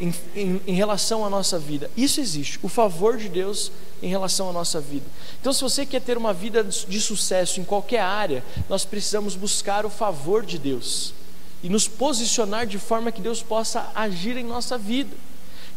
em, 0.00 0.14
em, 0.34 0.60
em, 0.66 0.74
relação 0.74 1.24
à 1.24 1.30
nossa 1.30 1.58
vida. 1.58 1.90
Isso 1.96 2.20
existe, 2.20 2.58
o 2.62 2.68
favor 2.68 3.16
de 3.16 3.28
Deus 3.28 3.70
em 4.02 4.08
relação 4.08 4.48
à 4.48 4.52
nossa 4.52 4.80
vida. 4.80 5.06
Então, 5.40 5.52
se 5.52 5.62
você 5.62 5.84
quer 5.84 6.00
ter 6.00 6.16
uma 6.16 6.32
vida 6.32 6.64
de 6.64 7.00
sucesso 7.00 7.60
em 7.60 7.64
qualquer 7.64 8.00
área, 8.00 8.42
nós 8.68 8.84
precisamos 8.84 9.36
buscar 9.36 9.84
o 9.84 9.90
favor 9.90 10.44
de 10.44 10.58
Deus 10.58 11.12
e 11.62 11.68
nos 11.68 11.86
posicionar 11.86 12.66
de 12.66 12.78
forma 12.78 13.12
que 13.12 13.20
Deus 13.20 13.42
possa 13.42 13.90
agir 13.94 14.36
em 14.36 14.44
nossa 14.44 14.78
vida. 14.78 15.14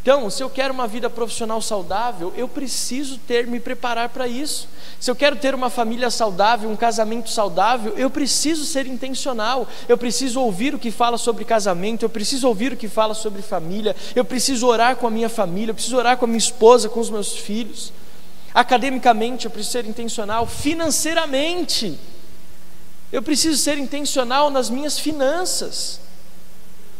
Então, 0.03 0.29
se 0.29 0.43
eu 0.43 0.49
quero 0.49 0.73
uma 0.73 0.85
vida 0.85 1.09
profissional 1.09 1.61
saudável, 1.61 2.33
eu 2.35 2.45
preciso 2.45 3.17
ter 3.19 3.47
me 3.47 3.57
preparar 3.57 4.09
para 4.09 4.27
isso. 4.27 4.67
Se 4.99 5.09
eu 5.09 5.15
quero 5.15 5.37
ter 5.37 5.55
uma 5.55 5.69
família 5.69 6.11
saudável, 6.11 6.69
um 6.69 6.75
casamento 6.75 7.29
saudável, 7.29 7.93
eu 7.95 8.09
preciso 8.09 8.65
ser 8.65 8.85
intencional. 8.85 9.65
Eu 9.87 9.97
preciso 9.97 10.41
ouvir 10.41 10.75
o 10.75 10.79
que 10.79 10.91
fala 10.91 11.17
sobre 11.17 11.45
casamento, 11.45 12.03
eu 12.03 12.09
preciso 12.09 12.49
ouvir 12.49 12.73
o 12.73 12.77
que 12.77 12.89
fala 12.89 13.13
sobre 13.13 13.41
família, 13.41 13.95
eu 14.13 14.25
preciso 14.25 14.67
orar 14.67 14.97
com 14.97 15.07
a 15.07 15.09
minha 15.09 15.29
família, 15.29 15.71
eu 15.71 15.75
preciso 15.75 15.95
orar 15.95 16.17
com 16.17 16.25
a 16.25 16.27
minha 16.27 16.37
esposa, 16.37 16.89
com 16.89 16.99
os 16.99 17.09
meus 17.09 17.37
filhos. 17.37 17.93
Academicamente, 18.53 19.45
eu 19.45 19.51
preciso 19.51 19.71
ser 19.71 19.85
intencional, 19.85 20.45
financeiramente. 20.45 21.97
Eu 23.09 23.23
preciso 23.23 23.57
ser 23.57 23.77
intencional 23.77 24.49
nas 24.49 24.69
minhas 24.69 24.99
finanças 24.99 26.02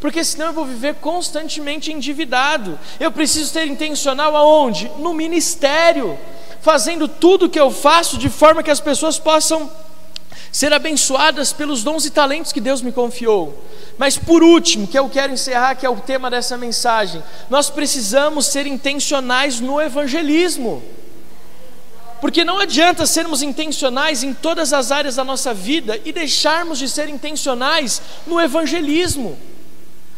porque 0.04 0.22
senão 0.22 0.48
eu 0.48 0.54
vou 0.54 0.66
viver 0.66 0.96
constantemente 0.96 1.90
endividado. 1.90 2.78
Eu 3.00 3.10
preciso 3.10 3.50
ser 3.50 3.68
intencional 3.68 4.36
aonde? 4.36 4.92
No 5.00 5.14
ministério, 5.14 6.20
fazendo 6.60 7.08
tudo 7.08 7.46
o 7.46 7.50
que 7.50 7.58
eu 7.58 7.72
faço 7.72 8.18
de 8.18 8.28
forma 8.28 8.62
que 8.62 8.70
as 8.70 8.82
pessoas 8.82 9.18
possam 9.18 9.72
ser 10.52 10.74
abençoadas 10.74 11.54
pelos 11.54 11.86
dons 11.86 12.06
e 12.06 12.10
talentos 12.10 12.52
que 12.52 12.60
Deus 12.60 12.82
me 12.82 12.92
confiou. 12.92 13.58
Mas 13.98 14.18
por 14.18 14.44
último, 14.44 14.88
que 14.88 15.00
eu 15.00 15.08
quero 15.08 15.32
encerrar, 15.32 15.76
que 15.76 15.86
é 15.86 15.90
o 15.90 15.96
tema 15.96 16.30
dessa 16.30 16.58
mensagem, 16.58 17.24
nós 17.50 17.70
precisamos 17.70 18.48
ser 18.48 18.68
intencionais 18.68 19.62
no 19.62 19.80
evangelismo. 19.80 20.84
Porque 22.20 22.44
não 22.44 22.60
adianta 22.60 23.06
sermos 23.06 23.42
intencionais 23.42 24.22
em 24.22 24.34
todas 24.34 24.74
as 24.74 24.92
áreas 24.92 25.16
da 25.16 25.24
nossa 25.24 25.54
vida 25.54 25.98
e 26.04 26.12
deixarmos 26.12 26.78
de 26.78 26.90
ser 26.90 27.08
intencionais 27.08 28.02
no 28.28 28.42
evangelismo. 28.42 29.40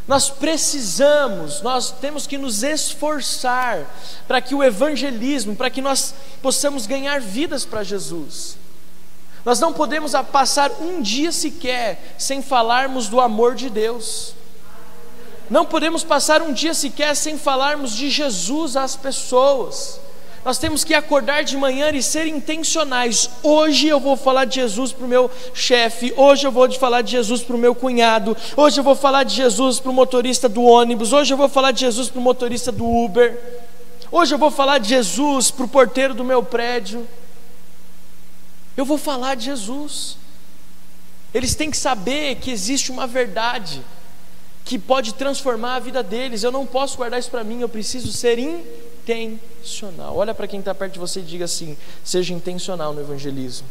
Nós 0.07 0.29
precisamos, 0.29 1.61
nós 1.61 1.89
temos 1.89 2.27
que 2.27 2.37
nos 2.37 2.61
esforçar 2.61 3.85
para 4.27 4.39
que 4.39 4.53
o 4.53 4.63
evangelismo, 4.63 5.55
para 5.55 5.69
que 5.69 5.81
nós 5.81 6.13
possamos 6.41 6.85
ganhar 6.85 7.19
vidas 7.19 7.65
para 7.65 7.83
Jesus. 7.83 8.55
Nós 9.43 9.59
não 9.59 9.73
podemos 9.73 10.11
passar 10.31 10.71
um 10.79 11.01
dia 11.01 11.31
sequer 11.31 12.15
sem 12.17 12.41
falarmos 12.41 13.07
do 13.07 13.19
amor 13.19 13.55
de 13.55 13.69
Deus. 13.69 14.33
Não 15.49 15.65
podemos 15.65 16.03
passar 16.03 16.41
um 16.41 16.53
dia 16.53 16.73
sequer 16.73 17.15
sem 17.15 17.37
falarmos 17.37 17.95
de 17.95 18.09
Jesus 18.09 18.75
às 18.75 18.95
pessoas. 18.95 19.99
Nós 20.45 20.59
temos 20.59 20.83
que 20.83 20.93
acordar 20.93 21.43
de 21.43 21.57
manhã 21.57 21.89
e 21.89 22.03
ser 22.03 22.27
intencionais. 22.27 23.27
Hoje 23.41 23.87
eu 23.87 23.99
vou 23.99 24.15
falar 24.15 24.45
de 24.45 24.53
Jesus 24.61 24.93
para 24.93 25.03
o 25.03 25.09
meu 25.09 25.31
chefe, 25.55 26.13
hoje 26.15 26.45
eu 26.45 26.51
vou 26.51 26.71
falar 26.73 27.01
de 27.01 27.09
Jesus 27.09 27.41
para 27.41 27.55
o 27.55 27.59
meu 27.59 27.73
cunhado, 27.73 28.37
hoje 28.55 28.79
eu 28.79 28.83
vou 28.83 28.95
falar 28.95 29.23
de 29.23 29.33
Jesus 29.33 29.79
para 29.79 29.89
o 29.89 29.93
motorista 29.93 30.47
do 30.47 30.61
ônibus, 30.61 31.11
hoje 31.11 31.33
eu 31.33 31.37
vou 31.37 31.49
falar 31.49 31.71
de 31.71 31.79
Jesus 31.79 32.09
para 32.09 32.19
o 32.19 32.21
motorista 32.21 32.71
do 32.71 32.85
Uber, 32.85 33.35
hoje 34.11 34.35
eu 34.35 34.37
vou 34.37 34.51
falar 34.51 34.77
de 34.77 34.89
Jesus 34.89 35.49
para 35.49 35.65
o 35.65 35.67
porteiro 35.67 36.13
do 36.13 36.23
meu 36.23 36.43
prédio. 36.43 37.07
Eu 38.77 38.85
vou 38.85 38.99
falar 38.99 39.33
de 39.33 39.45
Jesus. 39.45 40.15
Eles 41.33 41.55
têm 41.55 41.71
que 41.71 41.77
saber 41.77 42.35
que 42.35 42.51
existe 42.51 42.91
uma 42.91 43.07
verdade 43.07 43.81
que 44.63 44.77
pode 44.77 45.15
transformar 45.15 45.75
a 45.75 45.79
vida 45.79 46.03
deles. 46.03 46.43
Eu 46.43 46.51
não 46.51 46.67
posso 46.67 46.97
guardar 46.97 47.19
isso 47.19 47.31
para 47.31 47.43
mim, 47.43 47.61
eu 47.61 47.69
preciso 47.69 48.11
ser 48.11 48.37
intencional 48.37 48.84
intencional. 49.05 50.15
Olha 50.15 50.33
para 50.33 50.47
quem 50.47 50.59
está 50.59 50.73
perto 50.73 50.93
de 50.93 50.99
você 50.99 51.19
e 51.19 51.23
diga 51.23 51.45
assim: 51.45 51.77
seja 52.03 52.33
intencional 52.33 52.93
no 52.93 53.01
evangelismo. 53.01 53.67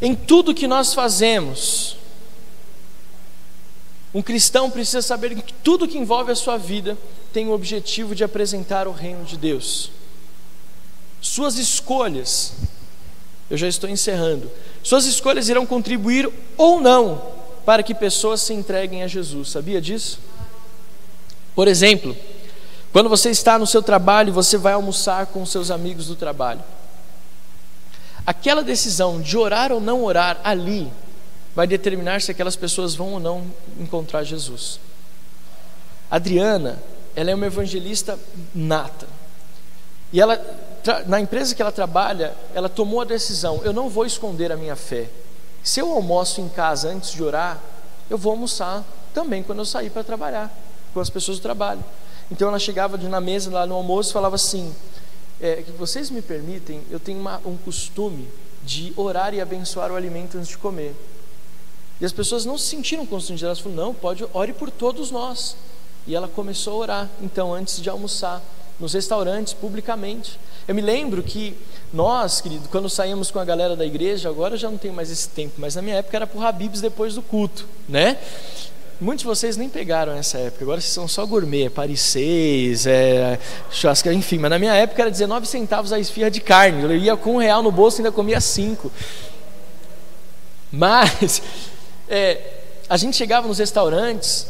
Em 0.00 0.14
tudo 0.14 0.54
que 0.54 0.66
nós 0.66 0.94
fazemos, 0.94 1.96
um 4.14 4.22
cristão 4.22 4.70
precisa 4.70 5.02
saber 5.02 5.34
que 5.34 5.52
tudo 5.52 5.88
que 5.88 5.98
envolve 5.98 6.30
a 6.30 6.36
sua 6.36 6.56
vida 6.56 6.96
tem 7.32 7.48
o 7.48 7.52
objetivo 7.52 8.14
de 8.14 8.24
apresentar 8.24 8.86
o 8.86 8.92
reino 8.92 9.24
de 9.24 9.36
Deus. 9.36 9.90
Suas 11.20 11.58
escolhas, 11.58 12.54
eu 13.50 13.56
já 13.56 13.66
estou 13.66 13.90
encerrando, 13.90 14.50
suas 14.82 15.04
escolhas 15.04 15.48
irão 15.48 15.66
contribuir 15.66 16.30
ou 16.56 16.80
não 16.80 17.20
para 17.66 17.82
que 17.82 17.94
pessoas 17.94 18.40
se 18.40 18.54
entreguem 18.54 19.02
a 19.02 19.08
Jesus, 19.08 19.50
sabia 19.50 19.80
disso? 19.80 20.20
Por 21.54 21.66
exemplo, 21.66 22.16
quando 22.92 23.08
você 23.08 23.30
está 23.30 23.58
no 23.58 23.66
seu 23.66 23.82
trabalho, 23.82 24.32
você 24.32 24.56
vai 24.56 24.72
almoçar 24.72 25.26
com 25.26 25.44
seus 25.44 25.70
amigos 25.70 26.06
do 26.06 26.16
trabalho. 26.16 26.62
Aquela 28.26 28.62
decisão 28.62 29.20
de 29.20 29.36
orar 29.36 29.72
ou 29.72 29.80
não 29.80 30.04
orar 30.04 30.38
ali 30.44 30.90
vai 31.54 31.66
determinar 31.66 32.20
se 32.20 32.30
aquelas 32.30 32.56
pessoas 32.56 32.94
vão 32.94 33.14
ou 33.14 33.20
não 33.20 33.44
encontrar 33.78 34.22
Jesus. 34.24 34.80
Adriana, 36.10 36.78
ela 37.14 37.30
é 37.30 37.34
uma 37.34 37.46
evangelista 37.46 38.18
nata. 38.54 39.06
E 40.12 40.20
ela, 40.20 40.40
na 41.06 41.20
empresa 41.20 41.54
que 41.54 41.60
ela 41.60 41.72
trabalha, 41.72 42.34
ela 42.54 42.68
tomou 42.68 43.00
a 43.00 43.04
decisão: 43.04 43.60
eu 43.64 43.72
não 43.72 43.88
vou 43.88 44.06
esconder 44.06 44.50
a 44.50 44.56
minha 44.56 44.76
fé. 44.76 45.08
Se 45.62 45.80
eu 45.80 45.90
almoço 45.90 46.40
em 46.40 46.48
casa 46.48 46.88
antes 46.88 47.10
de 47.10 47.22
orar, 47.22 47.58
eu 48.08 48.16
vou 48.16 48.32
almoçar 48.32 48.84
também 49.12 49.42
quando 49.42 49.58
eu 49.58 49.66
sair 49.66 49.90
para 49.90 50.04
trabalhar 50.04 50.50
com 50.94 51.00
as 51.00 51.10
pessoas 51.10 51.38
do 51.38 51.42
trabalho. 51.42 51.84
Então 52.30 52.48
ela 52.48 52.58
chegava 52.58 52.96
na 52.96 53.20
mesa 53.20 53.50
lá 53.50 53.66
no 53.66 53.74
almoço 53.74 54.10
e 54.10 54.12
falava 54.12 54.36
assim: 54.36 54.74
é, 55.40 55.62
vocês 55.78 56.10
me 56.10 56.20
permitem, 56.20 56.82
eu 56.90 57.00
tenho 57.00 57.20
uma, 57.20 57.40
um 57.44 57.56
costume 57.56 58.28
de 58.62 58.92
orar 58.96 59.32
e 59.34 59.40
abençoar 59.40 59.90
o 59.90 59.96
alimento 59.96 60.36
antes 60.36 60.48
de 60.48 60.58
comer. 60.58 60.94
E 62.00 62.04
as 62.04 62.12
pessoas 62.12 62.44
não 62.44 62.56
se 62.58 62.66
sentiram 62.66 63.06
constrangidas, 63.06 63.48
elas 63.48 63.60
falaram: 63.60 63.86
não, 63.86 63.94
pode, 63.94 64.26
ore 64.32 64.52
por 64.52 64.70
todos 64.70 65.10
nós. 65.10 65.56
E 66.06 66.14
ela 66.14 66.26
começou 66.26 66.74
a 66.74 66.76
orar, 66.76 67.10
então, 67.20 67.52
antes 67.52 67.82
de 67.82 67.90
almoçar, 67.90 68.42
nos 68.80 68.94
restaurantes, 68.94 69.52
publicamente. 69.52 70.38
Eu 70.66 70.74
me 70.74 70.80
lembro 70.80 71.22
que 71.22 71.54
nós, 71.92 72.40
querido, 72.40 72.68
quando 72.68 72.88
saímos 72.88 73.30
com 73.30 73.38
a 73.38 73.44
galera 73.44 73.74
da 73.74 73.84
igreja, 73.84 74.28
agora 74.28 74.56
já 74.56 74.70
não 74.70 74.78
tenho 74.78 74.94
mais 74.94 75.10
esse 75.10 75.28
tempo, 75.28 75.54
mas 75.58 75.74
na 75.74 75.82
minha 75.82 75.96
época 75.96 76.16
era 76.16 76.26
por 76.26 76.44
Habibs 76.44 76.80
depois 76.80 77.14
do 77.14 77.22
culto, 77.22 77.66
né? 77.88 78.18
Muitos 79.00 79.22
de 79.22 79.28
vocês 79.28 79.56
nem 79.56 79.68
pegaram 79.68 80.12
essa 80.12 80.38
época, 80.38 80.64
agora 80.64 80.80
vocês 80.80 80.92
são 80.92 81.06
só 81.06 81.24
gourmet, 81.24 81.70
Paris 81.70 82.00
6, 82.00 82.84
é, 82.88 83.38
churrasca, 83.70 84.12
enfim, 84.12 84.38
mas 84.38 84.50
na 84.50 84.58
minha 84.58 84.74
época 84.74 85.02
era 85.02 85.10
19 85.10 85.46
centavos 85.46 85.92
a 85.92 86.00
esfirra 86.00 86.28
de 86.28 86.40
carne, 86.40 86.82
eu 86.82 86.96
ia 86.96 87.16
com 87.16 87.34
um 87.34 87.38
real 87.38 87.62
no 87.62 87.70
bolso 87.70 87.98
e 87.98 88.00
ainda 88.00 88.10
comia 88.10 88.40
cinco. 88.40 88.90
Mas, 90.72 91.40
é, 92.10 92.40
a 92.88 92.96
gente 92.96 93.16
chegava 93.16 93.46
nos 93.46 93.58
restaurantes, 93.58 94.48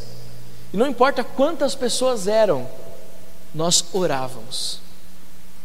e 0.73 0.79
não 0.79 0.87
importa 0.87 1.23
quantas 1.23 1.75
pessoas 1.75 2.27
eram, 2.27 2.67
nós 3.55 3.85
orávamos, 3.93 4.81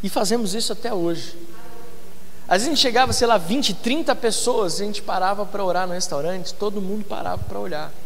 e 0.03 0.09
fazemos 0.09 0.53
isso 0.53 0.73
até 0.73 0.93
hoje. 0.93 1.37
Às 2.45 2.57
vezes 2.57 2.67
a 2.67 2.71
gente 2.71 2.81
chegava, 2.81 3.13
sei 3.13 3.27
lá, 3.27 3.37
20, 3.37 3.75
30 3.75 4.13
pessoas, 4.17 4.79
e 4.79 4.83
a 4.83 4.85
gente 4.87 5.01
parava 5.01 5.45
para 5.45 5.63
orar 5.63 5.87
no 5.87 5.93
restaurante, 5.93 6.53
todo 6.53 6.81
mundo 6.81 7.05
parava 7.05 7.41
para 7.41 7.57
olhar. 7.57 8.02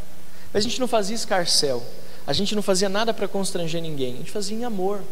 Mas 0.58 0.66
a 0.66 0.70
gente 0.70 0.80
não 0.80 0.88
fazia 0.88 1.16
escarcel, 1.16 1.86
a 2.26 2.34
gente 2.34 2.56
não 2.56 2.64
fazia 2.64 2.90
nada 2.90 3.14
para 3.14 3.28
constranger 3.28 3.80
ninguém, 3.80 4.16
a 4.16 4.18
gente 4.18 4.32
fazia 4.32 4.58
em 4.58 4.64
amor. 4.64 5.04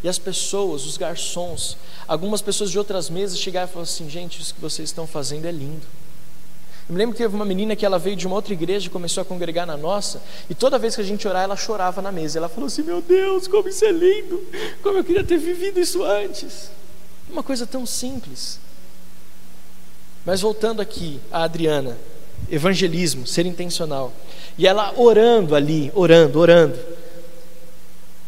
E 0.00 0.08
as 0.08 0.16
pessoas, 0.16 0.86
os 0.86 0.96
garçons, 0.96 1.76
algumas 2.06 2.40
pessoas 2.40 2.70
de 2.70 2.78
outras 2.78 3.10
mesas 3.10 3.36
chegavam 3.36 3.68
e 3.68 3.72
falavam 3.72 3.92
assim: 3.92 4.08
gente, 4.08 4.40
isso 4.40 4.54
que 4.54 4.60
vocês 4.60 4.88
estão 4.88 5.04
fazendo 5.04 5.44
é 5.44 5.50
lindo. 5.50 5.84
Eu 6.88 6.92
me 6.92 6.98
lembro 6.98 7.16
que 7.16 7.20
teve 7.20 7.34
uma 7.34 7.44
menina 7.44 7.74
que 7.74 7.84
ela 7.84 7.98
veio 7.98 8.14
de 8.14 8.28
uma 8.28 8.36
outra 8.36 8.52
igreja 8.52 8.86
e 8.86 8.88
começou 8.88 9.22
a 9.22 9.24
congregar 9.24 9.66
na 9.66 9.76
nossa, 9.76 10.22
e 10.48 10.54
toda 10.54 10.78
vez 10.78 10.94
que 10.94 11.00
a 11.00 11.04
gente 11.04 11.26
orava, 11.26 11.46
ela 11.46 11.56
chorava 11.56 12.00
na 12.00 12.12
mesa. 12.12 12.38
Ela 12.38 12.48
falou 12.48 12.68
assim: 12.68 12.82
Meu 12.82 13.02
Deus, 13.02 13.48
como 13.48 13.68
isso 13.68 13.84
é 13.84 13.90
lindo! 13.90 14.40
Como 14.84 14.98
eu 14.98 15.02
queria 15.02 15.24
ter 15.24 15.38
vivido 15.38 15.80
isso 15.80 16.04
antes. 16.04 16.70
Uma 17.28 17.42
coisa 17.42 17.66
tão 17.66 17.84
simples. 17.84 18.60
Mas 20.24 20.42
voltando 20.42 20.80
aqui 20.80 21.20
a 21.32 21.42
Adriana, 21.42 21.98
evangelismo, 22.48 23.26
ser 23.26 23.46
intencional. 23.46 24.12
E 24.58 24.66
ela 24.66 24.94
orando 24.96 25.54
ali, 25.54 25.92
orando, 25.94 26.38
orando. 26.38 26.78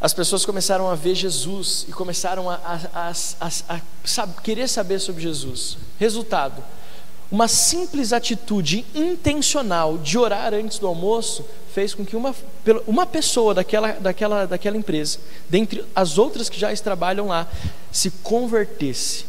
As 0.01 0.13
pessoas 0.15 0.45
começaram 0.45 0.89
a 0.89 0.95
ver 0.95 1.15
Jesus 1.15 1.85
e 1.89 1.93
começaram 1.93 2.49
a, 2.49 2.55
a, 2.95 3.13
a, 3.41 3.81
a 4.19 4.27
querer 4.43 4.69
saber 4.69 5.01
sobre 5.01 5.23
Jesus. 5.23 5.79
Resultado: 5.99 6.63
uma 7.31 7.49
simples 7.49 8.13
atitude 8.13 8.87
intencional 8.95 9.99
de 9.99 10.17
orar 10.17 10.55
antes 10.55 10.79
do 10.79 10.87
almoço 10.87 11.45
fez 11.75 11.95
com 11.95 12.05
que 12.05 12.15
uma, 12.15 12.35
uma 12.87 13.07
pessoa 13.07 13.55
daquela, 13.55 13.93
daquela, 13.93 14.47
daquela 14.47 14.77
empresa, 14.77 15.19
dentre 15.49 15.85
as 15.95 16.17
outras 16.17 16.49
que 16.49 16.59
já 16.59 16.75
trabalham 16.77 17.29
lá, 17.29 17.47
se 17.91 18.11
convertesse, 18.11 19.25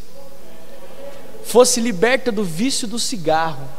fosse 1.44 1.82
liberta 1.82 2.32
do 2.32 2.44
vício 2.44 2.88
do 2.88 3.00
cigarro 3.00 3.79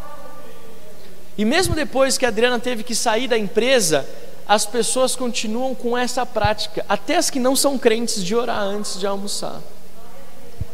e 1.36 1.44
mesmo 1.44 1.74
depois 1.74 2.18
que 2.18 2.24
a 2.24 2.28
Adriana 2.28 2.58
teve 2.58 2.82
que 2.82 2.94
sair 2.94 3.28
da 3.28 3.38
empresa, 3.38 4.06
as 4.46 4.66
pessoas 4.66 5.14
continuam 5.14 5.74
com 5.74 5.96
essa 5.96 6.26
prática, 6.26 6.84
até 6.88 7.16
as 7.16 7.30
que 7.30 7.38
não 7.38 7.54
são 7.54 7.78
crentes, 7.78 8.24
de 8.24 8.34
orar 8.34 8.62
antes 8.62 8.98
de 8.98 9.06
almoçar. 9.06 9.60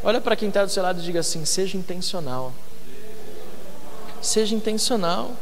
Olha 0.03 0.21
para 0.21 0.37
quem 0.37 0.49
está 0.49 0.65
do 0.65 0.71
seu 0.71 0.83
lado 0.83 1.01
e 1.01 1.03
diga 1.05 1.21
assim: 1.21 1.45
seja 1.45 1.77
intencional. 1.77 2.53
Seja 4.23 4.55
intencional. 4.55 5.33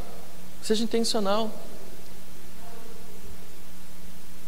Seja 0.62 0.82
intencional. 0.82 1.50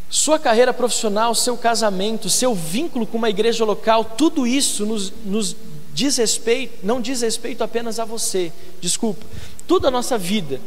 Sua 0.09 0.39
carreira 0.39 0.73
profissional, 0.73 1.35
seu 1.35 1.57
casamento, 1.57 2.31
seu 2.31 2.55
vínculo 2.55 3.07
com 3.07 3.19
uma 3.19 3.29
igreja 3.29 3.65
local, 3.65 4.05
tudo 4.05 4.47
isso 4.47 4.87
nos, 4.87 5.13
nos 5.25 5.57
diz 5.93 6.17
respeito, 6.17 6.79
não 6.83 7.01
diz 7.01 7.23
respeito 7.23 7.63
apenas 7.63 7.99
a 7.99 8.05
você, 8.05 8.53
desculpa, 8.81 9.27
toda 9.67 9.89
a 9.89 9.91
nossa 9.91 10.17
vida, 10.17 10.61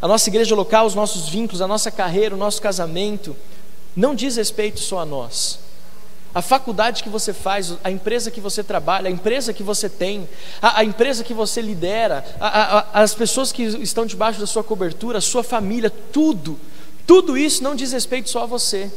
a 0.00 0.08
nossa 0.08 0.28
igreja 0.28 0.54
local, 0.54 0.86
os 0.86 0.94
nossos 0.94 1.28
vínculos, 1.28 1.60
a 1.60 1.66
nossa 1.68 1.90
carreira, 1.90 2.34
o 2.34 2.38
nosso 2.38 2.62
casamento, 2.62 3.36
não 3.94 4.14
diz 4.14 4.36
respeito 4.36 4.80
só 4.80 5.00
a 5.00 5.06
nós. 5.06 5.58
A 6.34 6.42
faculdade 6.42 7.02
que 7.02 7.08
você 7.08 7.32
faz, 7.32 7.74
a 7.82 7.90
empresa 7.90 8.30
que 8.30 8.40
você 8.40 8.62
trabalha, 8.62 9.08
a 9.08 9.10
empresa 9.10 9.52
que 9.52 9.62
você 9.62 9.88
tem, 9.88 10.28
a, 10.62 10.80
a 10.80 10.84
empresa 10.84 11.24
que 11.24 11.34
você 11.34 11.60
lidera, 11.60 12.24
a, 12.38 12.78
a, 12.78 13.02
as 13.02 13.14
pessoas 13.14 13.50
que 13.50 13.62
estão 13.62 14.06
debaixo 14.06 14.38
da 14.38 14.46
sua 14.46 14.62
cobertura, 14.62 15.18
a 15.18 15.22
sua 15.22 15.42
família, 15.42 15.90
tudo, 15.90 16.58
tudo 17.06 17.36
isso 17.36 17.64
não 17.64 17.74
diz 17.74 17.92
respeito 17.92 18.30
só 18.30 18.42
a 18.42 18.46
você, 18.46 18.92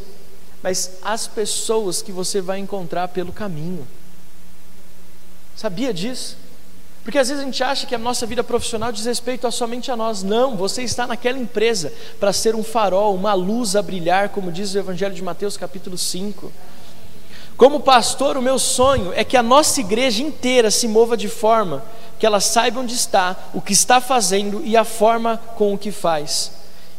mas 0.62 0.98
às 1.02 1.26
pessoas 1.28 2.02
que 2.02 2.12
você 2.12 2.42
vai 2.42 2.60
encontrar 2.60 3.08
pelo 3.08 3.32
caminho. 3.32 3.88
Sabia 5.56 5.94
disso? 5.94 6.38
Porque 7.04 7.18
às 7.18 7.30
vezes 7.30 7.42
a 7.42 7.46
gente 7.46 7.64
acha 7.64 7.88
que 7.88 7.96
a 7.96 7.98
nossa 7.98 8.26
vida 8.26 8.44
profissional 8.44 8.92
diz 8.92 9.06
respeito 9.06 9.48
a 9.48 9.52
somente 9.52 9.90
a 9.92 9.96
nós. 9.96 10.22
Não, 10.22 10.56
você 10.56 10.84
está 10.84 11.08
naquela 11.08 11.40
empresa 11.40 11.92
para 12.20 12.32
ser 12.32 12.56
um 12.56 12.64
farol, 12.64 13.16
uma 13.16 13.34
luz 13.34 13.76
a 13.76 13.82
brilhar, 13.82 14.30
como 14.30 14.52
diz 14.52 14.74
o 14.74 14.80
Evangelho 14.80 15.14
de 15.14 15.24
Mateus, 15.24 15.58
capítulo 15.58 15.98
5. 15.98 16.52
Como 17.58 17.80
pastor, 17.80 18.38
o 18.38 18.42
meu 18.42 18.58
sonho 18.58 19.12
é 19.16 19.24
que 19.24 19.38
a 19.38 19.44
nossa 19.44 19.80
igreja 19.82 20.22
inteira 20.22 20.70
se 20.70 20.88
mova 20.88 21.18
de 21.18 21.28
forma 21.28 21.84
que 22.20 22.26
ela 22.26 22.40
saiba 22.40 22.80
onde 22.80 22.94
está, 22.94 23.36
o 23.54 23.62
que 23.62 23.74
está 23.74 24.00
fazendo 24.00 24.62
e 24.64 24.78
a 24.78 24.84
forma 24.84 25.38
com 25.56 25.74
o 25.74 25.78
que 25.78 25.92
faz. 25.92 26.52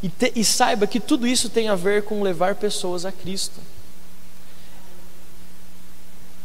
E, 0.03 0.09
te, 0.09 0.33
e 0.35 0.45
saiba 0.45 0.87
que 0.87 0.99
tudo 0.99 1.29
isso 1.29 1.49
tem 1.49 1.69
a 1.69 1.77
ver 1.77 2.03
com 2.03 2.23
levar 2.23 2.57
pessoas 2.57 3.05
a 3.07 3.13
Cristo. 3.13 3.61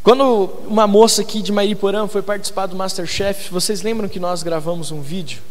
Quando 0.07 0.49
uma 0.65 0.87
moça 0.87 1.21
aqui 1.21 1.41
de 1.41 1.51
Mairiporã 1.51 2.07
foi 2.07 2.21
participar 2.21 2.65
do 2.67 2.77
Masterchef, 2.77 3.51
vocês 3.51 3.81
lembram 3.81 4.07
que 4.07 4.21
nós 4.21 4.41
gravamos 4.41 4.89
um 4.89 5.01
vídeo 5.01 5.41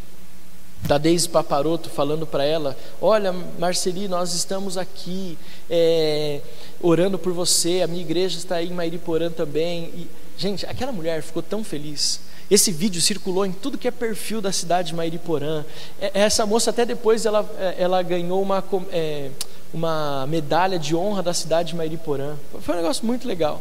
da 0.85 0.97
Deise 0.97 1.29
Paparoto 1.29 1.91
falando 1.91 2.27
para 2.27 2.43
ela: 2.43 2.75
Olha, 2.99 3.35
Marceli, 3.59 4.09
nós 4.09 4.33
estamos 4.33 4.79
aqui 4.79 5.37
é, 5.69 6.41
orando 6.81 7.19
por 7.19 7.35
você, 7.35 7.83
a 7.83 7.87
minha 7.87 8.01
igreja 8.01 8.39
está 8.39 8.55
aí 8.55 8.71
em 8.71 8.73
Mairiporã 8.73 9.31
também. 9.31 9.91
E, 9.95 10.09
gente, 10.39 10.65
aquela 10.65 10.91
mulher 10.91 11.21
ficou 11.21 11.43
tão 11.43 11.63
feliz. 11.63 12.21
Esse 12.51 12.73
vídeo 12.73 13.03
circulou 13.03 13.45
em 13.45 13.53
tudo 13.53 13.77
que 13.77 13.87
é 13.87 13.91
perfil 13.91 14.41
da 14.41 14.53
cidade 14.53 14.89
de 14.89 14.95
Mairiporã. 14.95 15.67
Essa 16.15 16.47
moça, 16.47 16.71
até 16.71 16.87
depois, 16.87 17.27
ela, 17.27 17.47
é, 17.59 17.75
ela 17.77 18.03
ganhou 18.03 18.41
uma, 18.41 18.65
é, 18.91 19.29
uma 19.75 20.27
medalha 20.27 20.79
de 20.79 20.97
honra 20.97 21.23
da 21.23 21.35
cidade 21.35 21.73
de 21.73 21.77
Mairiporã. 21.77 22.37
Foi 22.63 22.75
um 22.75 22.79
negócio 22.79 23.05
muito 23.05 23.29
legal. 23.29 23.61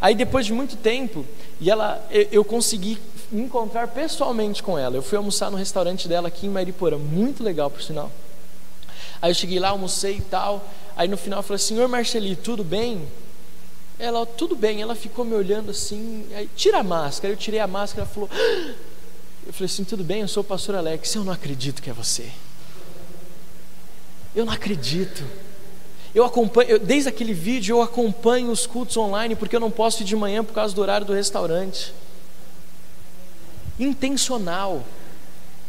Aí 0.00 0.14
depois 0.14 0.46
de 0.46 0.52
muito 0.52 0.76
tempo, 0.76 1.26
e 1.60 1.70
ela, 1.70 2.06
eu, 2.10 2.28
eu 2.30 2.44
consegui 2.44 2.98
me 3.30 3.42
encontrar 3.42 3.88
pessoalmente 3.88 4.62
com 4.62 4.78
ela. 4.78 4.96
Eu 4.96 5.02
fui 5.02 5.18
almoçar 5.18 5.50
no 5.50 5.56
restaurante 5.56 6.08
dela 6.08 6.28
aqui 6.28 6.46
em 6.46 6.50
Mariporã, 6.50 6.96
muito 6.96 7.42
legal 7.42 7.70
por 7.70 7.82
sinal. 7.82 8.10
Aí 9.20 9.30
eu 9.30 9.34
cheguei 9.34 9.58
lá, 9.58 9.70
almocei 9.70 10.16
e 10.16 10.20
tal. 10.20 10.64
Aí 10.96 11.08
no 11.08 11.16
final 11.16 11.40
eu 11.40 11.42
falei: 11.42 11.58
Senhor 11.58 11.88
Marceli, 11.88 12.36
tudo 12.36 12.62
bem? 12.62 13.06
Ela, 13.98 14.24
tudo 14.24 14.54
bem. 14.54 14.80
Ela 14.80 14.94
ficou 14.94 15.24
me 15.24 15.34
olhando 15.34 15.70
assim. 15.70 16.26
Aí, 16.34 16.48
tira 16.54 16.78
a 16.78 16.82
máscara. 16.84 17.32
Eu 17.32 17.36
tirei 17.36 17.60
a 17.60 17.66
máscara. 17.66 18.02
Ela 18.02 18.14
falou: 18.14 18.30
ah! 18.32 18.74
Eu 19.46 19.52
falei 19.52 19.66
assim: 19.66 19.84
tudo 19.84 20.04
bem, 20.04 20.20
eu 20.20 20.28
sou 20.28 20.42
o 20.42 20.44
pastor 20.44 20.76
Alex. 20.76 21.14
Eu 21.14 21.24
não 21.24 21.32
acredito 21.32 21.82
que 21.82 21.90
é 21.90 21.92
você. 21.92 22.30
Eu 24.34 24.46
não 24.46 24.52
acredito. 24.52 25.24
Eu 26.18 26.24
acompanho, 26.24 26.68
eu, 26.68 26.78
desde 26.80 27.08
aquele 27.08 27.32
vídeo 27.32 27.76
eu 27.76 27.80
acompanho 27.80 28.50
os 28.50 28.66
cultos 28.66 28.96
online 28.96 29.36
porque 29.36 29.54
eu 29.54 29.60
não 29.60 29.70
posso 29.70 30.02
ir 30.02 30.04
de 30.04 30.16
manhã 30.16 30.42
por 30.42 30.52
causa 30.52 30.74
do 30.74 30.80
horário 30.82 31.06
do 31.06 31.12
restaurante. 31.12 31.94
Intencional. 33.78 34.84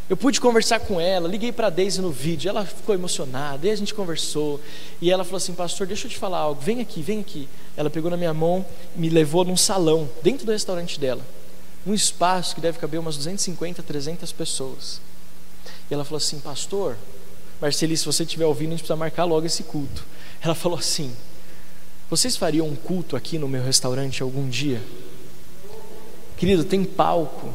Eu 0.10 0.18
pude 0.18 0.42
conversar 0.42 0.80
com 0.80 1.00
ela, 1.00 1.28
liguei 1.28 1.52
para 1.52 1.68
a 1.68 1.70
Deise 1.70 2.02
no 2.02 2.10
vídeo, 2.10 2.50
ela 2.50 2.66
ficou 2.66 2.96
emocionada, 2.96 3.68
e 3.68 3.70
a 3.70 3.76
gente 3.76 3.94
conversou, 3.94 4.60
e 5.00 5.12
ela 5.12 5.24
falou 5.24 5.38
assim: 5.38 5.54
Pastor, 5.54 5.86
deixa 5.86 6.08
eu 6.08 6.10
te 6.10 6.18
falar 6.18 6.40
algo, 6.40 6.60
vem 6.60 6.82
aqui, 6.82 7.04
vem 7.04 7.20
aqui. 7.20 7.48
Ela 7.78 7.92
pegou 7.92 8.10
na 8.10 8.18
minha 8.18 8.34
mão, 8.34 8.66
me 8.96 9.08
levou 9.08 9.46
num 9.46 9.56
salão, 9.56 10.10
dentro 10.24 10.48
do 10.48 10.52
restaurante 10.52 11.00
dela. 11.00 11.22
um 11.86 11.94
espaço 11.94 12.56
que 12.56 12.62
deve 12.62 12.80
caber 12.80 13.00
umas 13.00 13.16
250, 13.18 13.84
300 13.84 14.32
pessoas. 14.32 15.00
E 15.92 15.94
ela 15.94 16.04
falou 16.04 16.18
assim: 16.18 16.40
Pastor, 16.40 16.98
Marceli, 17.62 17.96
se 17.96 18.06
você 18.08 18.24
estiver 18.24 18.48
ouvindo, 18.48 18.70
a 18.70 18.72
gente 18.72 18.80
precisa 18.80 18.96
marcar 18.96 19.26
logo 19.26 19.46
esse 19.46 19.62
culto. 19.62 20.04
Ela 20.42 20.56
falou 20.56 20.78
assim: 20.78 21.16
Vocês 22.10 22.36
fariam 22.36 22.68
um 22.68 22.76
culto 22.76 23.16
aqui 23.16 23.38
no 23.38 23.48
meu 23.48 23.64
restaurante 23.64 24.24
algum 24.24 24.48
dia? 24.48 24.82
Querido, 26.38 26.64
tem 26.64 26.84
palco, 26.84 27.54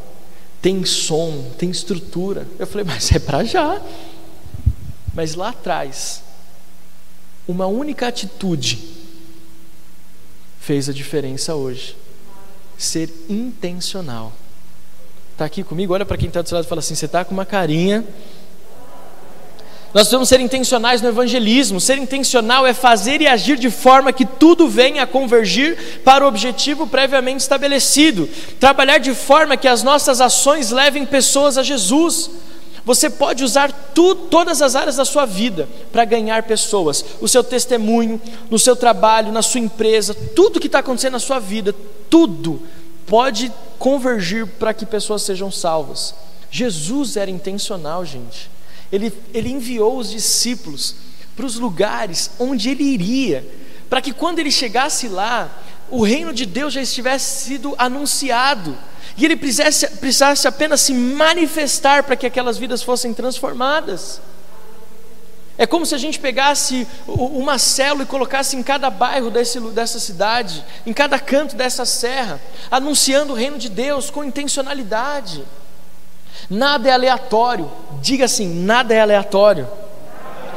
tem 0.61 0.85
som, 0.85 1.51
tem 1.59 1.71
estrutura. 1.71 2.47
Eu 2.59 2.67
falei: 2.67 2.85
Mas 2.85 3.11
é 3.13 3.19
para 3.19 3.45
já. 3.45 3.81
Mas 5.15 5.35
lá 5.35 5.51
atrás, 5.51 6.23
uma 7.47 7.67
única 7.67 8.09
atitude 8.09 8.83
fez 10.61 10.89
a 10.89 10.93
diferença 10.93 11.55
hoje. 11.55 11.97
Ser 12.77 13.09
intencional. 13.29 14.33
Está 15.33 15.45
aqui 15.45 15.63
comigo? 15.63 15.93
Olha 15.93 16.07
para 16.07 16.17
quem 16.17 16.29
está 16.29 16.43
do 16.43 16.49
seu 16.49 16.57
lado 16.57 16.65
e 16.65 16.69
fala 16.69 16.79
assim: 16.81 16.95
você 16.95 17.07
está 17.07 17.25
com 17.25 17.33
uma 17.33 17.45
carinha. 17.45 18.05
Nós 19.95 20.09
devemos 20.09 20.29
ser 20.29 20.41
intencionais 20.41 21.01
no 21.01 21.09
evangelismo. 21.09 21.81
Ser 21.81 21.99
intencional 21.99 22.67
é 22.67 22.75
fazer 22.75 23.21
e 23.21 23.29
agir 23.29 23.57
de 23.57 23.71
forma 23.71 24.13
que 24.13 24.27
tudo 24.27 24.69
venha 24.69 25.05
a 25.05 25.07
convergir 25.07 26.01
para 26.05 26.25
o 26.25 26.29
objetivo 26.29 26.85
previamente 26.85 27.43
estabelecido. 27.43 28.29
Trabalhar 28.59 28.99
de 28.99 29.15
forma 29.15 29.57
que 29.57 29.69
as 29.69 29.85
nossas 29.85 30.21
ações 30.21 30.73
levem 30.73 31.07
pessoas 31.07 31.57
a 31.57 31.63
Jesus. 31.63 32.29
Você 32.85 33.09
pode 33.09 33.45
usar 33.45 33.71
tudo, 33.95 34.23
todas 34.23 34.61
as 34.61 34.75
áreas 34.75 34.97
da 34.97 35.05
sua 35.05 35.25
vida 35.25 35.69
para 35.93 36.05
ganhar 36.05 36.43
pessoas. 36.43 37.05
O 37.21 37.29
seu 37.29 37.45
testemunho, 37.45 38.21
no 38.51 38.59
seu 38.59 38.75
trabalho, 38.75 39.31
na 39.31 39.43
sua 39.43 39.61
empresa, 39.61 40.13
tudo 40.13 40.59
que 40.59 40.67
está 40.67 40.81
acontecendo 40.81 41.13
na 41.13 41.21
sua 41.21 41.39
vida, 41.39 41.73
tudo 42.11 42.61
pode 43.07 43.51
convergir 43.79 44.45
para 44.59 44.75
que 44.75 44.85
pessoas 44.85 45.23
sejam 45.23 45.53
salvas. 45.53 46.15
Jesus 46.51 47.17
era 47.17 47.31
intencional, 47.31 48.05
gente. 48.05 48.51
Ele, 48.93 49.13
ele 49.33 49.51
enviou 49.51 49.99
os 49.99 50.11
discípulos 50.11 50.97
para 51.37 51.47
os 51.47 51.57
lugares 51.57 52.31
onde 52.39 52.71
ele 52.71 52.85
iria, 52.85 53.47
para 53.91 54.01
que 54.01 54.13
quando 54.13 54.39
ele 54.39 54.51
chegasse 54.51 55.09
lá, 55.09 55.51
o 55.91 56.03
reino 56.03 56.33
de 56.33 56.47
Deus 56.47 56.73
já 56.73 56.81
estivesse 56.81 57.45
sido 57.45 57.75
anunciado 57.77 58.77
e 59.17 59.25
ele 59.25 59.37
precisasse, 59.37 59.87
precisasse 59.99 60.49
apenas 60.49 60.81
se 60.81 60.93
manifestar 60.93 62.03
para 62.03 62.17
que 62.17 62.27
aquelas 62.27 62.59
vidas 62.59 62.83
fossem 62.83 63.13
transformadas. 63.15 64.21
É 65.57 65.67
como 65.67 65.87
se 65.87 65.95
a 65.95 65.99
gente 65.99 66.19
pegasse 66.19 66.87
uma 67.07 67.59
célula 67.59 68.03
e 68.03 68.07
colocasse 68.07 68.57
em 68.57 68.63
cada 68.63 68.91
bairro 68.91 69.31
desse, 69.31 69.61
dessa 69.61 70.01
cidade, 70.01 70.65
em 70.85 70.93
cada 70.93 71.17
canto 71.19 71.55
dessa 71.55 71.85
serra, 71.85 72.41
anunciando 72.69 73.33
o 73.33 73.37
reino 73.37 73.57
de 73.57 73.69
Deus 73.69 74.11
com 74.11 74.25
intencionalidade. 74.25 75.45
Nada 76.49 76.89
é 76.89 76.93
aleatório, 76.93 77.71
diga 78.01 78.25
assim: 78.25 78.49
nada 78.49 78.95
é 78.95 79.01
aleatório. 79.01 79.69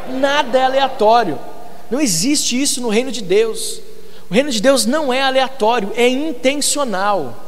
Nada 0.09 0.57
é 0.57 0.63
aleatório. 0.63 1.39
Não 1.89 1.99
existe 1.99 2.61
isso 2.61 2.81
no 2.81 2.89
reino 2.89 3.11
de 3.11 3.21
Deus. 3.21 3.81
O 4.29 4.33
reino 4.33 4.51
de 4.51 4.61
Deus 4.61 4.85
não 4.85 5.13
é 5.13 5.21
aleatório, 5.21 5.91
é 5.95 6.07
intencional 6.07 7.47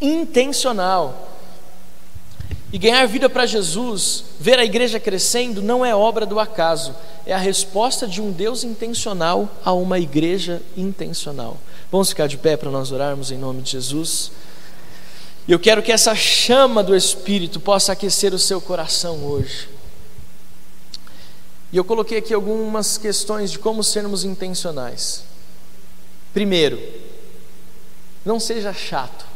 intencional. 0.00 1.26
E 2.70 2.76
ganhar 2.76 3.06
vida 3.06 3.30
para 3.30 3.46
Jesus, 3.46 4.24
ver 4.38 4.58
a 4.58 4.64
igreja 4.64 5.00
crescendo, 5.00 5.62
não 5.62 5.84
é 5.84 5.94
obra 5.94 6.26
do 6.26 6.38
acaso, 6.38 6.94
é 7.24 7.32
a 7.32 7.38
resposta 7.38 8.06
de 8.06 8.20
um 8.20 8.30
Deus 8.30 8.62
intencional 8.62 9.48
a 9.64 9.72
uma 9.72 9.98
igreja 9.98 10.60
intencional. 10.76 11.56
Vamos 11.90 12.10
ficar 12.10 12.26
de 12.26 12.36
pé 12.36 12.56
para 12.56 12.70
nós 12.70 12.92
orarmos 12.92 13.30
em 13.30 13.38
nome 13.38 13.62
de 13.62 13.70
Jesus. 13.70 14.30
E 15.48 15.52
eu 15.52 15.58
quero 15.58 15.82
que 15.82 15.90
essa 15.90 16.14
chama 16.14 16.82
do 16.82 16.94
Espírito 16.94 17.58
possa 17.58 17.92
aquecer 17.92 18.34
o 18.34 18.38
seu 18.38 18.60
coração 18.60 19.24
hoje. 19.24 19.66
E 21.72 21.76
eu 21.78 21.84
coloquei 21.84 22.18
aqui 22.18 22.34
algumas 22.34 22.98
questões 22.98 23.50
de 23.50 23.58
como 23.58 23.82
sermos 23.82 24.24
intencionais. 24.24 25.24
Primeiro, 26.34 26.78
não 28.26 28.38
seja 28.38 28.74
chato. 28.74 29.26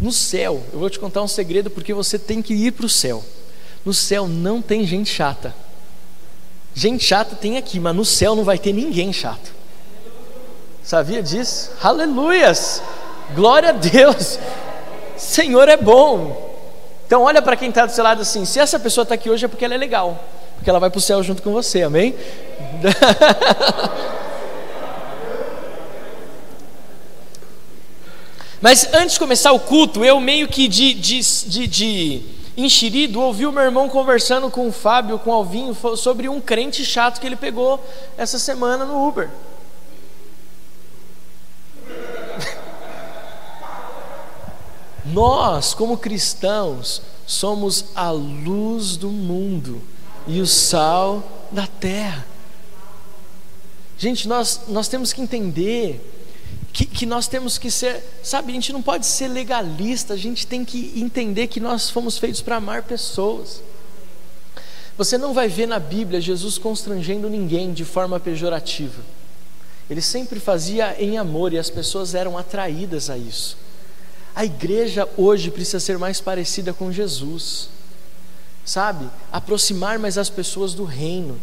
No 0.00 0.10
céu, 0.10 0.60
eu 0.72 0.80
vou 0.80 0.90
te 0.90 0.98
contar 0.98 1.22
um 1.22 1.28
segredo 1.28 1.70
porque 1.70 1.94
você 1.94 2.18
tem 2.18 2.42
que 2.42 2.52
ir 2.52 2.72
para 2.72 2.86
o 2.86 2.90
céu. 2.90 3.24
No 3.84 3.94
céu 3.94 4.26
não 4.26 4.60
tem 4.60 4.84
gente 4.84 5.08
chata. 5.08 5.54
Gente 6.74 7.04
chata 7.04 7.36
tem 7.36 7.56
aqui, 7.56 7.78
mas 7.78 7.94
no 7.94 8.04
céu 8.04 8.34
não 8.34 8.42
vai 8.42 8.58
ter 8.58 8.72
ninguém 8.72 9.12
chato. 9.12 9.54
Sabia 10.82 11.22
disso? 11.22 11.70
Aleluias! 11.80 12.82
Glória 13.34 13.70
a 13.70 13.72
Deus! 13.72 14.38
Senhor 15.16 15.68
é 15.68 15.76
bom. 15.76 16.54
Então 17.06 17.22
olha 17.22 17.40
para 17.40 17.56
quem 17.56 17.68
está 17.68 17.86
do 17.86 17.92
seu 17.92 18.02
lado 18.02 18.22
assim, 18.22 18.44
se 18.44 18.58
essa 18.58 18.78
pessoa 18.78 19.02
está 19.04 19.14
aqui 19.14 19.30
hoje 19.30 19.44
é 19.44 19.48
porque 19.48 19.64
ela 19.64 19.74
é 19.74 19.78
legal, 19.78 20.22
porque 20.56 20.68
ela 20.68 20.80
vai 20.80 20.90
para 20.90 20.98
o 20.98 21.00
céu 21.00 21.22
junto 21.22 21.40
com 21.42 21.52
você, 21.52 21.82
amém? 21.82 22.14
Mas 28.60 28.92
antes 28.92 29.12
de 29.12 29.20
começar 29.20 29.52
o 29.52 29.60
culto, 29.60 30.04
eu 30.04 30.18
meio 30.18 30.48
que 30.48 30.66
de, 30.66 30.94
de, 30.94 31.20
de, 31.20 31.66
de 31.68 32.22
enxerido 32.56 33.20
ouvi 33.20 33.46
o 33.46 33.52
meu 33.52 33.62
irmão 33.62 33.88
conversando 33.88 34.50
com 34.50 34.66
o 34.66 34.72
Fábio, 34.72 35.18
com 35.18 35.30
o 35.30 35.34
Alvinho, 35.34 35.76
sobre 35.96 36.28
um 36.28 36.40
crente 36.40 36.84
chato 36.84 37.20
que 37.20 37.26
ele 37.26 37.36
pegou 37.36 37.78
essa 38.16 38.38
semana 38.38 38.84
no 38.84 39.06
Uber. 39.06 39.28
Nós, 45.16 45.72
como 45.72 45.96
cristãos, 45.96 47.00
somos 47.26 47.86
a 47.94 48.10
luz 48.10 48.98
do 48.98 49.08
mundo 49.08 49.80
e 50.26 50.42
o 50.42 50.46
sal 50.46 51.48
da 51.50 51.66
terra. 51.66 52.26
Gente, 53.96 54.28
nós, 54.28 54.60
nós 54.68 54.88
temos 54.88 55.14
que 55.14 55.22
entender 55.22 56.02
que, 56.70 56.84
que 56.84 57.06
nós 57.06 57.26
temos 57.26 57.56
que 57.56 57.70
ser, 57.70 58.04
sabe, 58.22 58.52
a 58.52 58.54
gente 58.56 58.74
não 58.74 58.82
pode 58.82 59.06
ser 59.06 59.28
legalista, 59.28 60.12
a 60.12 60.18
gente 60.18 60.46
tem 60.46 60.66
que 60.66 60.92
entender 60.94 61.46
que 61.46 61.60
nós 61.60 61.88
fomos 61.88 62.18
feitos 62.18 62.42
para 62.42 62.56
amar 62.56 62.82
pessoas. 62.82 63.62
Você 64.98 65.16
não 65.16 65.32
vai 65.32 65.48
ver 65.48 65.66
na 65.66 65.78
Bíblia 65.78 66.20
Jesus 66.20 66.58
constrangendo 66.58 67.30
ninguém 67.30 67.72
de 67.72 67.86
forma 67.86 68.20
pejorativa. 68.20 69.02
Ele 69.88 70.02
sempre 70.02 70.38
fazia 70.38 70.94
em 71.02 71.16
amor 71.16 71.54
e 71.54 71.58
as 71.58 71.70
pessoas 71.70 72.14
eram 72.14 72.36
atraídas 72.36 73.08
a 73.08 73.16
isso. 73.16 73.64
A 74.36 74.44
igreja 74.44 75.08
hoje 75.16 75.50
precisa 75.50 75.80
ser 75.80 75.96
mais 75.96 76.20
parecida 76.20 76.74
com 76.74 76.92
Jesus, 76.92 77.70
sabe? 78.66 79.08
Aproximar 79.32 79.98
mais 79.98 80.18
as 80.18 80.28
pessoas 80.28 80.74
do 80.74 80.84
reino. 80.84 81.40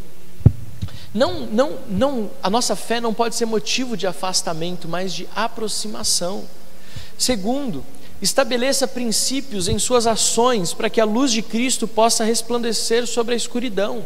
Não, 1.12 1.48
não, 1.48 1.80
não, 1.90 2.30
a 2.44 2.52
nossa 2.52 2.76
fé 2.76 3.02
não 3.02 3.12
pode 3.12 3.36
ser 3.36 3.48
motivo 3.48 3.98
de 3.98 4.06
afastamento, 4.06 4.88
mas 4.88 5.12
de 5.12 5.28
aproximação. 5.36 6.44
Segundo, 7.18 7.84
estabeleça 8.22 8.88
princípios 8.88 9.68
em 9.68 9.80
suas 9.80 10.06
ações 10.06 10.72
para 10.72 10.90
que 10.90 11.02
a 11.02 11.06
luz 11.06 11.32
de 11.32 11.42
Cristo 11.42 11.88
possa 11.88 12.24
resplandecer 12.24 13.08
sobre 13.08 13.34
a 13.34 13.38
escuridão. 13.38 14.06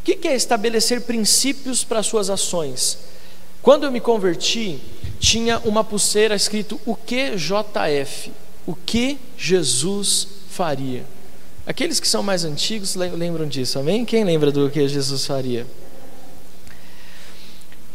O 0.00 0.02
que 0.02 0.26
é 0.26 0.34
estabelecer 0.34 1.02
princípios 1.02 1.84
para 1.84 2.02
suas 2.02 2.28
ações? 2.28 2.98
Quando 3.62 3.84
eu 3.84 3.92
me 3.92 4.00
converti, 4.00 4.80
tinha 5.20 5.58
uma 5.60 5.84
pulseira 5.84 6.34
escrito 6.34 6.80
o 6.86 6.96
que 6.96 7.36
JF, 7.36 8.32
o 8.66 8.74
que 8.74 9.18
Jesus 9.36 10.26
faria. 10.48 11.04
Aqueles 11.66 12.00
que 12.00 12.08
são 12.08 12.22
mais 12.22 12.42
antigos 12.42 12.96
lembram 12.96 13.46
disso, 13.46 13.78
amém? 13.78 14.04
Quem 14.04 14.24
lembra 14.24 14.50
do 14.50 14.68
que 14.70 14.88
Jesus 14.88 15.26
faria? 15.26 15.66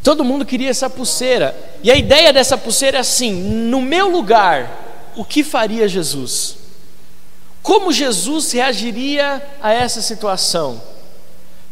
Todo 0.04 0.24
mundo 0.24 0.46
queria 0.46 0.70
essa 0.70 0.88
pulseira. 0.88 1.58
E 1.84 1.90
a 1.90 1.96
ideia 1.96 2.32
dessa 2.32 2.58
pulseira 2.58 2.98
é 2.98 3.02
assim: 3.02 3.34
no 3.34 3.82
meu 3.82 4.08
lugar, 4.08 5.12
o 5.16 5.26
que 5.26 5.44
faria 5.44 5.88
Jesus? 5.88 6.58
Como 7.64 7.92
Jesus 7.92 8.52
reagiria 8.52 9.42
a 9.60 9.74
essa 9.74 10.00
situação? 10.00 10.80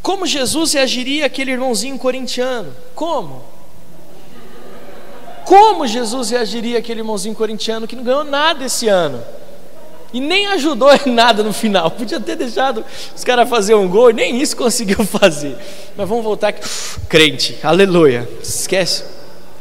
Como 0.01 0.25
Jesus 0.25 0.73
reagiria 0.73 1.27
àquele 1.27 1.51
irmãozinho 1.51 1.99
corintiano? 1.99 2.75
Como? 2.95 3.52
Como 5.45 5.85
Jesus 5.87 6.29
reagiria 6.29 6.79
àquele 6.79 7.01
irmãozinho 7.01 7.35
corintiano 7.35 7.87
que 7.87 7.95
não 7.95 8.03
ganhou 8.03 8.23
nada 8.23 8.65
esse 8.65 8.87
ano? 8.87 9.23
E 10.13 10.19
nem 10.19 10.45
ajudou 10.47 10.89
em 10.93 11.11
nada 11.11 11.41
no 11.41 11.51
final. 11.51 11.89
Podia 11.89 12.19
ter 12.19 12.35
deixado 12.35 12.85
os 13.15 13.23
caras 13.23 13.49
fazer 13.49 13.73
um 13.73 13.87
gol 13.87 14.11
e 14.11 14.13
nem 14.13 14.39
isso 14.39 14.55
conseguiu 14.55 15.03
fazer. 15.07 15.57
Mas 15.97 16.07
vamos 16.07 16.23
voltar 16.23 16.49
aqui. 16.49 16.61
Crente, 17.09 17.57
aleluia. 17.63 18.29
Esquece. 18.41 19.03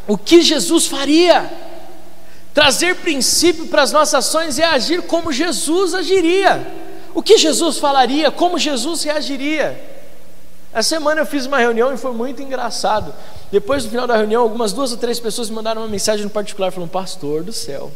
O 0.06 0.18
que 0.18 0.42
Jesus 0.42 0.86
faria? 0.86 1.50
Trazer 2.52 2.96
princípio 2.96 3.66
para 3.66 3.82
as 3.82 3.92
nossas 3.92 4.26
ações 4.26 4.58
é 4.58 4.64
agir 4.64 5.02
como 5.02 5.32
Jesus 5.32 5.94
agiria. 5.94 6.66
O 7.14 7.22
que 7.22 7.38
Jesus 7.38 7.78
falaria? 7.78 8.30
Como 8.30 8.58
Jesus 8.58 9.02
reagiria? 9.04 9.91
Essa 10.72 10.88
semana 10.88 11.20
eu 11.20 11.26
fiz 11.26 11.44
uma 11.44 11.58
reunião 11.58 11.92
e 11.92 11.98
foi 11.98 12.12
muito 12.12 12.40
engraçado. 12.40 13.14
Depois 13.50 13.84
do 13.84 13.90
final 13.90 14.06
da 14.06 14.16
reunião, 14.16 14.42
algumas 14.42 14.72
duas 14.72 14.90
ou 14.90 14.96
três 14.96 15.20
pessoas 15.20 15.50
me 15.50 15.56
mandaram 15.56 15.82
uma 15.82 15.88
mensagem 15.88 16.24
no 16.24 16.30
particular 16.30 16.72
falando: 16.72 16.88
Pastor 16.88 17.42
do 17.42 17.52
céu, 17.52 17.92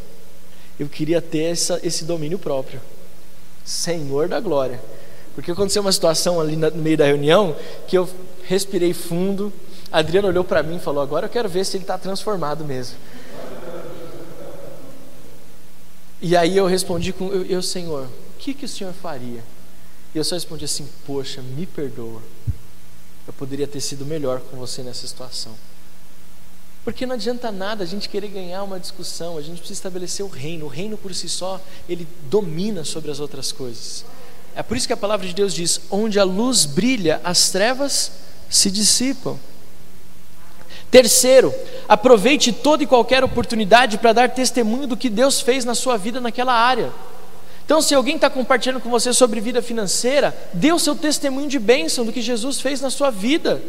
Eu 0.79 0.89
queria 0.89 1.22
ter 1.22 1.45
essa, 1.45 1.81
esse 1.83 2.05
domínio 2.05 2.39
próprio. 2.39 2.81
Senhor 3.64 4.29
da 4.29 4.39
glória. 4.41 4.81
Porque 5.35 5.51
aconteceu 5.51 5.81
uma 5.81 5.93
situação 5.93 6.41
ali 6.41 6.55
no 6.55 6.70
meio 6.72 6.99
da 6.99 7.07
reunião 7.07 7.57
que 7.89 7.97
eu 7.97 8.09
respirei 8.45 8.93
fundo. 8.93 9.53
Adriano 9.91 10.29
olhou 10.29 10.45
para 10.45 10.62
mim 10.62 10.77
e 10.77 10.81
falou: 10.81 11.03
Agora 11.03 11.27
eu 11.27 11.31
quero 11.31 11.49
ver 11.49 11.64
se 11.64 11.79
ele 11.79 11.85
está 11.85 11.97
transformado 11.97 12.62
mesmo. 12.62 12.97
E 16.20 16.37
aí 16.37 16.57
eu 16.57 16.66
respondi 16.66 17.12
com: 17.12 17.29
Eu, 17.29 17.45
eu 17.47 17.62
Senhor, 17.62 18.05
o 18.05 18.39
que, 18.39 18.53
que 18.53 18.66
o 18.66 18.68
Senhor 18.68 18.93
faria? 18.93 19.43
E 20.14 20.18
eu 20.18 20.24
só 20.24 20.35
respondi 20.35 20.64
assim: 20.66 20.87
Poxa, 21.07 21.41
me 21.41 21.64
perdoa. 21.64 22.20
Eu 23.27 23.33
poderia 23.33 23.66
ter 23.66 23.81
sido 23.81 24.05
melhor 24.05 24.41
com 24.41 24.57
você 24.57 24.83
nessa 24.83 25.07
situação. 25.07 25.53
Porque 26.85 27.05
não 27.05 27.14
adianta 27.14 27.51
nada 27.51 27.83
a 27.83 27.87
gente 27.87 28.09
querer 28.09 28.29
ganhar 28.29 28.62
uma 28.62 28.79
discussão, 28.79 29.37
a 29.37 29.43
gente 29.43 29.59
precisa 29.59 29.79
estabelecer 29.79 30.24
o 30.24 30.29
reino. 30.29 30.66
O 30.66 30.68
reino 30.68 30.97
por 30.97 31.12
si 31.12 31.29
só, 31.29 31.61
ele 31.89 32.07
domina 32.31 32.85
sobre 32.85 33.11
as 33.11 33.18
outras 33.18 33.51
coisas. 33.51 34.05
É 34.55 34.62
por 34.62 34.77
isso 34.77 34.87
que 34.87 34.93
a 34.93 34.97
palavra 34.97 35.27
de 35.27 35.35
Deus 35.35 35.53
diz: 35.53 35.81
onde 35.91 36.20
a 36.20 36.24
luz 36.24 36.64
brilha, 36.64 37.20
as 37.24 37.51
trevas 37.51 38.12
se 38.49 38.70
dissipam. 38.70 39.37
Terceiro, 40.89 41.53
aproveite 41.89 42.53
toda 42.53 42.85
e 42.85 42.87
qualquer 42.87 43.24
oportunidade 43.24 43.99
para 43.99 44.12
dar 44.12 44.31
testemunho 44.31 44.87
do 44.87 44.97
que 44.97 45.11
Deus 45.11 45.41
fez 45.41 45.64
na 45.64 45.74
sua 45.74 45.97
vida 45.97 46.20
naquela 46.20 46.55
área. 46.55 46.93
Então, 47.67 47.83
se 47.83 47.97
alguém 47.97 48.14
está 48.14 48.31
compartilhando 48.31 48.81
com 48.81 48.89
você 48.89 49.12
sobre 49.12 49.41
vida 49.41 49.61
financeira, 49.61 50.35
dê 50.53 50.73
o 50.73 50.79
seu 50.79 50.95
testemunho 50.95 51.49
de 51.49 51.59
bênção 51.59 52.05
do 52.05 52.12
que 52.12 52.23
Jesus 52.23 52.61
fez 52.61 52.81
na 52.81 52.91
sua 52.91 53.11
vida. 53.11 53.61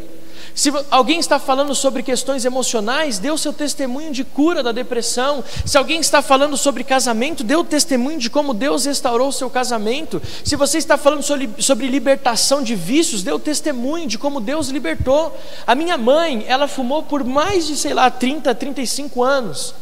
Se 0.54 0.72
alguém 0.88 1.18
está 1.18 1.40
falando 1.40 1.74
sobre 1.74 2.04
questões 2.04 2.44
emocionais, 2.44 3.18
dê 3.18 3.30
o 3.32 3.36
seu 3.36 3.52
testemunho 3.52 4.12
de 4.12 4.22
cura 4.22 4.62
da 4.62 4.70
depressão. 4.70 5.42
Se 5.66 5.76
alguém 5.76 5.98
está 5.98 6.22
falando 6.22 6.56
sobre 6.56 6.84
casamento, 6.84 7.42
dê 7.42 7.56
o 7.56 7.64
testemunho 7.64 8.20
de 8.20 8.30
como 8.30 8.54
Deus 8.54 8.84
restaurou 8.84 9.28
o 9.28 9.32
seu 9.32 9.50
casamento. 9.50 10.22
Se 10.44 10.54
você 10.54 10.78
está 10.78 10.96
falando 10.96 11.22
sobre 11.22 11.88
libertação 11.88 12.62
de 12.62 12.76
vícios, 12.76 13.24
dê 13.24 13.32
o 13.32 13.38
testemunho 13.38 14.06
de 14.06 14.16
como 14.16 14.40
Deus 14.40 14.68
libertou. 14.68 15.36
A 15.66 15.74
minha 15.74 15.98
mãe, 15.98 16.44
ela 16.46 16.68
fumou 16.68 17.02
por 17.02 17.24
mais 17.24 17.66
de, 17.66 17.76
sei 17.76 17.94
lá, 17.94 18.08
30, 18.08 18.54
35 18.54 19.24
anos. 19.24 19.74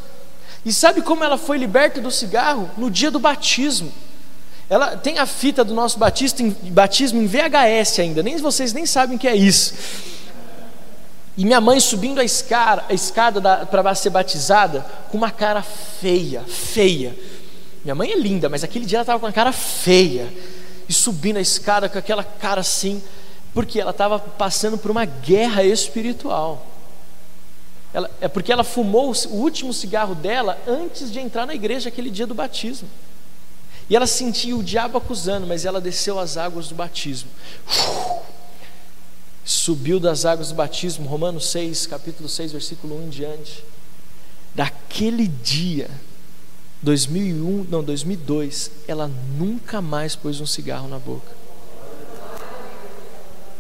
E 0.64 0.73
sabe 0.73 1.03
como 1.03 1.23
ela 1.23 1.37
foi 1.37 1.59
liberta 1.59 2.01
do 2.01 2.11
cigarro? 2.11 2.71
No 2.79 2.91
dia 2.91 3.11
do 3.11 3.21
batismo. 3.21 3.93
Ela 4.69 4.97
tem 4.97 5.19
a 5.19 5.27
fita 5.27 5.62
do 5.62 5.73
nosso 5.73 5.99
batismo 5.99 7.23
em 7.23 7.27
VHS 7.27 8.01
ainda, 8.01 8.23
nem 8.23 8.37
vocês 8.39 8.73
nem 8.73 8.85
sabem 8.85 9.17
o 9.17 9.19
que 9.19 9.29
é 9.29 9.37
isso. 9.37 9.75
E 11.37 11.45
minha 11.45 11.61
mãe 11.61 11.79
subindo 11.79 12.19
a 12.19 12.25
escada, 12.25 12.85
a 12.89 12.95
escada 12.95 13.67
para 13.67 13.95
ser 13.95 14.11
batizada 14.11 14.81
com 15.11 15.19
uma 15.19 15.31
cara 15.31 15.62
feia, 15.62 16.43
feia. 16.43 17.17
Minha 17.85 17.95
mãe 17.95 18.11
é 18.11 18.17
linda, 18.17 18.49
mas 18.49 18.64
aquele 18.64 18.87
dia 18.87 18.99
ela 18.99 19.03
estava 19.03 19.21
com 19.21 19.27
uma 19.27 19.33
cara 19.33 19.53
feia. 19.53 20.33
E 20.89 20.93
subindo 20.93 21.37
a 21.37 21.41
escada 21.41 21.89
com 21.89 21.99
aquela 21.99 22.25
cara 22.25 22.61
assim, 22.61 23.03
porque 23.53 23.81
ela 23.81 23.91
estava 23.91 24.19
passando 24.19 24.79
por 24.79 24.91
uma 24.91 25.05
guerra 25.05 25.62
espiritual. 25.62 26.67
Ela, 27.93 28.11
é 28.21 28.29
porque 28.29 28.53
ela 28.53 28.64
fumou 28.64 29.12
o 29.12 29.37
último 29.37 29.73
cigarro 29.73 30.14
dela 30.14 30.59
antes 30.67 31.12
de 31.12 31.21
entrar 31.21 31.47
na 31.47 31.55
igreja 31.55 31.89
aquele 31.89 32.11
dia 32.11 32.27
do 32.27 32.35
batismo. 32.35 32.89
E 33.89 33.95
ela 33.95 34.07
sentia 34.07 34.57
o 34.57 34.62
diabo 34.62 34.99
acusando, 34.99 35.47
mas 35.47 35.64
ela 35.64 35.80
desceu 35.80 36.18
as 36.18 36.37
águas 36.37 36.68
do 36.68 36.74
batismo. 36.74 37.30
Subiu 39.45 40.01
das 40.01 40.24
águas 40.24 40.49
do 40.49 40.57
batismo, 40.57 41.07
Romanos 41.07 41.47
6, 41.47 41.87
capítulo 41.87 42.28
6, 42.28 42.53
versículo 42.53 42.99
1 42.99 43.03
em 43.05 43.09
diante. 43.09 43.64
Daquele 44.55 45.28
dia, 45.28 45.89
2001, 46.82 47.66
não, 47.70 47.82
2002, 47.82 48.72
ela 48.89 49.09
nunca 49.39 49.80
mais 49.80 50.16
pôs 50.16 50.41
um 50.41 50.47
cigarro 50.47 50.89
na 50.89 50.99
boca. 50.99 51.47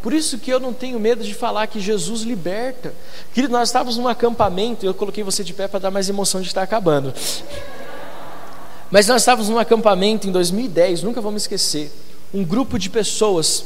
Por 0.02 0.12
isso 0.12 0.38
que 0.38 0.52
eu 0.52 0.60
não 0.60 0.72
tenho 0.72 1.00
medo 1.00 1.24
de 1.24 1.34
falar 1.34 1.66
que 1.66 1.80
Jesus 1.80 2.22
liberta. 2.22 2.94
Querido, 3.32 3.52
nós 3.52 3.68
estávamos 3.68 3.96
num 3.96 4.06
acampamento, 4.06 4.86
eu 4.86 4.94
coloquei 4.94 5.24
você 5.24 5.42
de 5.42 5.52
pé 5.52 5.66
para 5.66 5.80
dar 5.80 5.90
mais 5.90 6.08
emoção 6.08 6.40
de 6.40 6.46
estar 6.46 6.62
acabando. 6.62 7.12
Mas 8.90 9.06
nós 9.06 9.22
estávamos 9.22 9.48
num 9.48 9.58
acampamento 9.58 10.28
em 10.28 10.32
2010, 10.32 11.02
nunca 11.02 11.20
me 11.20 11.36
esquecer. 11.36 11.92
Um 12.32 12.44
grupo 12.44 12.78
de 12.78 12.88
pessoas 12.88 13.64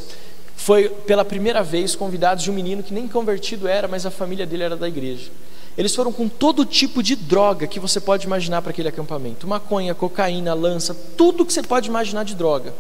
foi 0.57 0.89
pela 0.89 1.25
primeira 1.25 1.63
vez 1.63 1.97
convidados 1.97 2.45
de 2.45 2.51
um 2.51 2.55
menino 2.55 2.83
que 2.83 2.93
nem 2.93 3.09
convertido 3.09 3.67
era, 3.67 3.89
mas 3.89 4.05
a 4.05 4.11
família 4.11 4.47
dele 4.47 4.63
era 4.63 4.77
da 4.77 4.89
igreja. 4.89 5.31
Eles 5.77 5.95
foram 5.95 6.13
com 6.13 6.29
todo 6.29 6.65
tipo 6.65 7.03
de 7.03 7.17
droga 7.17 7.67
que 7.67 7.81
você 7.81 8.01
pode 8.01 8.27
imaginar 8.27 8.61
para 8.61 8.71
aquele 8.71 8.89
acampamento: 8.89 9.47
maconha, 9.47 9.95
cocaína, 9.95 10.53
lança, 10.53 10.95
tudo 11.17 11.45
que 11.45 11.53
você 11.53 11.63
pode 11.63 11.89
imaginar 11.89 12.25
de 12.25 12.35
droga. 12.35 12.75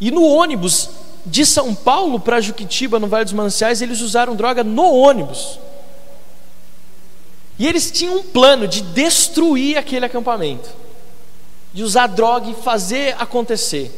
E 0.00 0.10
no 0.10 0.24
ônibus 0.24 0.88
de 1.24 1.44
São 1.44 1.74
Paulo 1.74 2.20
para 2.20 2.40
Juquitiba, 2.40 2.98
no 2.98 3.08
Vale 3.08 3.24
dos 3.24 3.32
Mananciais, 3.32 3.82
eles 3.82 4.00
usaram 4.00 4.36
droga 4.36 4.62
no 4.62 4.94
ônibus. 4.94 5.58
E 7.58 7.66
eles 7.66 7.90
tinham 7.90 8.18
um 8.18 8.22
plano 8.22 8.68
de 8.68 8.82
destruir 8.82 9.76
aquele 9.78 10.04
acampamento, 10.04 10.68
de 11.76 11.82
usar 11.82 12.06
droga 12.06 12.48
e 12.48 12.54
fazer 12.54 13.14
acontecer. 13.18 13.92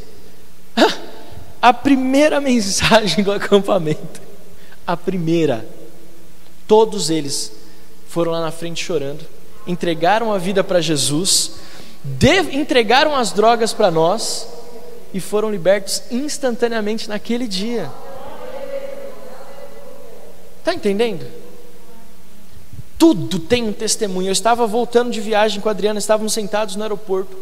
a 1.63 1.73
primeira 1.73 2.41
mensagem 2.41 3.23
do 3.23 3.31
acampamento, 3.31 4.21
a 4.85 4.97
primeira, 4.97 5.65
todos 6.67 7.09
eles 7.09 7.53
foram 8.09 8.33
lá 8.33 8.41
na 8.41 8.51
frente 8.51 8.85
chorando, 8.85 9.25
entregaram 9.65 10.33
a 10.35 10.39
vida 10.39 10.65
para 10.65 10.81
Jesus, 10.81 11.53
entregaram 12.53 13.15
as 13.15 13.31
drogas 13.31 13.73
para 13.73 13.93
nós 13.93 14.49
e 15.15 15.21
foram 15.21 15.49
libertos 15.49 16.03
instantaneamente 16.11 17.09
naquele 17.09 17.47
dia. 17.47 17.89
Está 20.59 20.75
entendendo? 20.75 21.25
Tudo 22.99 23.39
tem 23.39 23.63
um 23.63 23.73
testemunho. 23.73 24.27
Eu 24.27 24.33
estava 24.33 24.67
voltando 24.67 25.13
de 25.13 25.21
viagem 25.21 25.61
com 25.61 25.69
a 25.69 25.71
Adriana, 25.71 26.01
estávamos 26.01 26.33
sentados 26.33 26.75
no 26.75 26.83
aeroporto. 26.83 27.37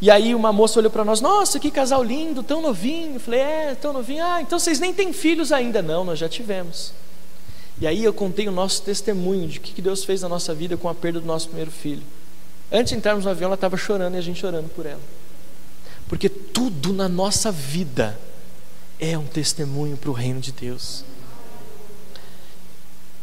E 0.00 0.10
aí 0.10 0.34
uma 0.34 0.52
moça 0.52 0.78
olhou 0.78 0.90
para 0.90 1.04
nós, 1.04 1.20
nossa, 1.20 1.58
que 1.58 1.70
casal 1.70 2.02
lindo, 2.02 2.42
tão 2.42 2.60
novinho. 2.60 3.14
Eu 3.14 3.20
falei, 3.20 3.40
é, 3.40 3.74
tão 3.74 3.92
novinho. 3.92 4.24
Ah, 4.24 4.40
então 4.40 4.58
vocês 4.58 4.78
nem 4.78 4.92
têm 4.92 5.12
filhos 5.12 5.52
ainda. 5.52 5.82
Não, 5.82 6.04
nós 6.04 6.18
já 6.18 6.28
tivemos. 6.28 6.92
E 7.80 7.86
aí 7.86 8.04
eu 8.04 8.12
contei 8.12 8.46
o 8.46 8.52
nosso 8.52 8.82
testemunho 8.82 9.48
de 9.48 9.60
que 9.60 9.82
Deus 9.82 10.04
fez 10.04 10.22
na 10.22 10.28
nossa 10.28 10.54
vida 10.54 10.76
com 10.76 10.88
a 10.88 10.94
perda 10.94 11.20
do 11.20 11.26
nosso 11.26 11.48
primeiro 11.48 11.70
filho. 11.70 12.02
Antes 12.70 12.92
de 12.92 12.98
entrarmos 12.98 13.24
no 13.24 13.30
avião, 13.30 13.48
ela 13.48 13.54
estava 13.54 13.76
chorando 13.76 14.14
e 14.14 14.18
a 14.18 14.20
gente 14.20 14.40
chorando 14.40 14.68
por 14.68 14.86
ela. 14.86 15.00
Porque 16.08 16.28
tudo 16.28 16.92
na 16.92 17.08
nossa 17.08 17.50
vida 17.50 18.18
é 19.00 19.18
um 19.18 19.26
testemunho 19.26 19.96
para 19.96 20.10
o 20.10 20.12
reino 20.12 20.40
de 20.40 20.52
Deus. 20.52 21.04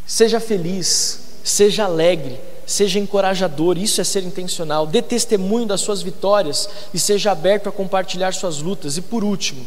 Seja 0.05 0.39
feliz, 0.39 1.19
seja 1.43 1.85
alegre, 1.85 2.39
seja 2.71 2.99
encorajador, 2.99 3.77
isso 3.77 4.01
é 4.01 4.03
ser 4.03 4.23
intencional, 4.23 4.87
dê 4.87 5.01
testemunho 5.01 5.65
das 5.65 5.81
suas 5.81 6.01
vitórias 6.01 6.69
e 6.93 6.99
seja 6.99 7.31
aberto 7.31 7.67
a 7.67 7.71
compartilhar 7.71 8.33
suas 8.33 8.59
lutas. 8.59 8.97
E 8.97 9.01
por 9.01 9.23
último, 9.23 9.65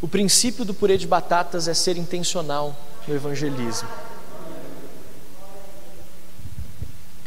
o 0.00 0.08
princípio 0.08 0.64
do 0.64 0.72
purê 0.72 0.96
de 0.96 1.06
batatas 1.06 1.68
é 1.68 1.74
ser 1.74 1.96
intencional 1.96 2.74
no 3.06 3.14
evangelismo. 3.14 3.88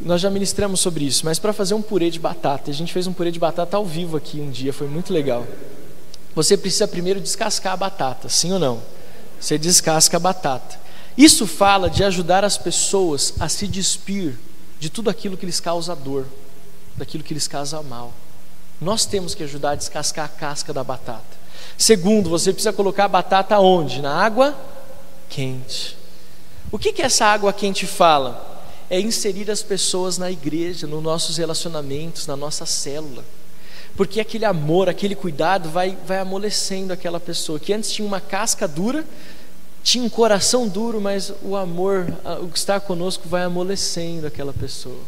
Nós 0.02 0.20
já 0.20 0.30
ministramos 0.30 0.80
sobre 0.80 1.06
isso, 1.06 1.26
mas 1.26 1.40
para 1.40 1.54
fazer 1.54 1.76
um 1.76 1.82
purê 1.82 2.10
de 2.10 2.20
batata, 2.20 2.72
a 2.72 2.74
gente 2.74 2.92
fez 2.92 3.08
um 3.08 3.14
purê 3.14 3.32
de 3.32 3.40
batata 3.40 3.78
ao 3.78 3.86
vivo 3.86 4.18
aqui 4.18 4.42
um 4.42 4.50
dia, 4.50 4.74
foi 4.74 4.88
muito 4.88 5.14
legal. 5.14 5.46
Você 6.36 6.58
precisa 6.58 6.88
primeiro 6.88 7.22
descascar 7.22 7.74
a 7.74 7.78
batata, 7.78 8.28
sim 8.28 8.52
ou 8.52 8.60
não? 8.60 8.82
Você 9.40 9.58
descasca 9.58 10.18
a 10.18 10.20
batata. 10.20 10.80
Isso 11.16 11.46
fala 11.46 11.90
de 11.90 12.04
ajudar 12.04 12.44
as 12.44 12.58
pessoas 12.58 13.34
a 13.40 13.48
se 13.48 13.68
despir 13.68 14.36
de 14.84 14.90
tudo 14.90 15.10
aquilo 15.10 15.38
que 15.38 15.46
lhes 15.46 15.62
causa 15.62 15.96
dor, 15.96 16.26
daquilo 16.98 17.24
que 17.24 17.34
lhes 17.34 17.48
causa 17.48 17.82
mal. 17.82 18.12
Nós 18.82 19.06
temos 19.06 19.34
que 19.34 19.42
ajudar 19.42 19.72
a 19.72 19.76
descascar 19.76 20.26
a 20.26 20.28
casca 20.28 20.74
da 20.74 20.84
batata. 20.84 21.24
Segundo, 21.78 22.30
você 22.30 22.52
precisa 22.52 22.74
colocar 22.74 23.06
a 23.06 23.08
batata 23.08 23.58
onde? 23.60 24.02
Na 24.02 24.14
água 24.14 24.54
quente. 25.30 25.96
O 26.70 26.78
que, 26.78 26.92
que 26.92 27.02
essa 27.02 27.28
água 27.28 27.54
quente 27.54 27.88
fala? 27.88 28.66
É 28.90 29.00
inserir 29.00 29.50
as 29.50 29.64
pessoas 29.64 30.18
na 30.18 30.30
igreja, 30.30 30.86
nos 30.86 31.02
nossos 31.02 31.38
relacionamentos, 31.38 32.28
na 32.28 32.36
nossa 32.36 32.66
célula. 32.66 33.24
Porque 33.96 34.20
aquele 34.20 34.44
amor, 34.44 34.90
aquele 34.90 35.16
cuidado 35.16 35.70
vai, 35.70 35.98
vai 36.06 36.20
amolecendo 36.20 36.92
aquela 36.92 37.22
pessoa 37.22 37.58
que 37.58 37.72
antes 37.72 37.90
tinha 37.90 38.06
uma 38.06 38.20
casca 38.20 38.68
dura, 38.68 39.06
tinha 39.84 40.04
um 40.04 40.10
coração 40.10 40.68
duro, 40.68 41.02
mas 41.02 41.32
o 41.42 41.56
amor, 41.58 42.08
o 42.42 42.48
que 42.48 42.58
está 42.58 42.80
conosco, 42.80 43.28
vai 43.28 43.44
amolecendo 43.44 44.26
aquela 44.26 44.54
pessoa. 44.54 45.02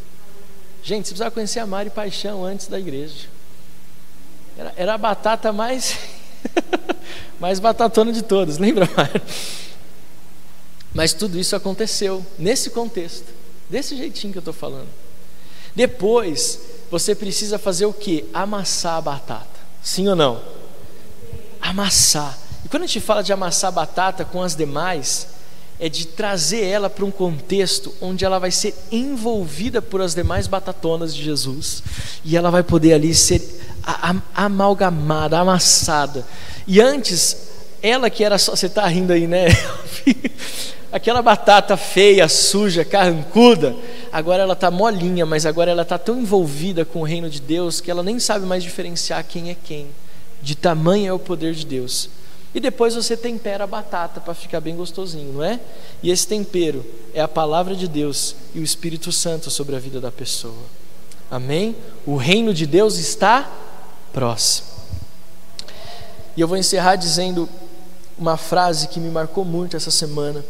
Gente, 0.84 1.08
você 1.08 1.12
precisava 1.14 1.32
conhecer 1.32 1.60
a 1.60 1.66
Mari 1.66 1.90
Paixão 1.90 2.44
antes 2.44 2.68
da 2.68 2.78
igreja. 2.78 3.28
Era, 4.58 4.74
era 4.76 4.94
a 4.94 4.98
batata 4.98 5.54
mais, 5.54 5.98
mais 7.40 7.60
batatona 7.60 8.12
de 8.12 8.22
todas, 8.22 8.58
lembra, 8.58 8.88
Mari? 8.96 9.22
Mas 10.94 11.14
tudo 11.14 11.40
isso 11.40 11.56
aconteceu 11.56 12.26
nesse 12.38 12.70
contexto, 12.70 13.28
desse 13.70 13.96
jeitinho 13.96 14.34
que 14.34 14.38
eu 14.38 14.42
estou 14.42 14.54
falando. 14.54 14.88
Depois, 15.74 16.60
você 16.92 17.16
precisa 17.16 17.58
fazer 17.58 17.86
o 17.86 17.94
que? 17.94 18.26
Amassar 18.34 18.96
a 18.96 19.02
batata. 19.02 19.60
Sim 19.82 20.08
ou 20.08 20.16
não? 20.16 20.42
Amassar. 21.60 22.38
E 22.66 22.68
quando 22.68 22.82
a 22.82 22.88
gente 22.88 23.00
fala 23.00 23.22
de 23.22 23.32
amassar 23.32 23.72
batata 23.72 24.26
com 24.26 24.42
as 24.42 24.56
demais, 24.56 25.28
é 25.80 25.88
de 25.88 26.08
trazer 26.08 26.64
ela 26.66 26.90
para 26.90 27.06
um 27.06 27.12
contexto 27.12 27.94
onde 28.02 28.26
ela 28.26 28.40
vai 28.40 28.50
ser 28.50 28.74
envolvida 28.92 29.84
por 29.84 30.02
as 30.02 30.16
demais 30.16 30.48
batatonas 30.48 31.14
de 31.14 31.24
Jesus 31.24 31.84
e 32.24 32.36
ela 32.36 32.50
vai 32.50 32.64
poder 32.64 32.94
ali 32.94 33.14
ser 33.14 33.62
amalgamada, 34.34 35.38
amassada. 35.38 36.26
E 36.66 36.82
antes, 36.82 37.38
ela 37.84 38.10
que 38.10 38.24
era 38.24 38.40
só, 38.40 38.56
você 38.56 38.66
está 38.66 38.88
rindo 38.88 39.14
aí, 39.14 39.28
né? 39.28 39.46
Aquela 40.92 41.22
batata 41.22 41.78
feia, 41.78 42.28
suja, 42.28 42.84
carrancuda, 42.84 43.76
agora 44.12 44.42
ela 44.42 44.54
está 44.54 44.72
molinha, 44.72 45.26
mas 45.26 45.46
agora 45.46 45.70
ela 45.70 45.84
está 45.84 46.00
tão 46.00 46.20
envolvida 46.20 46.84
com 46.84 47.02
o 47.02 47.04
reino 47.04 47.30
de 47.30 47.42
Deus 47.42 47.80
que 47.80 47.92
ela 47.92 48.02
nem 48.02 48.18
sabe 48.18 48.46
mais 48.46 48.64
diferenciar 48.64 49.24
quem 49.24 49.52
é 49.52 49.56
quem. 49.62 49.88
De 50.42 50.56
tamanho 50.56 51.10
é 51.10 51.14
o 51.14 51.20
poder 51.20 51.54
de 51.54 51.66
Deus. 51.66 52.10
E 52.56 52.60
depois 52.62 52.96
você 52.96 53.18
tempera 53.18 53.66
a 53.66 53.68
batata 53.68 54.22
para 54.22 54.34
ficar 54.34 54.62
bem 54.62 54.78
gostosinho, 54.78 55.34
não 55.34 55.44
é? 55.44 55.60
E 56.02 56.10
esse 56.10 56.26
tempero 56.26 56.86
é 57.14 57.20
a 57.20 57.28
palavra 57.28 57.76
de 57.76 57.86
Deus 57.86 58.34
e 58.54 58.60
o 58.60 58.64
Espírito 58.64 59.12
Santo 59.12 59.52
sobre 59.52 59.76
a 59.76 59.80
vida 59.80 60.00
da 60.00 60.10
pessoa. 60.10 60.64
Amém? 61.30 61.76
O 62.06 62.16
reino 62.16 62.54
de 62.54 62.66
Deus 62.66 62.96
está 62.96 63.52
próximo. 64.14 64.70
E 66.38 66.40
eu 66.40 66.48
vou 66.48 66.56
encerrar 66.56 66.96
dizendo 66.96 67.50
uma 68.18 68.38
frase 68.38 68.88
que 68.88 69.02
me 69.02 69.10
marcou 69.10 69.44
muito 69.44 69.76
essa 69.76 69.92
semana. 69.92 70.44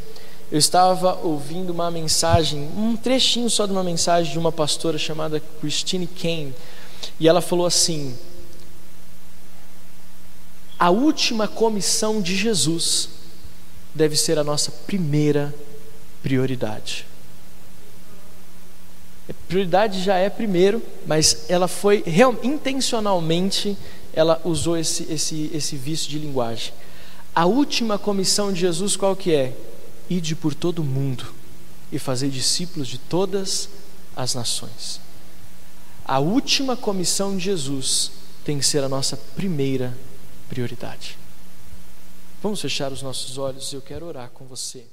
Eu 0.51 0.59
estava 0.59 1.19
ouvindo 1.23 1.71
uma 1.71 1.89
mensagem, 1.89 2.69
um 2.77 2.95
trechinho 2.95 3.49
só 3.49 3.65
de 3.65 3.71
uma 3.71 3.83
mensagem 3.83 4.31
de 4.31 4.37
uma 4.37 4.51
pastora 4.51 4.99
chamada 4.99 5.41
Christine 5.59 6.05
Kane, 6.05 6.53
e 7.19 7.27
ela 7.27 7.41
falou 7.41 7.65
assim: 7.65 8.15
a 10.77 10.89
última 10.89 11.47
comissão 11.47 12.21
de 12.21 12.35
Jesus 12.35 13.09
deve 13.93 14.15
ser 14.15 14.37
a 14.37 14.43
nossa 14.43 14.71
primeira 14.71 15.53
prioridade. 16.21 17.05
A 19.29 19.33
prioridade 19.47 20.03
já 20.03 20.17
é 20.17 20.29
primeiro, 20.29 20.81
mas 21.07 21.45
ela 21.49 21.67
foi 21.67 22.03
real, 22.05 22.35
intencionalmente 22.43 23.77
ela 24.13 24.41
usou 24.43 24.77
esse, 24.77 25.11
esse, 25.11 25.49
esse 25.53 25.75
vício 25.75 26.09
de 26.09 26.19
linguagem. 26.19 26.73
A 27.33 27.45
última 27.45 27.97
comissão 27.97 28.51
de 28.51 28.61
Jesus 28.61 28.95
qual 28.95 29.15
que 29.15 29.33
é? 29.33 29.53
Ide 30.09 30.35
por 30.35 30.53
todo 30.53 30.79
o 30.79 30.83
mundo 30.83 31.33
e 31.91 31.97
fazer 31.97 32.29
discípulos 32.29 32.87
de 32.87 32.97
todas 32.97 33.69
as 34.15 34.35
nações. 34.35 35.01
A 36.05 36.19
última 36.19 36.77
comissão 36.77 37.35
de 37.35 37.45
Jesus 37.45 38.11
tem 38.43 38.59
que 38.59 38.65
ser 38.65 38.83
a 38.83 38.89
nossa 38.89 39.17
primeira 39.17 39.97
prioridade. 40.49 41.17
Vamos 42.41 42.61
fechar 42.61 42.91
os 42.91 43.01
nossos 43.01 43.37
olhos 43.37 43.71
e 43.71 43.75
eu 43.75 43.81
quero 43.81 44.05
orar 44.05 44.29
com 44.29 44.45
você. 44.45 44.85